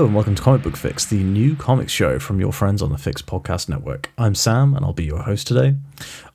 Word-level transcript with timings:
Hello 0.00 0.06
and 0.06 0.16
welcome 0.16 0.34
to 0.34 0.40
Comic 0.42 0.62
Book 0.62 0.76
Fyx, 0.76 1.06
the 1.06 1.22
new 1.22 1.54
comics 1.54 1.92
show 1.92 2.18
from 2.18 2.40
your 2.40 2.54
friends 2.54 2.80
on 2.80 2.88
the 2.88 2.96
Fyx 2.96 3.22
Podcast 3.22 3.68
Network. 3.68 4.10
I'm 4.16 4.34
Sam 4.34 4.72
and 4.72 4.82
I'll 4.82 4.94
be 4.94 5.04
your 5.04 5.24
host 5.24 5.46
today. 5.46 5.74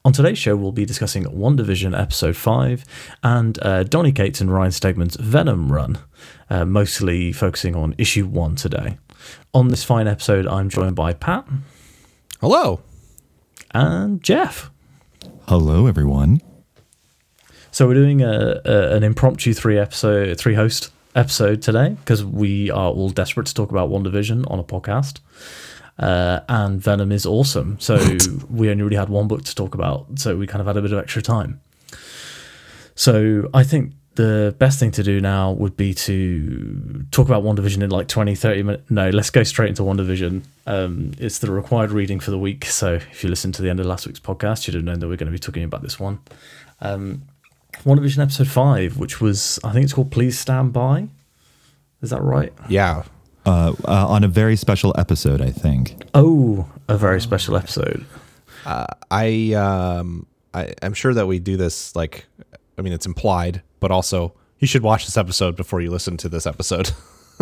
On 0.06 0.14
today's 0.14 0.38
show, 0.38 0.56
we'll 0.56 0.72
be 0.72 0.86
discussing 0.86 1.24
WandaVision 1.24 2.00
Episode 2.00 2.36
5 2.36 2.86
and 3.24 3.58
uh, 3.64 3.82
Donny 3.82 4.12
Cates 4.12 4.40
and 4.40 4.54
Ryan 4.54 4.70
Stegman's 4.70 5.16
Venom 5.16 5.72
run, 5.72 5.98
uh, 6.48 6.64
mostly 6.64 7.32
focusing 7.32 7.76
on 7.76 7.96
issue 7.98 8.28
1 8.28 8.56
today. 8.56 9.00
On 9.52 9.70
this 9.70 9.84
fine 9.84 10.08
episode, 10.08 10.46
I'm 10.46 10.70
joined 10.70 10.96
by 10.96 11.14
Pat 11.14 11.48
Hello. 12.42 12.82
and 13.72 14.22
Jeff. 14.22 14.70
Hello, 15.48 15.88
everyone. 15.88 16.40
So 17.72 17.88
we're 17.88 17.96
doing 17.96 18.22
a, 18.22 18.62
a 18.64 18.96
an 18.96 19.04
impromptu 19.04 19.56
three 19.56 19.80
episode, 19.80 20.40
three 20.40 20.54
host 20.54 20.92
episode 21.16 21.62
today 21.62 21.96
because 22.02 22.24
we 22.24 22.70
are 22.72 22.90
all 22.90 23.10
desperate 23.10 23.48
to 23.48 23.54
talk 23.54 23.72
about 23.72 23.90
WandaVision 23.90 24.50
on 24.52 24.60
a 24.60 24.64
podcast. 24.64 25.20
Uh, 25.98 26.42
and 26.50 26.82
Venom 26.82 27.12
is 27.12 27.26
awesome. 27.26 27.80
So 27.80 27.96
we 28.50 28.70
only 28.70 28.84
really 28.84 28.98
had 28.98 29.10
one 29.10 29.28
book 29.28 29.44
to 29.46 29.56
talk 29.56 29.74
about, 29.74 30.20
so 30.20 30.36
we 30.36 30.46
kind 30.46 30.62
of 30.62 30.68
had 30.68 30.78
a 30.78 30.82
bit 30.82 30.92
of 30.92 31.00
extra 31.00 31.22
time. 31.22 31.62
So 32.96 33.50
I 33.54 33.64
think 33.64 33.94
the 34.16 34.56
best 34.58 34.80
thing 34.80 34.92
to 34.92 35.04
do 35.04 35.20
now 35.20 35.52
would 35.52 35.76
be 35.76 35.94
to 35.94 37.06
talk 37.12 37.28
about 37.28 37.44
WandaVision 37.44 37.84
in 37.84 37.90
like 37.90 38.08
20, 38.08 38.34
30 38.36 38.64
minutes. 38.64 38.90
No, 38.90 39.10
let's 39.10 39.30
go 39.30 39.44
straight 39.44 39.70
into 39.70 39.84
WandaVision. 39.84 40.44
Um, 40.66 41.12
it's 41.18 41.40
the 41.40 41.52
required 41.52 41.92
reading 41.92 42.20
for 42.20 42.32
the 42.32 42.38
week. 42.38 42.66
So 42.66 42.94
if 42.94 43.24
you 43.24 43.30
listen 43.30 43.52
to 43.54 43.62
the 43.62 43.70
end 43.70 43.80
of 43.80 43.86
last 43.86 44.08
week's 44.08 44.20
podcast, 44.20 44.68
you'd 44.68 44.76
have 44.76 44.84
known 44.84 45.00
that 45.00 45.08
we're 45.08 45.18
going 45.18 45.28
to 45.28 45.34
be 45.34 45.40
talking 45.40 45.64
about 45.64 45.82
this 45.82 46.00
one. 46.00 46.20
Um, 46.82 47.24
WandaVision 47.86 48.20
episode 48.22 48.48
5, 48.48 48.98
which 48.98 49.22
was, 49.22 49.60
I 49.64 49.72
think 49.72 49.84
it's 49.84 49.94
called 49.94 50.12
Please 50.12 50.38
Stand 50.40 50.74
By. 50.74 51.08
Is 52.02 52.10
that 52.10 52.22
right? 52.22 52.52
Yeah. 52.70 53.04
Uh, 53.46 53.74
uh, 53.88 54.08
on 54.08 54.24
a 54.24 54.28
very 54.28 54.56
special 54.56 54.94
episode, 54.98 55.40
I 55.42 55.52
think. 55.52 55.96
Oh, 56.14 56.68
a 56.88 56.98
very 56.98 57.22
special 57.22 57.56
episode. 57.56 58.06
I 58.66 59.54
um 59.54 60.26
I 60.56 60.74
I'm 60.82 60.94
sure 60.96 61.14
that 61.14 61.28
we 61.28 61.38
do 61.38 61.56
this 61.56 61.96
like 61.96 62.26
I 62.80 62.82
mean 62.82 62.94
it's 62.94 63.06
implied, 63.06 63.62
but 63.80 63.92
also 63.92 64.34
you 64.58 64.68
should 64.68 64.82
watch 64.82 65.06
this 65.06 65.18
episode 65.18 65.56
before 65.56 65.82
you 65.82 65.92
listen 65.92 66.18
to 66.18 66.30
this 66.30 66.48
episode 66.48 66.90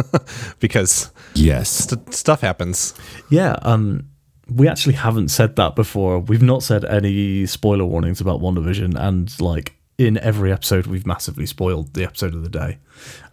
because 0.60 1.12
Yes. 1.34 1.70
st- 1.70 2.14
stuff 2.14 2.42
happens. 2.42 2.94
Yeah, 3.30 3.56
um, 3.62 4.10
we 4.50 4.68
actually 4.68 4.96
haven't 4.96 5.30
said 5.30 5.56
that 5.56 5.76
before. 5.78 6.20
We've 6.20 6.42
not 6.44 6.62
said 6.64 6.84
any 6.84 7.46
spoiler 7.46 7.86
warnings 7.86 8.20
about 8.20 8.42
WandaVision, 8.42 8.96
and 9.00 9.40
like 9.40 9.76
in 9.98 10.18
every 10.18 10.52
episode, 10.52 10.88
we've 10.88 11.06
massively 11.06 11.46
spoiled 11.46 11.94
the 11.94 12.04
episode 12.04 12.34
of 12.34 12.44
the 12.44 12.50
day. 12.50 12.80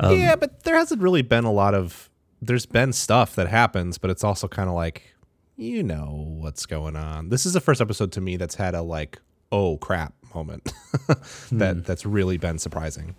yeah, 0.03 0.37
but 0.37 0.65
there 0.65 0.77
hasn't 0.77 1.01
really 1.01 1.23
been 1.23 1.45
a 1.45 1.53
lot 1.53 1.75
of 1.75 2.09
there's 2.43 2.67
been 2.67 2.93
stuff 2.93 3.35
that 3.37 3.49
happens, 3.49 3.99
but 3.99 4.11
it's 4.11 4.25
also 4.25 4.49
kind 4.49 4.69
of 4.69 4.75
like 4.75 5.15
you 5.57 5.83
know 5.83 6.25
what's 6.39 6.65
going 6.67 6.97
on. 6.97 7.29
This 7.29 7.45
is 7.45 7.53
the 7.53 7.61
first 7.61 7.81
episode 7.81 8.13
to 8.13 8.21
me 8.21 8.37
that's 8.37 8.55
had 8.55 8.75
a 8.75 8.83
like 8.83 9.19
oh 9.53 9.77
crap 9.79 10.15
moment 10.35 10.73
that 11.53 11.85
that's 11.85 12.07
really 12.07 12.39
been 12.39 12.59
surprising. 12.59 13.15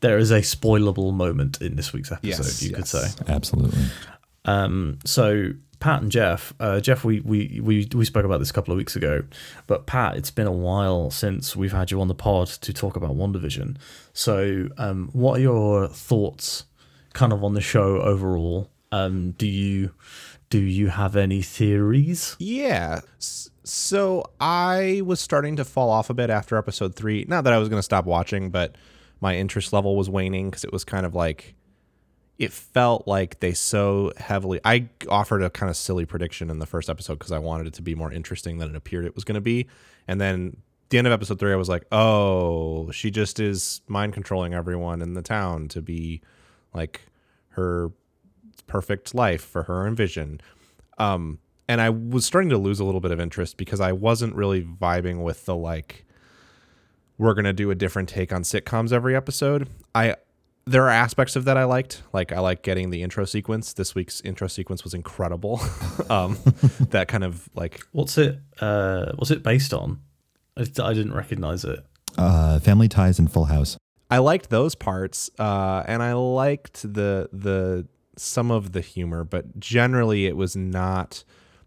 There 0.00 0.18
is 0.18 0.30
a 0.30 0.40
spoilable 0.40 1.12
moment 1.12 1.60
in 1.60 1.76
this 1.76 1.92
week's 1.92 2.12
episode, 2.12 2.28
Yes, 2.28 2.62
you 2.62 2.70
could 2.70 2.80
yes. 2.80 2.90
say. 2.90 3.24
Absolutely. 3.28 3.84
Um, 4.44 4.98
so 5.04 5.50
Pat 5.78 6.02
and 6.02 6.10
Jeff, 6.10 6.54
uh, 6.58 6.80
Jeff, 6.80 7.04
we, 7.04 7.20
we 7.20 7.60
we 7.62 7.86
we 7.94 8.04
spoke 8.04 8.24
about 8.24 8.38
this 8.38 8.50
a 8.50 8.52
couple 8.52 8.72
of 8.72 8.78
weeks 8.78 8.96
ago, 8.96 9.24
but 9.66 9.86
Pat, 9.86 10.16
it's 10.16 10.30
been 10.30 10.46
a 10.46 10.52
while 10.52 11.10
since 11.10 11.54
we've 11.54 11.72
had 11.72 11.90
you 11.90 12.00
on 12.00 12.08
the 12.08 12.14
pod 12.14 12.48
to 12.48 12.72
talk 12.72 12.96
about 12.96 13.10
WandaVision. 13.10 13.76
So, 14.12 14.68
um, 14.78 15.10
what 15.12 15.38
are 15.38 15.42
your 15.42 15.88
thoughts, 15.88 16.64
kind 17.12 17.32
of 17.32 17.44
on 17.44 17.54
the 17.54 17.60
show 17.60 18.00
overall? 18.00 18.70
Um, 18.90 19.32
do 19.32 19.46
you 19.46 19.92
do 20.48 20.58
you 20.58 20.88
have 20.88 21.16
any 21.16 21.42
theories? 21.42 22.36
Yeah. 22.38 23.00
So 23.18 24.30
I 24.40 25.02
was 25.04 25.20
starting 25.20 25.56
to 25.56 25.64
fall 25.64 25.90
off 25.90 26.08
a 26.08 26.14
bit 26.14 26.30
after 26.30 26.56
episode 26.56 26.94
three. 26.94 27.24
Not 27.28 27.44
that 27.44 27.52
I 27.52 27.58
was 27.58 27.68
going 27.68 27.78
to 27.80 27.84
stop 27.84 28.04
watching, 28.04 28.50
but 28.50 28.76
my 29.20 29.36
interest 29.36 29.72
level 29.72 29.96
was 29.96 30.08
waning 30.08 30.50
because 30.50 30.64
it 30.64 30.72
was 30.72 30.84
kind 30.84 31.04
of 31.04 31.14
like 31.14 31.54
it 32.38 32.52
felt 32.52 33.06
like 33.06 33.40
they 33.40 33.52
so 33.54 34.12
heavily. 34.18 34.60
I 34.64 34.88
offered 35.08 35.42
a 35.42 35.50
kind 35.50 35.70
of 35.70 35.76
silly 35.76 36.04
prediction 36.04 36.50
in 36.50 36.58
the 36.58 36.66
first 36.66 36.90
episode 36.90 37.14
because 37.14 37.32
I 37.32 37.38
wanted 37.38 37.66
it 37.66 37.74
to 37.74 37.82
be 37.82 37.94
more 37.94 38.12
interesting 38.12 38.58
than 38.58 38.70
it 38.70 38.76
appeared 38.76 39.06
it 39.06 39.14
was 39.14 39.24
going 39.24 39.36
to 39.36 39.40
be. 39.40 39.66
And 40.06 40.20
then 40.20 40.58
the 40.90 40.98
end 40.98 41.06
of 41.06 41.12
episode 41.12 41.38
three, 41.38 41.52
I 41.52 41.56
was 41.56 41.68
like, 41.68 41.84
oh, 41.90 42.90
she 42.90 43.10
just 43.10 43.40
is 43.40 43.80
mind 43.88 44.12
controlling 44.12 44.52
everyone 44.54 45.00
in 45.00 45.14
the 45.14 45.22
town 45.22 45.68
to 45.68 45.80
be 45.80 46.20
like 46.74 47.00
her 47.50 47.90
perfect 48.66 49.14
life 49.14 49.42
for 49.42 49.64
her 49.64 49.86
and 49.86 49.96
Vision. 49.96 50.40
Um, 50.98 51.38
and 51.68 51.80
I 51.80 51.90
was 51.90 52.24
starting 52.24 52.50
to 52.50 52.58
lose 52.58 52.80
a 52.80 52.84
little 52.84 53.00
bit 53.00 53.10
of 53.10 53.20
interest 53.20 53.56
because 53.56 53.80
I 53.80 53.92
wasn't 53.92 54.34
really 54.34 54.62
vibing 54.62 55.22
with 55.22 55.46
the 55.46 55.56
like 55.56 56.04
we're 57.18 57.34
gonna 57.34 57.52
do 57.52 57.70
a 57.70 57.74
different 57.74 58.08
take 58.08 58.32
on 58.32 58.42
sitcoms 58.42 58.92
every 58.92 59.16
episode. 59.16 59.68
I 59.94 60.16
there 60.66 60.84
are 60.84 60.90
aspects 60.90 61.36
of 61.36 61.44
that 61.44 61.56
I 61.56 61.64
liked. 61.64 62.02
Like 62.12 62.32
I 62.32 62.40
like 62.40 62.62
getting 62.62 62.90
the 62.90 63.02
intro 63.02 63.24
sequence. 63.24 63.72
This 63.72 63.94
week's 63.94 64.20
intro 64.22 64.48
sequence 64.48 64.82
was 64.84 64.94
incredible. 64.94 65.60
um, 66.10 66.38
that 66.90 67.06
kind 67.08 67.24
of 67.24 67.48
like 67.54 67.80
What's 67.92 68.18
it? 68.18 68.40
Uh, 68.60 69.12
what's 69.14 69.30
it 69.30 69.42
based 69.42 69.72
on? 69.72 70.00
I, 70.56 70.62
I 70.62 70.92
didn't 70.92 71.14
recognize 71.14 71.64
it. 71.64 71.84
Uh, 72.18 72.58
family 72.60 72.88
Ties 72.88 73.18
and 73.18 73.30
Full 73.30 73.44
House. 73.44 73.76
I 74.10 74.18
liked 74.18 74.50
those 74.50 74.74
parts, 74.74 75.30
uh, 75.38 75.82
and 75.86 76.02
I 76.02 76.14
liked 76.14 76.82
the 76.82 77.28
the 77.32 77.86
some 78.16 78.50
of 78.50 78.72
the 78.72 78.80
humor, 78.80 79.24
but 79.24 79.58
generally 79.60 80.26
it 80.26 80.36
was 80.36 80.56
not. 80.56 81.24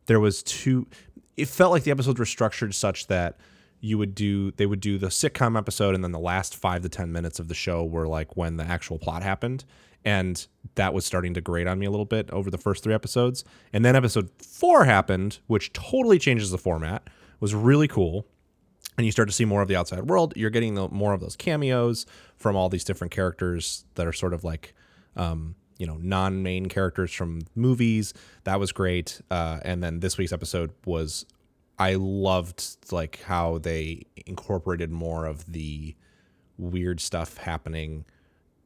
There 0.08 0.20
was 0.20 0.44
too. 0.44 0.88
It 1.38 1.48
felt 1.48 1.72
like 1.72 1.84
the 1.84 1.92
episodes 1.92 2.20
were 2.20 2.26
structured 2.26 2.76
such 2.76 3.08
that 3.08 3.38
you 3.82 3.98
would 3.98 4.16
do 4.16 4.52
they 4.52 4.66
would 4.66 4.82
do 4.82 4.98
the 4.98 5.08
sitcom 5.08 5.58
episode, 5.58 5.96
and 5.96 6.04
then 6.04 6.12
the 6.12 6.20
last 6.20 6.56
five 6.56 6.82
to 6.82 6.90
ten 6.90 7.12
minutes 7.12 7.40
of 7.40 7.48
the 7.48 7.54
show 7.54 7.84
were 7.84 8.08
like 8.08 8.36
when 8.36 8.58
the 8.58 8.64
actual 8.64 8.98
plot 8.98 9.24
happened, 9.24 9.66
and 10.06 10.48
that 10.76 10.94
was 10.94 11.06
starting 11.06 11.34
to 11.34 11.42
grate 11.42 11.68
on 11.68 11.80
me 11.80 11.86
a 11.86 11.92
little 11.92 12.06
bit 12.06 12.30
over 12.32 12.50
the 12.50 12.58
first 12.58 12.84
three 12.84 12.94
episodes. 12.94 13.44
And 13.74 13.84
then 13.84 13.96
episode 13.96 14.30
four 14.42 14.86
happened, 14.86 15.40
which 15.48 15.74
totally 15.74 16.20
changes 16.20 16.52
the 16.52 16.58
format. 16.58 17.10
Was 17.40 17.56
really 17.56 17.88
cool 17.88 18.26
and 19.00 19.06
you 19.06 19.14
start 19.14 19.30
to 19.30 19.34
see 19.34 19.46
more 19.46 19.62
of 19.62 19.70
the 19.70 19.78
outside 19.78 20.04
world. 20.04 20.34
You're 20.36 20.50
getting 20.50 20.76
the, 20.76 20.90
more 20.90 21.14
of 21.14 21.22
those 21.22 21.38
cameos 21.38 22.06
from 22.36 22.58
all 22.58 22.68
these 22.68 22.84
different 22.84 23.12
characters 23.12 23.86
that 23.96 24.06
are 24.06 24.12
sort 24.12 24.34
of 24.34 24.44
like, 24.44 24.74
um, 25.16 25.56
you 25.78 25.88
know, 25.88 25.98
non-main 26.02 26.68
characters 26.68 27.14
from 27.14 27.40
movies. 27.56 28.14
That 28.44 28.60
was 28.60 28.74
great. 28.74 29.22
Uh, 29.32 29.60
and 29.64 29.82
then 29.82 30.02
this 30.02 30.18
week's 30.18 30.34
episode 30.34 30.72
was, 30.86 31.26
I 31.80 31.96
loved 31.96 32.92
like 32.92 33.22
how 33.24 33.58
they 33.58 34.04
incorporated 34.26 34.92
more 34.92 35.26
of 35.26 35.52
the 35.52 35.96
weird 36.58 37.00
stuff 37.00 37.38
happening 37.38 38.06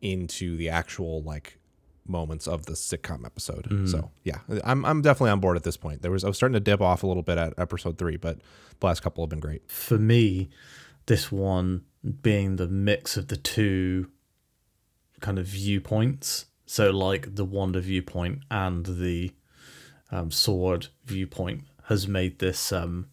into 0.01 0.57
the 0.57 0.69
actual 0.69 1.22
like 1.22 1.59
moments 2.06 2.47
of 2.47 2.66
the 2.66 2.74
sitcom 2.74 3.25
episode. 3.25 3.88
So 3.88 4.12
yeah, 4.24 4.40
I'm 4.63 4.84
I'm 4.84 5.01
definitely 5.01 5.31
on 5.31 5.40
board 5.40 5.57
at 5.57 5.63
this 5.63 5.78
point. 5.78 6.01
There 6.01 6.12
was 6.12 6.24
I 6.24 6.28
was 6.28 6.38
starting 6.38 6.53
to 6.53 6.59
dip 6.59 6.81
off 6.81 7.03
a 7.03 7.07
little 7.07 7.24
bit 7.24 7.38
at 7.38 7.53
episode 7.57 7.97
three, 7.97 8.18
but 8.18 8.40
the 8.79 8.85
last 8.85 9.01
couple 9.01 9.24
have 9.24 9.30
been 9.30 9.40
great. 9.40 9.69
for 9.69 9.97
me, 9.97 10.50
this 11.06 11.31
one 11.31 11.83
being 12.21 12.57
the 12.57 12.68
mix 12.68 13.16
of 13.16 13.27
the 13.27 13.38
two 13.38 14.09
kind 15.21 15.39
of 15.39 15.45
viewpoints. 15.45 16.45
So, 16.66 16.89
like 16.92 17.36
the 17.36 17.45
Wanda 17.45 17.80
viewpoint 17.80 18.39
and 18.50 18.86
the 18.86 19.31
um, 20.12 20.31
Sword 20.31 20.88
viewpoint 21.06 21.63
has 21.88 22.07
made 22.07 22.39
this 22.39 22.71
um, 22.71 23.07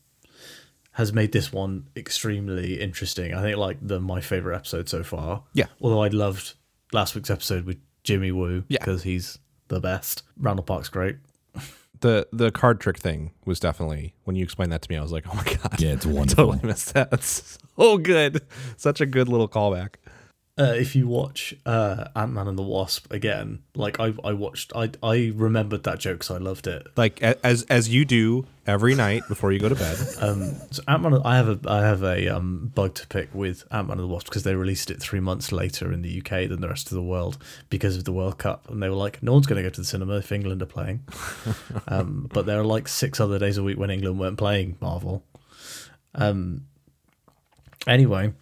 has 0.93 1.13
made 1.13 1.33
this 1.33 1.53
one 1.53 1.87
extremely 1.97 2.81
interesting. 2.81 3.35
I 3.35 3.43
think 3.43 3.57
like 3.57 3.79
the 3.81 4.01
my 4.01 4.21
favorite 4.21 4.57
episode 4.57 4.89
so 4.89 5.03
far. 5.03 5.45
Yeah. 5.55 5.67
Although 5.81 6.03
I 6.03 6.09
loved 6.09 6.55
last 6.93 7.15
week's 7.15 7.31
episode 7.31 7.65
with 7.65 7.79
Jimmy 8.05 8.33
Woo 8.33 8.65
Yeah. 8.69 8.79
because 8.81 9.03
he's 9.05 9.39
the 9.69 9.81
best. 9.81 10.23
Randall 10.39 10.65
Park's 10.65 10.89
great. 10.89 11.17
The 12.01 12.27
the 12.33 12.51
card 12.51 12.81
trick 12.81 12.97
thing 12.97 13.33
was 13.45 13.61
definitely 13.61 14.15
when 14.25 14.35
you 14.35 14.43
explained 14.43 14.73
that 14.73 14.81
to 14.81 14.91
me, 14.91 14.97
I 14.97 15.03
was 15.03 15.13
like, 15.13 15.27
oh 15.31 15.35
my 15.35 15.45
god, 15.45 15.79
Yeah, 15.79 15.91
it's 15.93 16.07
I 16.07 16.09
wonderful. 16.11 16.47
totally 16.53 16.67
missed 16.67 16.95
that. 16.95 17.11
That's 17.11 17.59
so 17.77 17.99
good, 17.99 18.41
such 18.79 19.03
a 19.03 19.07
good 19.07 19.29
little 19.29 19.49
callback. 19.51 19.97
Uh, 20.59 20.75
if 20.77 20.95
you 20.95 21.07
watch 21.07 21.55
uh, 21.65 22.09
Ant 22.15 22.33
Man 22.33 22.47
and 22.47 22.59
the 22.59 22.63
Wasp 22.63 23.11
again, 23.13 23.63
like 23.75 23.99
I, 23.99 24.13
I 24.23 24.33
watched, 24.33 24.73
I, 24.75 24.91
I 25.03 25.33
remembered 25.35 25.85
that 25.85 26.01
joke, 26.01 26.23
so 26.23 26.35
I 26.35 26.39
loved 26.39 26.67
it. 26.67 26.87
Like 26.97 27.23
as 27.23 27.63
as 27.65 27.89
you 27.89 28.05
do 28.05 28.47
every 28.67 28.95
night 28.95 29.23
before 29.27 29.53
you 29.53 29.59
go 29.59 29.69
to 29.69 29.75
bed. 29.75 29.99
Um, 30.21 30.53
so 30.71 30.83
Ant 30.87 31.03
Man, 31.03 31.15
I 31.25 31.37
have 31.37 31.49
a, 31.49 31.71
I 31.71 31.81
have 31.81 32.03
a 32.03 32.29
um, 32.29 32.71
bug 32.75 32.95
to 32.97 33.07
pick 33.07 33.35
with 33.35 33.65
Ant 33.71 33.89
Man 33.89 33.99
and 33.99 34.09
the 34.09 34.13
Wasp 34.13 34.27
because 34.27 34.43
they 34.43 34.55
released 34.55 34.91
it 34.91 35.01
three 35.01 35.21
months 35.21 35.51
later 35.51 35.93
in 35.93 36.03
the 36.03 36.19
UK 36.21 36.49
than 36.49 36.61
the 36.61 36.69
rest 36.69 36.89
of 36.89 36.95
the 36.95 37.03
world 37.03 37.39
because 37.71 37.97
of 37.97 38.05
the 38.05 38.13
World 38.13 38.37
Cup, 38.37 38.69
and 38.69 38.83
they 38.83 38.91
were 38.91 38.97
like, 38.97 39.23
no 39.23 39.33
one's 39.33 39.47
going 39.47 39.57
to 39.57 39.63
go 39.63 39.71
to 39.71 39.81
the 39.81 39.87
cinema 39.87 40.17
if 40.17 40.31
England 40.31 40.61
are 40.61 40.67
playing. 40.67 41.05
um, 41.89 42.29
but 42.35 42.45
there 42.45 42.61
are 42.61 42.65
like 42.65 42.87
six 42.87 43.19
other 43.19 43.39
days 43.39 43.57
a 43.57 43.63
week 43.63 43.79
when 43.79 43.91
England 43.91 44.21
weren't 44.21 44.37
playing 44.37 44.77
Marvel. 44.81 45.25
Um, 46.15 46.67
anyway, 47.87 48.35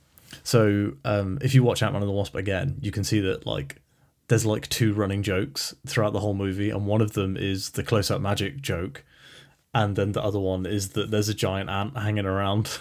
so 0.48 0.94
um, 1.04 1.36
if 1.42 1.54
you 1.54 1.62
watch 1.62 1.82
Ant 1.82 1.92
Man 1.92 2.00
and 2.00 2.08
the 2.08 2.14
Wasp 2.14 2.34
again, 2.34 2.78
you 2.80 2.90
can 2.90 3.04
see 3.04 3.20
that 3.20 3.44
like 3.44 3.82
there's 4.28 4.46
like 4.46 4.66
two 4.70 4.94
running 4.94 5.22
jokes 5.22 5.74
throughout 5.86 6.14
the 6.14 6.20
whole 6.20 6.32
movie, 6.32 6.70
and 6.70 6.86
one 6.86 7.02
of 7.02 7.12
them 7.12 7.36
is 7.36 7.72
the 7.72 7.82
close 7.82 8.10
up 8.10 8.22
magic 8.22 8.62
joke, 8.62 9.04
and 9.74 9.94
then 9.94 10.12
the 10.12 10.22
other 10.22 10.40
one 10.40 10.64
is 10.64 10.92
that 10.92 11.10
there's 11.10 11.28
a 11.28 11.34
giant 11.34 11.68
ant 11.68 11.98
hanging 11.98 12.24
around. 12.24 12.78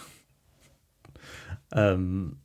um, 1.74 2.38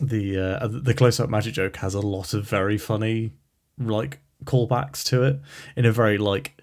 the 0.00 0.36
uh, 0.36 0.66
the 0.66 0.92
close 0.92 1.20
up 1.20 1.30
magic 1.30 1.54
joke 1.54 1.76
has 1.76 1.94
a 1.94 2.00
lot 2.00 2.34
of 2.34 2.44
very 2.44 2.78
funny 2.78 3.34
like 3.78 4.18
callbacks 4.44 5.04
to 5.04 5.22
it 5.22 5.40
in 5.76 5.84
a 5.84 5.92
very 5.92 6.18
like 6.18 6.60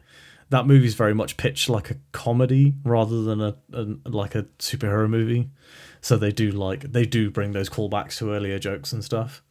that 0.50 0.68
movie's 0.68 0.96
very 0.96 1.14
much 1.14 1.38
pitched 1.38 1.70
like 1.70 1.92
a 1.92 1.96
comedy 2.12 2.74
rather 2.84 3.24
than 3.24 3.40
a, 3.40 3.56
a 3.72 3.86
like 4.10 4.36
a 4.36 4.44
superhero 4.60 5.10
movie. 5.10 5.50
So 6.06 6.18
they 6.18 6.31
do 6.31 6.52
like 6.52 6.81
they 6.81 7.07
do 7.07 7.31
bring 7.31 7.54
those 7.54 7.68
callbacks 7.68 8.19
to 8.19 8.31
earlier 8.31 8.60
jokes 8.60 8.94
and 8.94 9.04
stuff, 9.04 9.42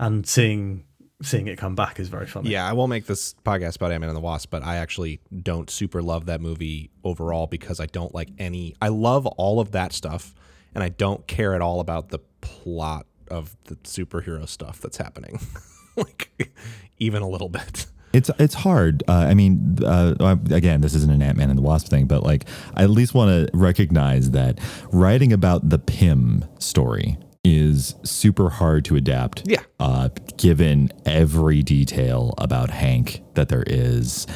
and 0.00 0.26
seeing 0.26 0.82
seeing 1.22 1.46
it 1.46 1.56
come 1.56 1.76
back 1.76 2.00
is 2.00 2.08
very 2.08 2.26
funny. 2.26 2.50
Yeah, 2.50 2.68
I 2.68 2.72
won't 2.72 2.90
make 2.90 3.06
this 3.06 3.36
podcast 3.46 3.76
about 3.76 3.92
Ant 3.92 4.00
Man 4.00 4.10
and 4.10 4.16
the 4.16 4.20
Wasp, 4.20 4.50
but 4.50 4.64
I 4.64 4.78
actually 4.78 5.20
don't 5.44 5.70
super 5.70 6.02
love 6.02 6.26
that 6.26 6.40
movie 6.40 6.90
overall 7.04 7.46
because 7.46 7.78
I 7.78 7.86
don't 7.86 8.12
like 8.12 8.30
any. 8.40 8.74
I 8.82 8.88
love 8.88 9.24
all 9.24 9.60
of 9.60 9.70
that 9.70 9.92
stuff, 9.92 10.34
and 10.74 10.82
I 10.82 10.88
don't 10.88 11.28
care 11.28 11.54
at 11.54 11.62
all 11.62 11.78
about 11.78 12.08
the 12.08 12.18
plot 12.40 13.06
of 13.30 13.56
the 13.66 13.76
superhero 13.76 14.48
stuff 14.48 14.80
that's 14.80 14.96
happening, 14.96 15.38
like 15.96 16.52
even 16.98 17.22
a 17.22 17.28
little 17.28 17.48
bit. 17.48 17.86
It's 18.12 18.30
it's 18.38 18.54
hard. 18.54 19.02
Uh, 19.06 19.12
I 19.12 19.34
mean, 19.34 19.78
uh, 19.84 20.36
again, 20.50 20.80
this 20.80 20.94
isn't 20.94 21.12
an 21.12 21.22
Ant 21.22 21.38
Man 21.38 21.48
and 21.48 21.58
the 21.58 21.62
Wasp 21.62 21.88
thing, 21.88 22.06
but 22.06 22.22
like, 22.22 22.48
I 22.74 22.82
at 22.82 22.90
least 22.90 23.14
want 23.14 23.30
to 23.30 23.56
recognize 23.56 24.32
that 24.32 24.58
writing 24.92 25.32
about 25.32 25.68
the 25.68 25.78
Pym 25.78 26.44
story 26.58 27.18
is 27.44 27.94
super 28.02 28.50
hard 28.50 28.84
to 28.86 28.96
adapt. 28.96 29.44
Yeah. 29.46 29.62
Uh, 29.78 30.08
given 30.36 30.90
every 31.06 31.62
detail 31.62 32.34
about 32.38 32.70
Hank 32.70 33.22
that 33.34 33.48
there 33.48 33.64
is, 33.66 34.26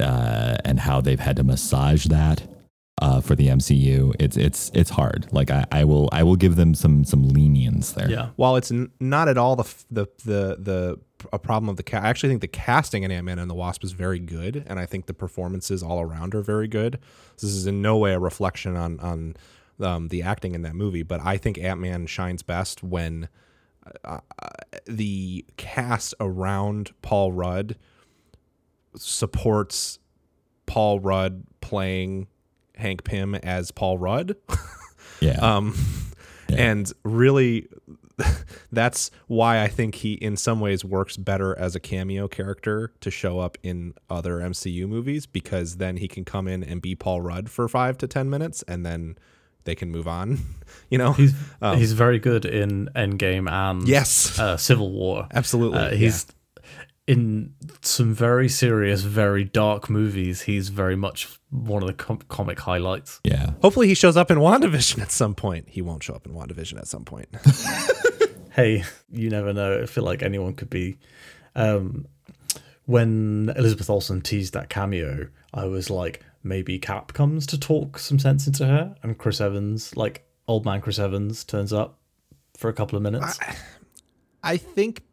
uh, 0.00 0.56
and 0.64 0.78
how 0.78 1.00
they've 1.00 1.20
had 1.20 1.36
to 1.36 1.44
massage 1.44 2.06
that 2.06 2.42
uh, 3.00 3.20
for 3.20 3.34
the 3.34 3.48
MCU, 3.48 4.14
it's 4.18 4.36
it's 4.36 4.70
it's 4.74 4.90
hard. 4.90 5.28
Like 5.32 5.50
I, 5.50 5.64
I 5.70 5.84
will 5.84 6.08
I 6.12 6.22
will 6.22 6.36
give 6.36 6.56
them 6.56 6.74
some 6.74 7.04
some 7.04 7.28
lenience 7.28 7.92
there. 7.92 8.10
Yeah. 8.10 8.30
While 8.36 8.56
it's 8.56 8.70
n- 8.70 8.90
not 9.00 9.28
at 9.28 9.38
all 9.38 9.56
the 9.56 9.64
f- 9.64 9.86
the 9.90 10.06
the 10.24 10.56
the 10.58 11.00
a 11.32 11.38
problem 11.38 11.68
of 11.68 11.76
the 11.76 11.82
cast. 11.82 12.04
I 12.04 12.08
actually 12.08 12.28
think 12.30 12.40
the 12.42 12.48
casting 12.48 13.02
in 13.02 13.10
Ant 13.10 13.24
Man 13.26 13.38
and 13.38 13.50
the 13.50 13.54
Wasp 13.54 13.82
is 13.82 13.92
very 13.92 14.18
good, 14.18 14.64
and 14.66 14.78
I 14.78 14.86
think 14.86 15.06
the 15.06 15.14
performances 15.14 15.82
all 15.82 16.00
around 16.00 16.34
are 16.34 16.42
very 16.42 16.68
good. 16.68 16.98
This 17.34 17.50
is 17.50 17.66
in 17.66 17.82
no 17.82 17.96
way 17.96 18.12
a 18.12 18.18
reflection 18.18 18.76
on 18.76 19.00
on 19.00 19.36
um, 19.80 20.08
the 20.08 20.22
acting 20.22 20.54
in 20.54 20.62
that 20.62 20.74
movie, 20.74 21.02
but 21.02 21.20
I 21.24 21.36
think 21.36 21.58
Ant 21.58 21.80
Man 21.80 22.06
shines 22.06 22.42
best 22.42 22.82
when 22.82 23.28
uh, 24.04 24.20
the 24.86 25.44
cast 25.56 26.14
around 26.20 26.92
Paul 27.02 27.32
Rudd 27.32 27.76
supports 28.96 29.98
Paul 30.66 31.00
Rudd 31.00 31.44
playing 31.60 32.28
Hank 32.78 33.04
Pym 33.04 33.34
as 33.36 33.70
Paul 33.70 33.98
Rudd. 33.98 34.34
Yeah. 35.20 35.38
Um, 35.40 35.74
and 36.48 36.92
really 37.02 37.66
that's 38.72 39.10
why 39.26 39.62
I 39.62 39.66
think 39.66 39.96
he 39.96 40.12
in 40.12 40.36
some 40.36 40.60
ways 40.60 40.84
works 40.84 41.16
better 41.16 41.58
as 41.58 41.74
a 41.74 41.80
cameo 41.80 42.28
character 42.28 42.92
to 43.00 43.10
show 43.10 43.40
up 43.40 43.58
in 43.64 43.94
other 44.08 44.38
MCU 44.38 44.88
movies 44.88 45.26
because 45.26 45.78
then 45.78 45.96
he 45.96 46.06
can 46.06 46.24
come 46.24 46.46
in 46.46 46.62
and 46.62 46.80
be 46.80 46.94
Paul 46.94 47.20
Rudd 47.20 47.50
for 47.50 47.66
5 47.66 47.98
to 47.98 48.06
10 48.06 48.30
minutes 48.30 48.62
and 48.68 48.86
then 48.86 49.18
they 49.64 49.74
can 49.74 49.90
move 49.90 50.06
on, 50.06 50.38
you 50.88 50.98
know. 50.98 51.12
He's 51.14 51.34
he's 51.74 51.92
very 51.94 52.20
good 52.20 52.44
in 52.44 52.88
Endgame 52.94 53.50
and 53.50 53.86
Yes. 53.88 54.38
uh, 54.38 54.56
Civil 54.56 54.92
War. 54.92 55.26
Absolutely. 55.34 55.78
Uh, 55.78 55.90
he's 55.90 56.26
in 57.08 57.54
some 57.80 58.12
very 58.14 58.48
serious, 58.48 59.00
very 59.00 59.42
dark 59.42 59.88
movies. 59.88 60.42
He's 60.42 60.68
very 60.68 60.94
much 60.94 61.26
one 61.50 61.82
of 61.82 61.86
the 61.88 61.94
com- 61.94 62.20
comic 62.28 62.60
highlights. 62.60 63.18
yeah. 63.24 63.54
Hopefully 63.62 63.88
he 63.88 63.94
shows 63.94 64.16
up 64.16 64.30
in 64.30 64.38
WandaVision 64.38 65.00
at 65.00 65.10
some 65.10 65.34
point. 65.34 65.68
He 65.70 65.80
won't 65.82 66.02
show 66.02 66.14
up 66.14 66.26
in 66.26 66.32
WandaVision 66.34 66.78
at 66.78 66.86
some 66.86 67.04
point. 67.04 67.28
Hey, 68.50 68.82
you 69.08 69.30
never 69.30 69.52
know. 69.52 69.82
I 69.82 69.86
feel 69.86 70.02
like 70.02 70.20
anyone 70.20 70.52
could 70.54 70.68
be. 70.68 70.98
Um, 71.54 72.08
when 72.86 73.52
Elizabeth 73.56 73.88
Olsen 73.88 74.20
teased 74.20 74.54
that 74.54 74.68
cameo, 74.68 75.28
I 75.54 75.66
was 75.66 75.90
like, 75.90 76.24
maybe 76.42 76.76
Cap 76.80 77.12
comes 77.12 77.46
to 77.48 77.60
talk 77.60 78.00
some 78.00 78.18
sense 78.18 78.48
into 78.48 78.66
her, 78.66 78.96
and 79.04 79.16
Chris 79.16 79.40
Evans, 79.40 79.96
like 79.96 80.26
old 80.48 80.64
man 80.64 80.80
Chris 80.80 80.98
Evans, 80.98 81.44
turns 81.44 81.72
up 81.72 82.00
for 82.56 82.68
a 82.68 82.72
couple 82.72 82.96
of 82.96 83.02
minutes. 83.04 83.38
I 84.42 84.56
think 84.56 85.04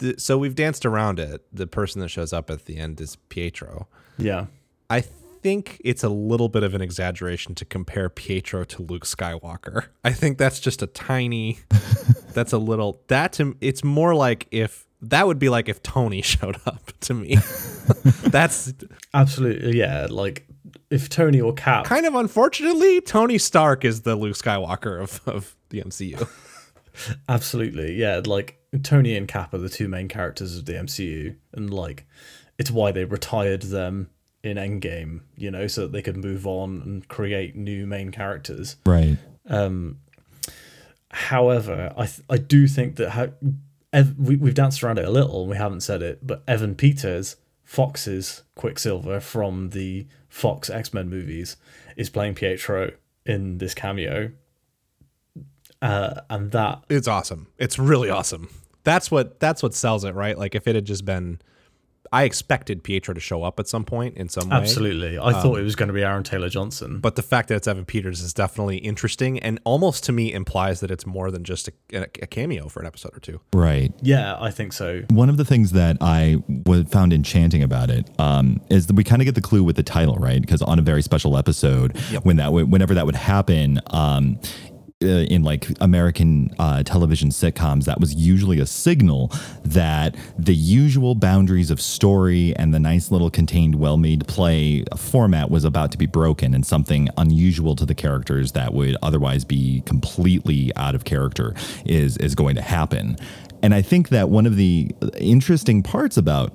the, 0.00 0.16
so 0.18 0.36
we've 0.36 0.54
danced 0.54 0.84
around 0.84 1.18
it. 1.18 1.44
The 1.52 1.66
person 1.66 2.00
that 2.00 2.08
shows 2.08 2.32
up 2.32 2.50
at 2.50 2.64
the 2.64 2.76
end 2.76 3.00
is 3.00 3.16
Pietro. 3.28 3.88
yeah, 4.18 4.46
I 4.90 5.02
think 5.42 5.80
it's 5.84 6.04
a 6.04 6.08
little 6.08 6.48
bit 6.48 6.62
of 6.62 6.74
an 6.74 6.82
exaggeration 6.82 7.54
to 7.56 7.64
compare 7.64 8.08
Pietro 8.08 8.64
to 8.64 8.82
Luke 8.82 9.04
Skywalker. 9.04 9.86
I 10.04 10.12
think 10.12 10.38
that's 10.38 10.60
just 10.60 10.82
a 10.82 10.86
tiny 10.86 11.60
that's 12.34 12.52
a 12.52 12.58
little 12.58 13.02
that 13.08 13.32
to 13.34 13.56
it's 13.60 13.82
more 13.82 14.14
like 14.14 14.46
if 14.50 14.86
that 15.02 15.26
would 15.26 15.38
be 15.38 15.48
like 15.48 15.68
if 15.68 15.82
Tony 15.82 16.22
showed 16.22 16.58
up 16.66 16.92
to 17.00 17.14
me. 17.14 17.36
that's 18.24 18.74
absolutely. 19.14 19.78
Yeah, 19.78 20.08
like 20.10 20.46
if 20.90 21.08
Tony 21.08 21.40
or 21.40 21.54
Cap 21.54 21.84
kind 21.84 22.06
of 22.06 22.14
unfortunately 22.14 23.00
Tony 23.00 23.38
Stark 23.38 23.84
is 23.84 24.02
the 24.02 24.16
Luke 24.16 24.36
Skywalker 24.36 25.00
of, 25.00 25.20
of 25.26 25.56
the 25.70 25.82
MCU. 25.82 26.28
Absolutely, 27.28 27.94
yeah. 27.94 28.20
Like 28.24 28.59
Tony 28.82 29.16
and 29.16 29.26
Cap 29.26 29.52
are 29.52 29.58
the 29.58 29.68
two 29.68 29.88
main 29.88 30.08
characters 30.08 30.56
of 30.56 30.66
the 30.66 30.74
MCU, 30.74 31.36
and 31.52 31.72
like 31.72 32.06
it's 32.58 32.70
why 32.70 32.92
they 32.92 33.04
retired 33.04 33.62
them 33.62 34.10
in 34.42 34.56
Endgame, 34.56 35.20
you 35.36 35.50
know, 35.50 35.66
so 35.66 35.82
that 35.82 35.92
they 35.92 36.02
could 36.02 36.16
move 36.16 36.46
on 36.46 36.80
and 36.82 37.08
create 37.08 37.56
new 37.56 37.86
main 37.86 38.10
characters. 38.10 38.76
Right. 38.86 39.18
Um. 39.48 39.98
However, 41.10 41.92
I 41.96 42.06
th- 42.06 42.22
I 42.30 42.36
do 42.36 42.68
think 42.68 42.96
that 42.96 43.10
how 43.10 43.30
Ev- 43.92 44.16
we 44.16 44.36
we've 44.36 44.54
danced 44.54 44.82
around 44.82 44.98
it 44.98 45.04
a 45.04 45.10
little, 45.10 45.40
and 45.42 45.50
we 45.50 45.56
haven't 45.56 45.80
said 45.80 46.02
it, 46.02 46.24
but 46.24 46.44
Evan 46.46 46.76
Peters, 46.76 47.36
Fox's 47.64 48.44
Quicksilver 48.54 49.18
from 49.18 49.70
the 49.70 50.06
Fox 50.28 50.70
X 50.70 50.94
Men 50.94 51.08
movies, 51.08 51.56
is 51.96 52.08
playing 52.08 52.34
Pietro 52.34 52.92
in 53.26 53.58
this 53.58 53.74
cameo. 53.74 54.30
Uh, 55.82 56.20
and 56.28 56.52
that 56.52 56.82
It's 56.88 57.08
awesome. 57.08 57.48
It's 57.58 57.78
really 57.78 58.10
awesome. 58.10 58.48
That's 58.84 59.10
what 59.10 59.40
that's 59.40 59.62
what 59.62 59.74
sells 59.74 60.04
it, 60.04 60.14
right? 60.14 60.36
Like 60.38 60.54
if 60.54 60.66
it 60.66 60.74
had 60.74 60.84
just 60.84 61.04
been 61.04 61.40
I 62.12 62.24
expected 62.24 62.82
Pietro 62.82 63.14
to 63.14 63.20
show 63.20 63.44
up 63.44 63.60
at 63.60 63.68
some 63.68 63.84
point 63.84 64.16
in 64.16 64.28
some 64.28 64.48
way. 64.48 64.56
Absolutely. 64.56 65.16
I 65.18 65.32
thought 65.32 65.60
it 65.60 65.62
was 65.62 65.76
going 65.76 65.86
to 65.86 65.92
be 65.92 66.02
Aaron 66.02 66.24
Taylor 66.24 66.48
Johnson. 66.48 66.98
But 66.98 67.14
the 67.14 67.22
fact 67.22 67.48
that 67.48 67.54
it's 67.54 67.68
Evan 67.68 67.84
Peters 67.84 68.20
is 68.20 68.34
definitely 68.34 68.78
interesting 68.78 69.38
and 69.38 69.60
almost 69.64 70.02
to 70.04 70.12
me 70.12 70.32
implies 70.32 70.80
that 70.80 70.90
it's 70.90 71.06
more 71.06 71.30
than 71.30 71.44
just 71.44 71.68
a, 71.68 71.72
a, 71.92 72.02
a 72.02 72.26
cameo 72.26 72.68
for 72.68 72.80
an 72.80 72.86
episode 72.86 73.16
or 73.16 73.20
two. 73.20 73.40
Right. 73.54 73.92
yeah, 74.02 74.36
I 74.40 74.50
think 74.50 74.72
so. 74.72 75.02
One 75.10 75.28
of 75.28 75.36
the 75.36 75.44
things 75.44 75.70
that 75.72 75.98
I 76.00 76.42
w- 76.64 76.84
found 76.84 77.12
enchanting 77.12 77.62
about 77.62 77.90
it 77.90 78.10
um, 78.18 78.60
is 78.70 78.88
that 78.88 78.96
we 78.96 79.04
kind 79.04 79.22
of 79.22 79.26
get 79.26 79.36
the 79.36 79.40
clue 79.40 79.62
with 79.62 79.76
the 79.76 79.84
title, 79.84 80.16
right? 80.16 80.40
Because 80.40 80.62
on 80.62 80.80
a 80.80 80.82
very 80.82 81.02
special 81.02 81.36
episode, 81.38 81.96
when 82.24 82.36
that 82.36 82.46
w- 82.46 82.66
whenever 82.66 82.94
that 82.94 83.06
would 83.06 83.14
happen, 83.14 83.78
um, 83.90 84.40
uh, 85.02 85.24
in 85.30 85.42
like 85.42 85.66
American 85.80 86.54
uh, 86.58 86.82
television 86.82 87.30
sitcoms, 87.30 87.86
that 87.86 87.98
was 87.98 88.14
usually 88.14 88.60
a 88.60 88.66
signal 88.66 89.32
that 89.64 90.14
the 90.38 90.54
usual 90.54 91.14
boundaries 91.14 91.70
of 91.70 91.80
story 91.80 92.54
and 92.56 92.74
the 92.74 92.78
nice 92.78 93.10
little 93.10 93.30
contained, 93.30 93.76
well 93.76 93.96
made 93.96 94.26
play 94.28 94.84
format 94.96 95.50
was 95.50 95.64
about 95.64 95.90
to 95.92 95.96
be 95.96 96.04
broken 96.04 96.54
and 96.54 96.66
something 96.66 97.08
unusual 97.16 97.74
to 97.76 97.86
the 97.86 97.94
characters 97.94 98.52
that 98.52 98.74
would 98.74 98.94
otherwise 99.02 99.42
be 99.42 99.82
completely 99.86 100.70
out 100.76 100.94
of 100.94 101.04
character 101.04 101.54
is, 101.86 102.18
is 102.18 102.34
going 102.34 102.54
to 102.54 102.62
happen. 102.62 103.16
And 103.62 103.74
I 103.74 103.80
think 103.80 104.10
that 104.10 104.28
one 104.28 104.44
of 104.44 104.56
the 104.56 104.90
interesting 105.16 105.82
parts 105.82 106.18
about 106.18 106.52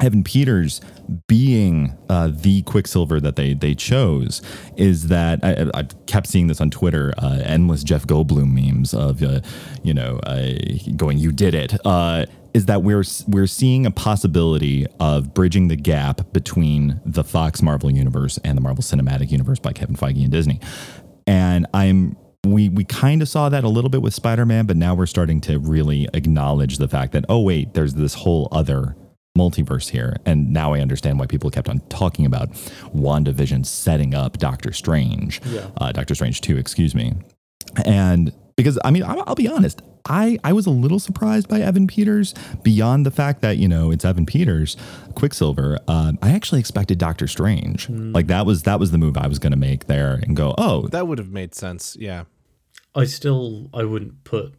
Evan 0.00 0.24
Peters 0.24 0.80
being 1.26 1.96
uh, 2.08 2.30
the 2.32 2.62
Quicksilver 2.62 3.20
that 3.20 3.36
they 3.36 3.54
they 3.54 3.74
chose 3.74 4.42
is 4.76 5.08
that 5.08 5.40
I, 5.42 5.70
I 5.78 5.82
kept 6.06 6.26
seeing 6.26 6.46
this 6.46 6.60
on 6.60 6.70
Twitter, 6.70 7.12
uh, 7.18 7.40
endless 7.44 7.82
Jeff 7.84 8.06
Goldblum 8.06 8.52
memes 8.52 8.94
of 8.94 9.22
uh, 9.22 9.40
you 9.82 9.94
know 9.94 10.18
uh, 10.24 10.52
going 10.96 11.18
you 11.18 11.32
did 11.32 11.54
it. 11.54 11.74
Uh, 11.84 12.26
is 12.52 12.66
that 12.66 12.82
we're 12.82 13.04
we're 13.26 13.48
seeing 13.48 13.84
a 13.84 13.90
possibility 13.90 14.86
of 15.00 15.34
bridging 15.34 15.68
the 15.68 15.76
gap 15.76 16.32
between 16.32 17.00
the 17.04 17.24
Fox 17.24 17.62
Marvel 17.62 17.90
universe 17.90 18.38
and 18.44 18.56
the 18.56 18.62
Marvel 18.62 18.82
Cinematic 18.82 19.30
Universe 19.30 19.58
by 19.58 19.72
Kevin 19.72 19.96
Feige 19.96 20.22
and 20.22 20.30
Disney, 20.30 20.60
and 21.26 21.66
I'm 21.74 22.16
we 22.46 22.68
we 22.68 22.84
kind 22.84 23.22
of 23.22 23.28
saw 23.28 23.48
that 23.48 23.64
a 23.64 23.68
little 23.68 23.90
bit 23.90 24.02
with 24.02 24.14
Spider-Man, 24.14 24.66
but 24.66 24.76
now 24.76 24.94
we're 24.94 25.06
starting 25.06 25.40
to 25.42 25.58
really 25.58 26.08
acknowledge 26.14 26.78
the 26.78 26.88
fact 26.88 27.12
that 27.12 27.24
oh 27.28 27.40
wait, 27.40 27.74
there's 27.74 27.94
this 27.94 28.14
whole 28.14 28.48
other 28.52 28.96
multiverse 29.44 29.90
here. 29.90 30.16
And 30.24 30.52
now 30.52 30.72
I 30.74 30.80
understand 30.80 31.18
why 31.18 31.26
people 31.26 31.50
kept 31.50 31.68
on 31.68 31.80
talking 31.88 32.24
about 32.24 32.52
WandaVision 32.94 33.66
setting 33.66 34.14
up 34.14 34.38
Doctor 34.38 34.72
Strange, 34.72 35.40
Yeah. 35.46 35.66
uh, 35.78 35.92
Doctor 35.92 36.14
Strange 36.14 36.40
2, 36.40 36.56
excuse 36.56 36.94
me. 36.94 37.14
And 37.84 38.32
because 38.56 38.78
I 38.84 38.90
mean, 38.92 39.02
I'll, 39.02 39.24
I'll 39.26 39.34
be 39.34 39.48
honest. 39.48 39.82
I, 40.06 40.38
I 40.44 40.52
was 40.52 40.66
a 40.66 40.70
little 40.70 40.98
surprised 41.00 41.48
by 41.48 41.60
Evan 41.60 41.86
Peters 41.86 42.34
beyond 42.62 43.06
the 43.06 43.10
fact 43.10 43.40
that, 43.40 43.56
you 43.56 43.66
know, 43.66 43.90
it's 43.90 44.04
Evan 44.04 44.26
Peters, 44.26 44.76
Quicksilver. 45.14 45.78
Uh, 45.88 46.12
I 46.22 46.30
actually 46.30 46.60
expected 46.60 46.98
Doctor 46.98 47.26
Strange. 47.26 47.88
Like 47.88 48.26
that 48.28 48.44
was 48.46 48.64
that 48.64 48.78
was 48.78 48.90
the 48.92 48.98
move 48.98 49.16
I 49.16 49.26
was 49.26 49.38
going 49.38 49.52
to 49.52 49.58
make 49.58 49.86
there 49.86 50.20
and 50.22 50.36
go, 50.36 50.54
oh, 50.58 50.86
That 50.88 51.08
would 51.08 51.18
have 51.18 51.30
made 51.30 51.54
sense. 51.54 51.96
Yeah. 51.98 52.24
I 52.94 53.06
still 53.06 53.70
I 53.74 53.82
wouldn't 53.84 54.22
put 54.24 54.54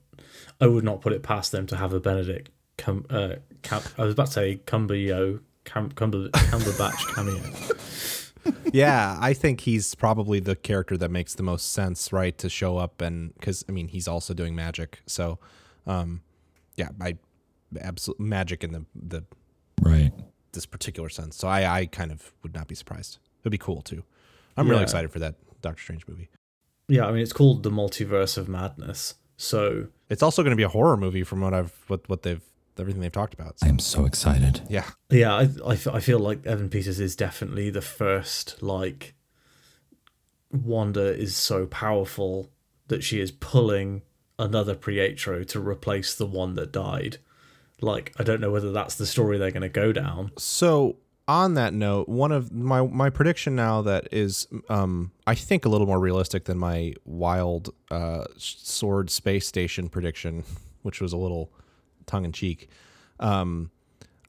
I 0.60 0.68
would 0.68 0.84
not 0.84 1.00
put 1.02 1.14
it 1.14 1.22
past 1.24 1.52
them 1.54 1.68
to 1.68 1.78
have 1.78 1.94
a 1.94 2.00
Benedict 2.00 2.50
come, 2.78 3.06
uh, 3.10 3.36
cam, 3.66 3.82
I 3.98 4.04
was 4.04 4.14
about 4.14 4.28
to 4.28 4.34
say 4.34 4.62
Cumberyo 4.66 5.42
Cam, 5.66 5.90
Cumber, 5.92 6.30
Cumberbatch 6.30 7.14
cameo. 7.14 7.42
yeah, 8.74 9.18
I 9.20 9.34
think 9.34 9.62
he's 9.62 9.96
probably 9.96 10.40
the 10.40 10.56
character 10.56 10.96
that 10.98 11.12
makes 11.12 11.36
the 11.36 11.44
most 11.44 11.74
sense, 11.74 12.14
right, 12.14 12.38
to 12.38 12.50
show 12.50 12.78
up 12.78 13.02
and 13.02 13.34
because 13.34 13.66
I 13.68 13.72
mean 13.72 13.90
he's 13.90 14.08
also 14.08 14.34
doing 14.34 14.56
magic, 14.56 15.02
so 15.06 15.40
um, 15.86 16.22
yeah, 16.78 16.90
I 17.02 17.18
absolute 17.82 18.20
magic 18.20 18.64
in 18.64 18.72
the 18.72 18.86
the 18.96 19.24
right. 19.82 20.12
this 20.54 20.66
particular 20.66 21.10
sense. 21.10 21.36
So 21.36 21.48
I 21.48 21.80
I 21.80 21.86
kind 21.88 22.12
of 22.12 22.34
would 22.44 22.54
not 22.54 22.68
be 22.68 22.76
surprised. 22.76 23.18
It'd 23.42 23.52
be 23.52 23.58
cool 23.58 23.82
too. 23.82 24.04
I'm 24.58 24.70
really 24.70 24.84
excited 24.84 25.12
for 25.12 25.20
that 25.20 25.36
Doctor 25.62 25.82
Strange 25.82 26.08
movie. 26.08 26.30
Yeah, 26.88 27.06
I 27.08 27.12
mean 27.12 27.22
it's 27.22 27.34
called 27.34 27.64
the 27.64 27.72
Multiverse 27.72 28.38
of 28.38 28.48
Madness. 28.48 29.16
So 29.38 29.88
It's 30.10 30.24
also 30.24 30.44
going 30.44 30.52
to 30.52 30.56
be 30.56 30.64
a 30.64 30.70
horror 30.70 30.96
movie 30.96 31.24
from 31.24 31.42
what 31.42 31.54
I've 31.54 31.74
what 31.88 32.08
what 32.08 32.22
they've 32.22 32.42
everything 32.80 33.02
they've 33.02 33.12
talked 33.12 33.34
about. 33.34 33.56
I 33.64 33.68
am 33.68 33.80
so 33.80 34.06
excited. 34.06 34.62
Yeah, 34.70 34.90
yeah, 35.10 35.34
I, 35.34 35.50
I, 35.66 35.78
I 35.94 36.00
feel 36.00 36.20
like 36.20 36.46
Evan 36.46 36.70
Peters 36.70 37.00
is 37.00 37.16
definitely 37.16 37.70
the 37.70 37.82
first 37.82 38.62
like 38.62 39.16
Wanda 40.52 41.14
is 41.14 41.36
so 41.36 41.66
powerful 41.66 42.50
that 42.88 43.04
she 43.04 43.20
is 43.20 43.32
pulling 43.32 44.02
another 44.38 44.76
Pietro 44.76 45.44
to 45.44 45.60
replace 45.60 46.16
the 46.16 46.26
one 46.26 46.56
that 46.56 46.72
died. 46.72 47.18
Like 47.82 48.14
I 48.18 48.24
don't 48.24 48.42
know 48.42 48.52
whether 48.52 48.72
that's 48.72 48.96
the 48.96 49.06
story 49.06 49.38
they're 49.38 49.52
going 49.52 49.62
to 49.62 49.70
go 49.70 49.92
down. 49.92 50.32
So 50.38 50.98
on 51.28 51.56
that 51.56 51.74
note, 51.74 52.08
one 52.08 52.32
of 52.32 52.52
my 52.52 52.82
my 52.84 53.10
prediction 53.10 53.56
now 53.56 53.82
that 53.82 54.08
is 54.12 54.48
um 54.70 55.12
I 55.28 55.36
think 55.36 55.66
a 55.66 55.70
little 55.70 55.88
more 55.88 56.00
realistic 56.00 56.46
than 56.46 56.58
my 56.58 56.94
wild 57.04 57.74
uh 57.92 58.26
sword 58.38 59.10
space 59.10 59.48
station 59.48 59.90
prediction, 59.90 60.44
which 60.84 61.02
was 61.02 61.14
a 61.14 61.18
little 61.18 61.52
tongue 62.06 62.26
in 62.26 62.32
cheek. 62.32 62.70
Um 63.20 63.72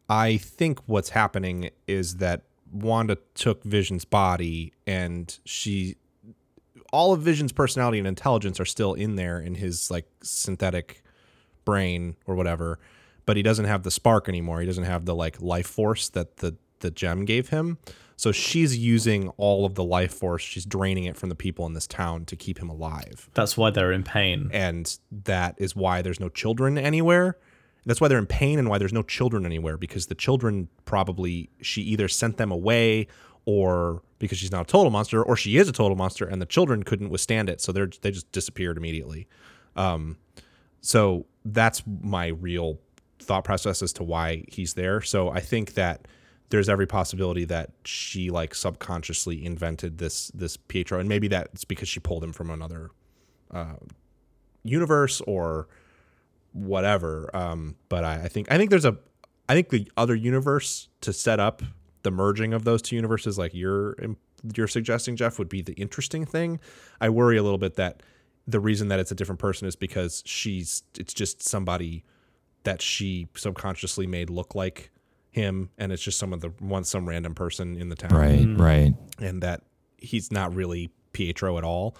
I 0.09 0.37
think 0.37 0.81
what's 0.87 1.11
happening 1.11 1.71
is 1.89 2.17
that 2.17 2.43
Wanda 2.73 3.19
took 3.35 3.65
Vision's 3.65 4.05
body 4.05 4.73
and 4.87 5.37
she 5.45 5.97
all 6.93 7.13
of 7.13 7.21
Vision's 7.21 7.53
personality 7.53 7.99
and 7.99 8.07
intelligence 8.07 8.61
are 8.61 8.65
still 8.65 8.95
in 8.95 9.17
there 9.17 9.41
in 9.41 9.57
his 9.57 9.91
like 9.91 10.07
synthetic 10.23 11.03
brain 11.65 12.17
or 12.27 12.35
whatever, 12.35 12.79
but 13.25 13.37
he 13.37 13.43
doesn't 13.43 13.65
have 13.65 13.83
the 13.83 13.91
spark 13.91 14.29
anymore. 14.29 14.61
He 14.61 14.67
doesn't 14.67 14.85
have 14.85 15.05
the 15.05 15.15
like 15.15 15.41
life 15.41 15.67
force 15.67 16.09
that 16.11 16.39
the 16.39 16.57
the 16.81 16.91
gem 16.91 17.25
gave 17.25 17.49
him. 17.49 17.79
So 18.17 18.33
she's 18.33 18.79
using 18.79 19.29
all 19.37 19.67
of 19.67 19.75
the 19.75 19.85
life 19.85 20.13
force. 20.13 20.43
She's 20.43 20.65
draining 20.65 21.05
it 21.05 21.17
from 21.17 21.29
the 21.29 21.35
people 21.35 21.67
in 21.67 21.75
this 21.75 21.87
town 21.87 22.25
to 22.27 22.37
keep 22.37 22.59
him 22.59 22.71
alive. 22.71 23.29
That's 23.35 23.57
why 23.59 23.71
they're 23.71 23.93
in 23.93 24.05
pain. 24.05 24.49
And 24.53 24.99
that 25.25 25.55
is 25.59 25.77
why 25.77 26.01
there's 26.01 26.21
no 26.21 26.31
children 26.31 26.79
anywhere. 26.79 27.37
That's 27.87 28.01
why 28.01 28.09
they're 28.09 28.19
in 28.19 28.27
pain 28.27 28.59
and 28.59 28.69
why 28.69 28.79
there's 28.79 28.93
no 28.93 29.03
children 29.03 29.47
anywhere 29.47 29.77
because 29.77 30.07
the 30.07 30.15
children 30.15 30.69
probably 30.85 31.49
she 31.63 31.83
either 31.83 32.09
sent 32.09 32.37
them 32.37 32.51
away 32.51 33.07
or 33.45 34.03
because 34.19 34.39
she's 34.39 34.51
not 34.51 34.63
a 34.63 34.65
total 34.65 34.91
monster 34.91 35.23
or 35.23 35.37
she 35.37 35.57
is 35.57 35.69
a 35.69 35.73
total 35.73 35.97
monster 35.97 36.27
and 36.27 36.43
the 36.43 36.47
children 36.47 36.83
couldn't 36.83 37.11
withstand 37.11 37.49
it 37.49 37.61
so 37.61 37.71
they're 37.71 37.91
they 38.03 38.11
just 38.11 38.31
disappeared 38.33 38.77
immediately. 38.77 39.29
Um 39.77 40.17
so 40.81 41.27
that's 41.45 41.83
my 42.03 42.29
real 42.29 42.81
thought 43.21 43.45
process 43.45 43.83
as 43.83 43.93
to 43.95 44.03
why 44.05 44.45
he's 44.49 44.75
there. 44.75 45.01
So 45.01 45.31
I 45.31 45.41
think 45.41 45.75
that 45.75 46.07
there's 46.51 46.69
every 46.69 46.87
possibility 46.87 47.45
that 47.45 47.71
she 47.85 48.31
like 48.31 48.55
subconsciously 48.55 49.45
invented 49.45 49.99
this 49.99 50.29
this 50.29 50.57
Pietro, 50.57 51.01
and 51.01 51.09
maybe 51.09 51.29
that's 51.29 51.65
because 51.65 51.89
she 51.89 52.01
pulled 52.01 52.23
him 52.23 52.33
from 52.33 52.51
another 52.51 52.91
uh, 53.51 53.75
universe 54.63 55.21
or 55.27 55.69
whatever. 56.57 57.31
Um, 57.37 57.77
but 57.89 58.05
I, 58.05 58.23
I 58.25 58.29
think 58.29 58.51
I 58.51 58.57
think 58.57 58.71
there's 58.71 58.85
a 58.85 58.97
I 59.49 59.55
think 59.55 59.69
the 59.69 59.91
other 59.97 60.15
universe 60.15 60.89
to 61.03 61.13
set 61.13 61.39
up 61.39 61.63
the 62.03 62.11
merging 62.11 62.53
of 62.53 62.65
those 62.65 62.83
two 62.83 62.97
universes, 62.97 63.39
like 63.39 63.55
you're 63.55 63.97
you're 64.55 64.69
suggesting, 64.69 65.17
Jeff, 65.17 65.39
would 65.39 65.49
be 65.49 65.63
the 65.63 65.73
interesting 65.75 66.25
thing. 66.25 66.61
I 67.01 67.09
worry 67.11 67.37
a 67.37 67.43
little 67.43 67.59
bit 67.59 67.75
that 67.77 68.03
the 68.47 68.61
reason 68.61 68.89
that 68.89 69.01
it's 69.01 69.11
a 69.11 69.15
different 69.15 69.41
person 69.41 69.67
is 69.69 69.77
because 69.77 70.23
she's 70.27 70.83
it's 70.99 71.13
just 71.13 71.43
somebody 71.43 72.05
that 72.65 72.81
she 72.83 73.29
subconsciously 73.37 74.07
made 74.07 74.31
look 74.31 74.55
like 74.55 74.91
him 75.31 75.69
and 75.79 75.93
it's 75.93 76.03
just 76.03 76.19
some 76.19 76.33
of 76.33 76.41
the 76.41 76.49
one 76.61 76.83
some 76.85 77.09
random 77.09 77.35
person 77.35 77.77
in 77.77 77.89
the 77.91 77.95
town 77.97 78.11
Right, 78.17 78.47
right. 78.59 78.95
and 79.21 79.43
that 79.43 79.63
he's 79.99 80.33
not 80.33 80.55
really 80.55 80.91
Pietro 81.13 81.59
at 81.59 81.65
all. 81.65 81.97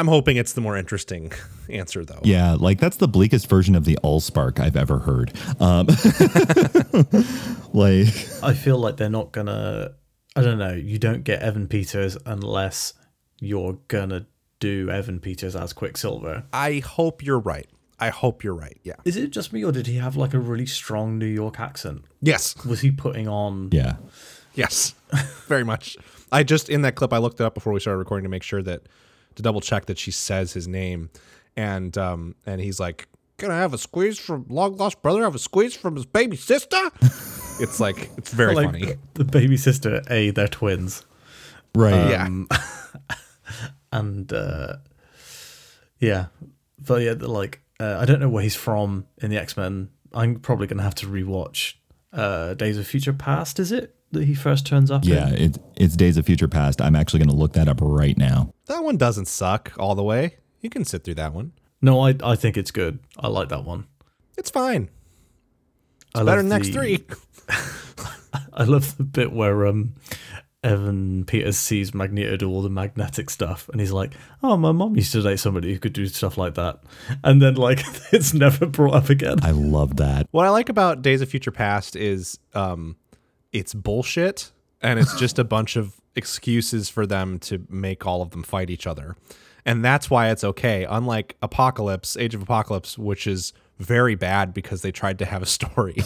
I'm 0.00 0.08
hoping 0.08 0.38
it's 0.38 0.54
the 0.54 0.62
more 0.62 0.78
interesting 0.78 1.30
answer 1.68 2.06
though. 2.06 2.20
Yeah, 2.24 2.54
like 2.58 2.80
that's 2.80 2.96
the 2.96 3.06
bleakest 3.06 3.50
version 3.50 3.74
of 3.74 3.84
the 3.84 3.98
Allspark 4.02 4.58
I've 4.58 4.74
ever 4.74 5.00
heard. 5.00 5.30
Um, 5.60 5.88
like, 7.74 8.08
I 8.42 8.54
feel 8.54 8.78
like 8.78 8.96
they're 8.96 9.10
not 9.10 9.30
gonna. 9.30 9.92
I 10.34 10.40
don't 10.40 10.56
know. 10.56 10.72
You 10.72 10.98
don't 10.98 11.22
get 11.22 11.42
Evan 11.42 11.68
Peters 11.68 12.16
unless 12.24 12.94
you're 13.40 13.78
gonna 13.88 14.26
do 14.58 14.88
Evan 14.88 15.20
Peters 15.20 15.54
as 15.54 15.74
Quicksilver. 15.74 16.44
I 16.50 16.78
hope 16.78 17.22
you're 17.22 17.38
right. 17.38 17.68
I 17.98 18.08
hope 18.08 18.42
you're 18.42 18.54
right. 18.54 18.80
Yeah. 18.82 18.94
Is 19.04 19.18
it 19.18 19.32
just 19.32 19.52
me, 19.52 19.62
or 19.62 19.72
did 19.72 19.86
he 19.86 19.96
have 19.96 20.16
like 20.16 20.32
a 20.32 20.38
really 20.38 20.64
strong 20.64 21.18
New 21.18 21.26
York 21.26 21.60
accent? 21.60 22.04
Yes. 22.22 22.56
Was 22.64 22.80
he 22.80 22.90
putting 22.90 23.28
on? 23.28 23.68
yeah, 23.70 23.96
Yes. 24.54 24.94
Very 25.46 25.64
much. 25.64 25.98
I 26.32 26.42
just 26.42 26.70
in 26.70 26.80
that 26.82 26.94
clip 26.94 27.12
I 27.12 27.18
looked 27.18 27.38
it 27.40 27.44
up 27.44 27.52
before 27.52 27.74
we 27.74 27.80
started 27.80 27.98
recording 27.98 28.22
to 28.22 28.30
make 28.30 28.42
sure 28.42 28.62
that 28.62 28.84
to 29.34 29.42
double 29.42 29.60
check 29.60 29.86
that 29.86 29.98
she 29.98 30.10
says 30.10 30.52
his 30.52 30.66
name 30.68 31.10
and 31.56 31.96
um 31.98 32.34
and 32.46 32.60
he's 32.60 32.80
like 32.80 33.08
can 33.40 33.50
I 33.50 33.56
have 33.56 33.72
a 33.72 33.78
squeeze 33.78 34.18
from 34.18 34.44
long 34.50 34.76
lost 34.76 35.00
brother 35.00 35.22
have 35.22 35.34
a 35.34 35.38
squeeze 35.38 35.74
from 35.74 35.96
his 35.96 36.04
baby 36.04 36.36
sister? 36.36 36.76
it's 37.58 37.80
like 37.80 38.10
it's 38.18 38.32
very 38.32 38.54
like 38.54 38.66
funny. 38.66 38.96
the 39.14 39.24
baby 39.24 39.56
sister. 39.56 40.02
A, 40.10 40.30
they're 40.30 40.46
twins, 40.46 41.06
right. 41.74 42.10
yeah. 42.10 42.28
and 43.92 44.30
uh, 44.30 44.76
yeah, 45.98 46.26
but 46.78 47.00
yeah, 47.00 47.14
like 47.18 47.62
uh, 47.80 47.96
I 47.98 48.04
don't 48.04 48.20
know 48.20 48.28
where 48.28 48.42
he's 48.42 48.56
from 48.56 49.06
in 49.16 49.30
the 49.30 49.38
X 49.38 49.56
Men. 49.56 49.88
I'm 50.12 50.36
probably 50.36 50.66
gonna 50.66 50.82
have 50.82 50.96
to 50.96 51.06
rewatch 51.06 51.76
uh, 52.12 52.52
Days 52.52 52.76
of 52.76 52.86
Future 52.86 53.14
Past. 53.14 53.58
Is 53.58 53.72
it 53.72 53.94
that 54.12 54.24
he 54.24 54.34
first 54.34 54.66
turns 54.66 54.90
up? 54.90 55.04
Yeah, 55.04 55.28
in? 55.28 55.34
it, 55.34 55.58
it's 55.76 55.96
Days 55.96 56.16
of 56.16 56.26
Future 56.26 56.48
Past. 56.48 56.80
I'm 56.80 56.96
actually 56.96 57.20
going 57.20 57.30
to 57.30 57.34
look 57.36 57.52
that 57.54 57.68
up 57.68 57.78
right 57.80 58.16
now. 58.18 58.52
That 58.66 58.82
one 58.84 58.96
doesn't 58.96 59.26
suck 59.28 59.72
all 59.78 59.94
the 59.94 60.02
way. 60.02 60.36
You 60.60 60.70
can 60.70 60.84
sit 60.84 61.04
through 61.04 61.14
that 61.14 61.32
one. 61.32 61.52
No, 61.82 62.00
I 62.00 62.14
I 62.22 62.36
think 62.36 62.56
it's 62.56 62.70
good. 62.70 62.98
I 63.18 63.28
like 63.28 63.48
that 63.48 63.64
one. 63.64 63.86
It's 64.36 64.50
fine. 64.50 64.90
I 66.14 66.24
Better 66.24 66.26
love 66.26 66.36
than 66.38 66.48
next 66.48 66.66
the- 66.68 66.72
three. 66.74 67.04
I 68.52 68.64
love 68.64 68.96
the 68.96 69.04
bit 69.04 69.32
where 69.32 69.66
um 69.66 69.94
Evan 70.62 71.24
Peters 71.24 71.56
sees 71.56 71.94
Magneto 71.94 72.36
do 72.36 72.50
all 72.50 72.60
the 72.60 72.68
magnetic 72.68 73.30
stuff, 73.30 73.70
and 73.70 73.80
he's 73.80 73.92
like, 73.92 74.12
"Oh, 74.42 74.58
my 74.58 74.72
mom 74.72 74.94
used 74.94 75.10
to 75.12 75.22
date 75.22 75.38
somebody 75.40 75.72
who 75.72 75.78
could 75.78 75.94
do 75.94 76.06
stuff 76.06 76.36
like 76.36 76.54
that," 76.56 76.80
and 77.24 77.40
then 77.40 77.54
like 77.54 77.80
it's 78.12 78.34
never 78.34 78.66
brought 78.66 78.94
up 78.94 79.08
again. 79.08 79.38
I 79.42 79.52
love 79.52 79.96
that. 79.96 80.26
What 80.32 80.44
I 80.44 80.50
like 80.50 80.68
about 80.68 81.00
Days 81.00 81.22
of 81.22 81.30
Future 81.30 81.50
Past 81.50 81.96
is 81.96 82.38
um, 82.54 82.96
it's 83.52 83.74
bullshit 83.74 84.52
and 84.80 84.98
it's 84.98 85.18
just 85.18 85.38
a 85.38 85.44
bunch 85.44 85.76
of 85.76 86.00
excuses 86.16 86.88
for 86.88 87.06
them 87.06 87.38
to 87.38 87.66
make 87.68 88.06
all 88.06 88.22
of 88.22 88.30
them 88.30 88.42
fight 88.42 88.70
each 88.70 88.86
other. 88.86 89.16
And 89.64 89.84
that's 89.84 90.08
why 90.08 90.30
it's 90.30 90.42
okay. 90.42 90.86
Unlike 90.88 91.36
Apocalypse, 91.42 92.16
Age 92.16 92.34
of 92.34 92.42
Apocalypse, 92.42 92.96
which 92.96 93.26
is 93.26 93.52
very 93.78 94.14
bad 94.14 94.52
because 94.52 94.82
they 94.82 94.92
tried 94.92 95.18
to 95.18 95.24
have 95.24 95.42
a 95.42 95.46
story 95.46 95.96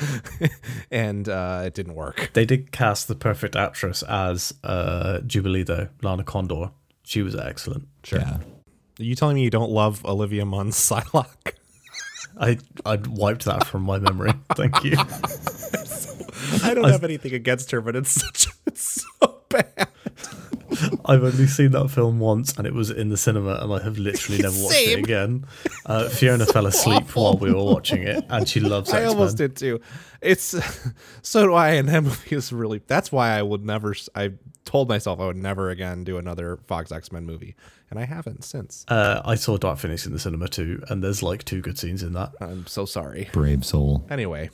and 0.90 1.28
uh, 1.28 1.62
it 1.64 1.74
didn't 1.74 1.94
work. 1.94 2.30
They 2.34 2.44
did 2.44 2.72
cast 2.72 3.08
the 3.08 3.14
perfect 3.14 3.56
actress 3.56 4.02
as 4.02 4.52
uh, 4.64 5.20
Jubilee, 5.20 5.62
though 5.62 5.88
Lana 6.02 6.24
Condor. 6.24 6.70
She 7.04 7.22
was 7.22 7.34
excellent. 7.34 7.88
Yeah. 8.12 8.38
Are 9.00 9.02
you 9.02 9.14
telling 9.14 9.36
me 9.36 9.42
you 9.42 9.50
don't 9.50 9.70
love 9.70 10.04
Olivia 10.04 10.44
Munn's 10.44 10.76
Psylocke? 10.90 11.52
I 12.40 12.58
I 12.84 12.96
wiped 12.96 13.44
that 13.46 13.66
from 13.66 13.82
my 13.82 13.98
memory. 13.98 14.32
Thank 14.54 14.84
you. 14.84 14.96
I 16.62 16.74
don't 16.74 16.88
have 16.88 17.04
anything 17.04 17.34
against 17.34 17.70
her, 17.72 17.80
but 17.80 17.96
it's 17.96 18.10
such 18.10 18.48
it's 18.66 19.06
so 19.20 19.40
bad. 19.48 19.88
I've 21.06 21.24
only 21.24 21.46
seen 21.46 21.70
that 21.72 21.88
film 21.88 22.18
once, 22.20 22.56
and 22.56 22.66
it 22.66 22.74
was 22.74 22.90
in 22.90 23.08
the 23.08 23.16
cinema, 23.16 23.54
and 23.62 23.72
I 23.72 23.82
have 23.82 23.98
literally 23.98 24.42
never 24.42 24.54
watched 24.62 24.74
Same. 24.74 24.98
it 24.98 25.04
again. 25.04 25.46
Uh, 25.86 26.08
Fiona 26.08 26.46
fell 26.46 26.66
asleep 26.72 27.16
while 27.16 27.36
we 27.36 27.52
were 27.52 27.64
watching 27.64 28.02
it, 28.02 28.24
and 28.28 28.46
she 28.48 28.60
loves 28.60 28.92
I 28.92 29.04
almost 29.04 29.36
did 29.36 29.56
too. 29.56 29.80
It's 30.20 30.54
so 31.22 31.46
do 31.46 31.54
I, 31.54 31.70
and 31.70 31.88
that 31.88 32.02
movie 32.04 32.36
is 32.36 32.52
really. 32.52 32.82
That's 32.86 33.10
why 33.10 33.30
I 33.30 33.42
would 33.42 33.64
never. 33.64 33.94
I 34.14 34.32
told 34.64 34.88
myself 34.88 35.20
I 35.20 35.26
would 35.26 35.36
never 35.36 35.70
again 35.70 36.04
do 36.04 36.18
another 36.18 36.58
Fox 36.66 36.92
X 36.92 37.10
Men 37.10 37.24
movie, 37.24 37.56
and 37.90 37.98
I 37.98 38.04
haven't 38.04 38.44
since. 38.44 38.84
Uh, 38.88 39.22
I 39.24 39.34
saw 39.36 39.56
Dark 39.56 39.78
Phoenix 39.78 40.06
in 40.06 40.12
the 40.12 40.18
cinema 40.18 40.48
too, 40.48 40.82
and 40.88 41.02
there's 41.02 41.22
like 41.22 41.44
two 41.44 41.62
good 41.62 41.78
scenes 41.78 42.02
in 42.02 42.12
that. 42.12 42.32
I'm 42.40 42.66
so 42.66 42.84
sorry. 42.84 43.30
Brave 43.32 43.64
soul. 43.64 44.06
Anyway, 44.10 44.50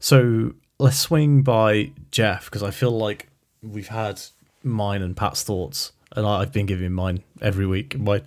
So 0.00 0.54
let's 0.78 0.98
swing 0.98 1.42
by 1.42 1.92
Jeff 2.10 2.44
because 2.46 2.62
I 2.62 2.70
feel 2.70 2.90
like 2.92 3.28
we've 3.62 3.88
had 3.88 4.20
mine 4.62 5.02
and 5.02 5.16
Pat's 5.16 5.42
thoughts, 5.42 5.92
and 6.14 6.26
I've 6.26 6.52
been 6.52 6.66
giving 6.66 6.92
mine 6.92 7.22
every 7.40 7.66
week. 7.66 7.98
My 7.98 8.22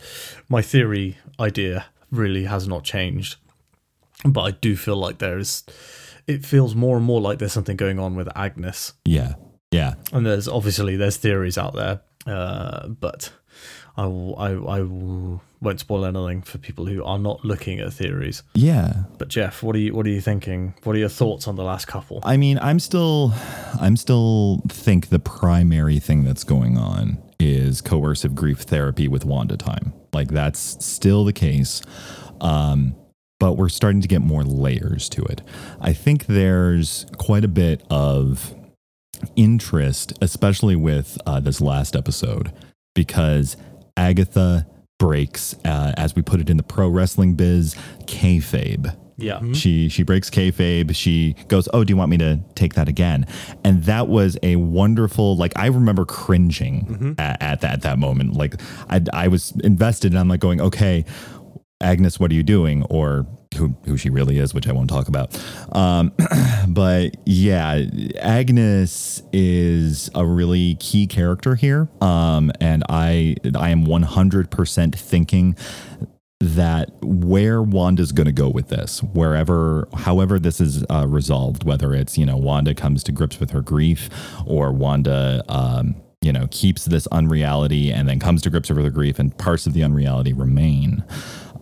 my 0.49 0.61
theory 0.61 1.17
idea 1.39 1.85
really 2.11 2.43
has 2.45 2.67
not 2.67 2.83
changed, 2.83 3.37
but 4.25 4.41
I 4.41 4.51
do 4.51 4.75
feel 4.75 4.97
like 4.97 5.19
there 5.19 5.37
is. 5.37 5.63
It 6.27 6.45
feels 6.45 6.75
more 6.75 6.97
and 6.97 7.05
more 7.05 7.19
like 7.19 7.39
there's 7.39 7.51
something 7.53 7.75
going 7.77 7.99
on 7.99 8.15
with 8.15 8.29
Agnes, 8.37 8.93
Yeah. 9.05 9.33
Yeah. 9.71 9.95
and 10.13 10.25
there's 10.25 10.47
obviously 10.47 10.95
there's 10.95 11.17
theories 11.17 11.57
out 11.57 11.73
there, 11.73 12.01
uh, 12.27 12.87
but 12.89 13.31
I 13.97 14.05
will, 14.05 14.37
I 14.37 14.49
I 14.51 14.81
will, 14.81 15.41
won't 15.61 15.79
spoil 15.79 16.05
anything 16.05 16.41
for 16.41 16.57
people 16.57 16.85
who 16.85 17.03
are 17.03 17.19
not 17.19 17.45
looking 17.45 17.79
at 17.79 17.93
theories. 17.93 18.43
Yeah. 18.53 19.03
But 19.17 19.27
Jeff, 19.27 19.61
what 19.61 19.75
are 19.75 19.79
you 19.79 19.93
what 19.93 20.05
are 20.05 20.09
you 20.09 20.21
thinking? 20.21 20.73
What 20.83 20.95
are 20.95 20.99
your 20.99 21.09
thoughts 21.09 21.47
on 21.47 21.55
the 21.55 21.63
last 21.63 21.87
couple? 21.87 22.19
I 22.23 22.37
mean, 22.37 22.57
I'm 22.59 22.79
still, 22.79 23.33
I'm 23.79 23.95
still 23.95 24.61
think 24.67 25.09
the 25.09 25.19
primary 25.19 25.99
thing 25.99 26.23
that's 26.23 26.43
going 26.43 26.77
on 26.77 27.21
is 27.39 27.81
coercive 27.81 28.35
grief 28.35 28.59
therapy 28.59 29.07
with 29.07 29.25
Wanda 29.25 29.57
time. 29.57 29.93
Like 30.13 30.29
that's 30.29 30.83
still 30.83 31.23
the 31.25 31.33
case. 31.33 31.81
Um, 32.39 32.95
but 33.39 33.53
we're 33.53 33.69
starting 33.69 34.01
to 34.01 34.07
get 34.07 34.21
more 34.21 34.43
layers 34.43 35.09
to 35.09 35.23
it. 35.23 35.41
I 35.79 35.93
think 35.93 36.27
there's 36.27 37.07
quite 37.17 37.43
a 37.43 37.47
bit 37.47 37.83
of 37.89 38.53
interest, 39.35 40.13
especially 40.21 40.75
with 40.75 41.17
uh, 41.25 41.39
this 41.39 41.59
last 41.59 41.95
episode, 41.95 42.51
because 42.93 43.57
Agatha 43.97 44.67
breaks, 45.01 45.55
uh, 45.65 45.93
as 45.97 46.15
we 46.15 46.21
put 46.21 46.39
it 46.39 46.47
in 46.47 46.57
the 46.57 46.63
pro 46.63 46.87
wrestling 46.87 47.33
biz, 47.33 47.75
kayfabe. 48.05 48.95
Yeah. 49.17 49.39
She 49.53 49.89
she 49.89 50.03
breaks 50.03 50.29
kayfabe. 50.29 50.95
She 50.95 51.35
goes, 51.47 51.67
"Oh, 51.73 51.83
do 51.83 51.91
you 51.91 51.97
want 51.97 52.11
me 52.11 52.17
to 52.17 52.39
take 52.53 52.75
that 52.75 52.87
again?" 52.87 53.25
And 53.63 53.83
that 53.85 54.09
was 54.09 54.37
a 54.43 54.57
wonderful. 54.57 55.35
Like 55.37 55.53
I 55.55 55.67
remember 55.67 56.05
cringing 56.05 57.15
at, 57.17 57.41
at 57.41 57.61
that 57.61 57.81
that 57.81 57.97
moment. 57.97 58.35
Like 58.35 58.61
I 58.91 59.01
I 59.11 59.27
was 59.27 59.53
invested, 59.63 60.11
and 60.11 60.19
I'm 60.19 60.27
like 60.27 60.39
going, 60.39 60.61
"Okay, 60.61 61.03
Agnes, 61.81 62.19
what 62.19 62.29
are 62.29 62.35
you 62.35 62.43
doing?" 62.43 62.83
Or 62.83 63.25
who 63.57 63.75
who 63.85 63.97
she 63.97 64.09
really 64.09 64.37
is, 64.37 64.53
which 64.53 64.67
I 64.67 64.71
won't 64.71 64.89
talk 64.89 65.07
about. 65.07 65.37
Um, 65.71 66.11
but 66.67 67.15
yeah, 67.25 67.83
Agnes 68.19 69.21
is 69.33 70.09
a 70.15 70.25
really 70.25 70.75
key 70.75 71.07
character 71.07 71.55
here. 71.55 71.89
Um, 72.01 72.51
and 72.59 72.83
I 72.89 73.35
I 73.55 73.69
am 73.69 73.85
100% 73.85 74.95
thinking 74.95 75.55
that 76.41 76.89
where 77.03 77.61
Wanda's 77.61 78.11
going 78.11 78.25
to 78.25 78.31
go 78.31 78.49
with 78.49 78.69
this, 78.69 79.03
wherever, 79.03 79.87
however 79.93 80.39
this 80.39 80.59
is 80.59 80.83
uh, 80.89 81.05
resolved, 81.07 81.63
whether 81.63 81.93
it's 81.93 82.17
you 82.17 82.25
know 82.25 82.37
Wanda 82.37 82.73
comes 82.73 83.03
to 83.05 83.11
grips 83.11 83.39
with 83.39 83.51
her 83.51 83.61
grief, 83.61 84.09
or 84.45 84.71
Wanda, 84.71 85.43
um, 85.47 85.95
you 86.21 86.31
know, 86.33 86.47
keeps 86.51 86.85
this 86.85 87.07
unreality 87.07 87.91
and 87.91 88.07
then 88.07 88.19
comes 88.19 88.41
to 88.43 88.49
grips 88.49 88.69
with 88.69 88.83
her 88.83 88.91
grief, 88.91 89.19
and 89.19 89.37
parts 89.37 89.65
of 89.65 89.73
the 89.73 89.83
unreality 89.83 90.33
remain. 90.33 91.03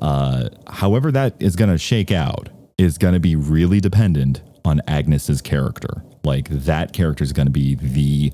Uh, 0.01 0.49
however, 0.67 1.11
that 1.11 1.35
is 1.39 1.55
going 1.55 1.69
to 1.69 1.77
shake 1.77 2.11
out 2.11 2.49
is 2.77 2.97
going 2.97 3.13
to 3.13 3.19
be 3.19 3.35
really 3.35 3.79
dependent 3.81 4.41
on 4.63 4.81
Agnes's 4.87 5.41
character. 5.41 6.03
Like 6.23 6.47
that 6.49 6.93
character 6.93 7.23
is 7.23 7.33
going 7.33 7.47
to 7.47 7.51
be 7.51 7.75
the 7.75 8.31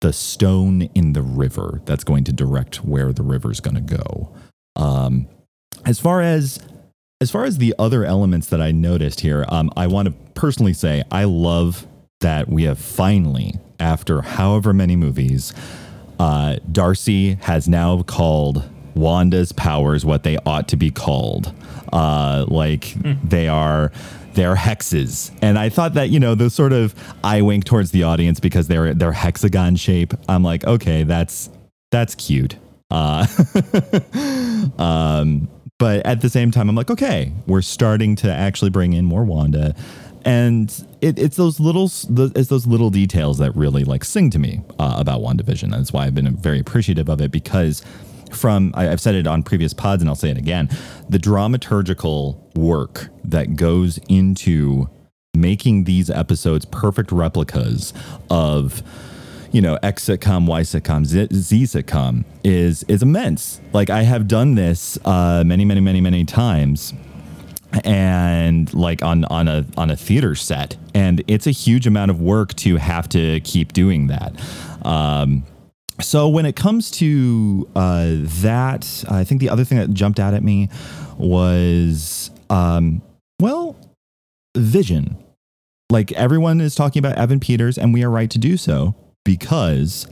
the 0.00 0.12
stone 0.12 0.82
in 0.94 1.12
the 1.12 1.22
river 1.22 1.82
that's 1.84 2.04
going 2.04 2.24
to 2.24 2.32
direct 2.32 2.84
where 2.84 3.12
the 3.12 3.22
river's 3.22 3.60
going 3.60 3.74
to 3.74 3.96
go. 3.96 4.34
Um, 4.76 5.28
as 5.84 6.00
far 6.00 6.22
as 6.22 6.58
as 7.20 7.30
far 7.30 7.44
as 7.44 7.58
the 7.58 7.74
other 7.78 8.04
elements 8.04 8.48
that 8.48 8.62
I 8.62 8.70
noticed 8.70 9.20
here, 9.20 9.44
um, 9.48 9.70
I 9.76 9.86
want 9.86 10.06
to 10.06 10.14
personally 10.32 10.72
say 10.72 11.02
I 11.10 11.24
love 11.24 11.86
that 12.20 12.48
we 12.48 12.64
have 12.64 12.78
finally, 12.78 13.54
after 13.78 14.22
however 14.22 14.72
many 14.72 14.96
movies, 14.96 15.52
uh, 16.18 16.56
Darcy 16.70 17.34
has 17.42 17.68
now 17.68 18.02
called 18.02 18.68
Wanda's 18.94 19.52
powers 19.52 20.04
what 20.04 20.22
they 20.22 20.36
ought 20.46 20.68
to 20.68 20.76
be 20.76 20.90
called. 20.90 21.52
Uh, 21.92 22.44
like 22.48 22.94
they 23.24 23.48
are 23.48 23.92
they're 24.34 24.54
hexes, 24.54 25.32
and 25.42 25.58
I 25.58 25.68
thought 25.68 25.94
that 25.94 26.10
you 26.10 26.20
know 26.20 26.34
the 26.34 26.50
sort 26.50 26.72
of 26.72 26.94
eye 27.24 27.42
wink 27.42 27.64
towards 27.64 27.90
the 27.90 28.04
audience 28.04 28.40
because 28.40 28.68
they're 28.68 28.94
they're 28.94 29.12
hexagon 29.12 29.76
shape. 29.76 30.14
I'm 30.28 30.42
like, 30.42 30.64
okay, 30.64 31.02
that's 31.02 31.50
that's 31.90 32.14
cute. 32.14 32.56
Uh, 32.90 33.26
um, 34.78 35.48
but 35.78 36.04
at 36.04 36.20
the 36.20 36.28
same 36.28 36.50
time, 36.50 36.68
I'm 36.68 36.76
like, 36.76 36.90
okay, 36.90 37.32
we're 37.46 37.62
starting 37.62 38.16
to 38.16 38.32
actually 38.32 38.70
bring 38.70 38.92
in 38.92 39.04
more 39.04 39.24
Wanda, 39.24 39.74
and 40.24 40.70
it, 41.00 41.18
it's 41.18 41.36
those 41.36 41.58
little 41.58 41.86
it's 41.86 42.48
those 42.48 42.66
little 42.66 42.90
details 42.90 43.38
that 43.38 43.54
really 43.56 43.84
like 43.84 44.04
sing 44.04 44.30
to 44.30 44.38
me 44.38 44.62
uh, 44.78 44.96
about 44.98 45.20
WandaVision. 45.20 45.70
That's 45.70 45.92
why 45.92 46.06
I've 46.06 46.14
been 46.14 46.36
very 46.36 46.60
appreciative 46.60 47.08
of 47.08 47.20
it 47.20 47.30
because 47.30 47.82
from 48.34 48.72
I, 48.74 48.90
I've 48.90 49.00
said 49.00 49.14
it 49.14 49.26
on 49.26 49.42
previous 49.42 49.72
pods 49.72 50.02
and 50.02 50.08
I'll 50.08 50.14
say 50.14 50.30
it 50.30 50.38
again, 50.38 50.68
the 51.08 51.18
dramaturgical 51.18 52.56
work 52.56 53.08
that 53.24 53.56
goes 53.56 53.98
into 54.08 54.88
making 55.34 55.84
these 55.84 56.10
episodes 56.10 56.64
perfect 56.64 57.12
replicas 57.12 57.92
of 58.28 58.82
you 59.52 59.60
know 59.60 59.78
X 59.82 60.04
sitcom, 60.04 60.46
Y 60.46 60.62
sitcom, 60.62 61.04
Z, 61.04 61.28
Z 61.32 61.62
sitcom 61.64 62.24
is 62.44 62.84
is 62.84 63.02
immense. 63.02 63.60
Like 63.72 63.90
I 63.90 64.02
have 64.02 64.28
done 64.28 64.54
this 64.54 64.98
uh, 65.04 65.42
many, 65.44 65.64
many, 65.64 65.80
many, 65.80 66.00
many 66.00 66.24
times, 66.24 66.94
and 67.84 68.72
like 68.72 69.02
on 69.02 69.24
on 69.26 69.48
a 69.48 69.64
on 69.76 69.90
a 69.90 69.96
theater 69.96 70.34
set, 70.34 70.76
and 70.94 71.22
it's 71.26 71.46
a 71.46 71.52
huge 71.52 71.86
amount 71.86 72.10
of 72.10 72.20
work 72.20 72.54
to 72.56 72.76
have 72.76 73.08
to 73.10 73.40
keep 73.40 73.72
doing 73.72 74.06
that. 74.08 74.32
Um, 74.82 75.44
so 76.00 76.28
when 76.28 76.46
it 76.46 76.56
comes 76.56 76.90
to 76.92 77.68
uh, 77.74 78.06
that, 78.42 79.04
I 79.08 79.24
think 79.24 79.40
the 79.40 79.48
other 79.48 79.64
thing 79.64 79.78
that 79.78 79.92
jumped 79.92 80.20
out 80.20 80.34
at 80.34 80.42
me 80.42 80.68
was, 81.16 82.30
um, 82.48 83.02
well, 83.40 83.76
vision. 84.56 85.16
Like 85.90 86.12
everyone 86.12 86.60
is 86.60 86.74
talking 86.74 87.00
about 87.00 87.18
Evan 87.18 87.40
Peters, 87.40 87.76
and 87.76 87.92
we 87.92 88.04
are 88.04 88.10
right 88.10 88.30
to 88.30 88.38
do 88.38 88.56
so 88.56 88.94
because 89.24 90.06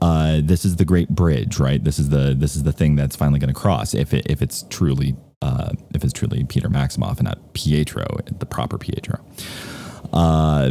uh, 0.00 0.40
this 0.42 0.64
is 0.64 0.76
the 0.76 0.84
great 0.84 1.08
bridge, 1.08 1.58
right? 1.58 1.82
This 1.82 1.98
is 1.98 2.10
the 2.10 2.34
this 2.38 2.54
is 2.54 2.62
the 2.62 2.72
thing 2.72 2.94
that's 2.94 3.16
finally 3.16 3.40
going 3.40 3.52
to 3.52 3.58
cross 3.58 3.94
if 3.94 4.14
it 4.14 4.30
if 4.30 4.42
it's 4.42 4.64
truly 4.70 5.16
uh, 5.42 5.70
if 5.94 6.04
it's 6.04 6.12
truly 6.12 6.44
Peter 6.44 6.68
Maximoff 6.68 7.18
and 7.18 7.24
not 7.24 7.52
Pietro, 7.54 8.06
the 8.38 8.46
proper 8.46 8.78
Pietro. 8.78 9.18
Uh, 10.12 10.70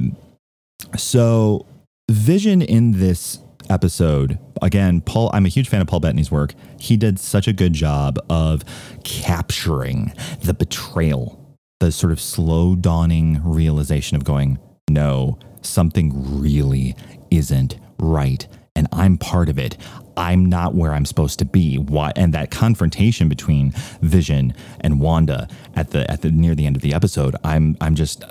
so 0.95 1.65
vision 2.09 2.61
in 2.61 2.99
this 2.99 3.39
episode. 3.73 4.37
Again 4.61 5.01
paul 5.01 5.29
i'm 5.33 5.45
a 5.45 5.49
huge 5.49 5.67
fan 5.67 5.81
of 5.81 5.87
paul 5.87 5.99
bettany's 5.99 6.31
work. 6.31 6.53
He 6.79 6.95
did 6.95 7.19
such 7.19 7.47
a 7.47 7.53
good 7.53 7.73
job 7.73 8.17
of 8.29 8.63
capturing 9.03 10.13
the 10.41 10.53
betrayal 10.53 11.39
the 11.79 11.91
sort 11.91 12.13
of 12.13 12.21
slow 12.21 12.75
dawning 12.75 13.41
realization 13.43 14.15
of 14.15 14.23
going 14.23 14.57
no 14.89 15.37
something 15.61 16.39
really 16.41 16.95
isn't 17.29 17.77
right 17.99 18.47
and 18.75 18.87
i'm 18.93 19.17
part 19.17 19.49
of 19.49 19.57
it 19.57 19.75
i'm 20.17 20.45
not 20.45 20.75
where 20.75 20.93
i'm 20.93 21.05
supposed 21.05 21.39
to 21.39 21.45
be. 21.45 21.77
Why 21.77 22.11
and 22.15 22.33
that 22.33 22.51
confrontation 22.51 23.29
between 23.29 23.71
vision 24.01 24.53
and 24.81 24.99
wanda 24.99 25.47
at 25.75 25.91
the 25.91 26.09
at 26.09 26.21
the 26.21 26.31
near 26.31 26.55
the 26.55 26.65
end 26.65 26.75
of 26.75 26.81
the 26.81 26.93
episode 26.93 27.35
i'm 27.43 27.77
i'm 27.81 27.95
just 27.95 28.23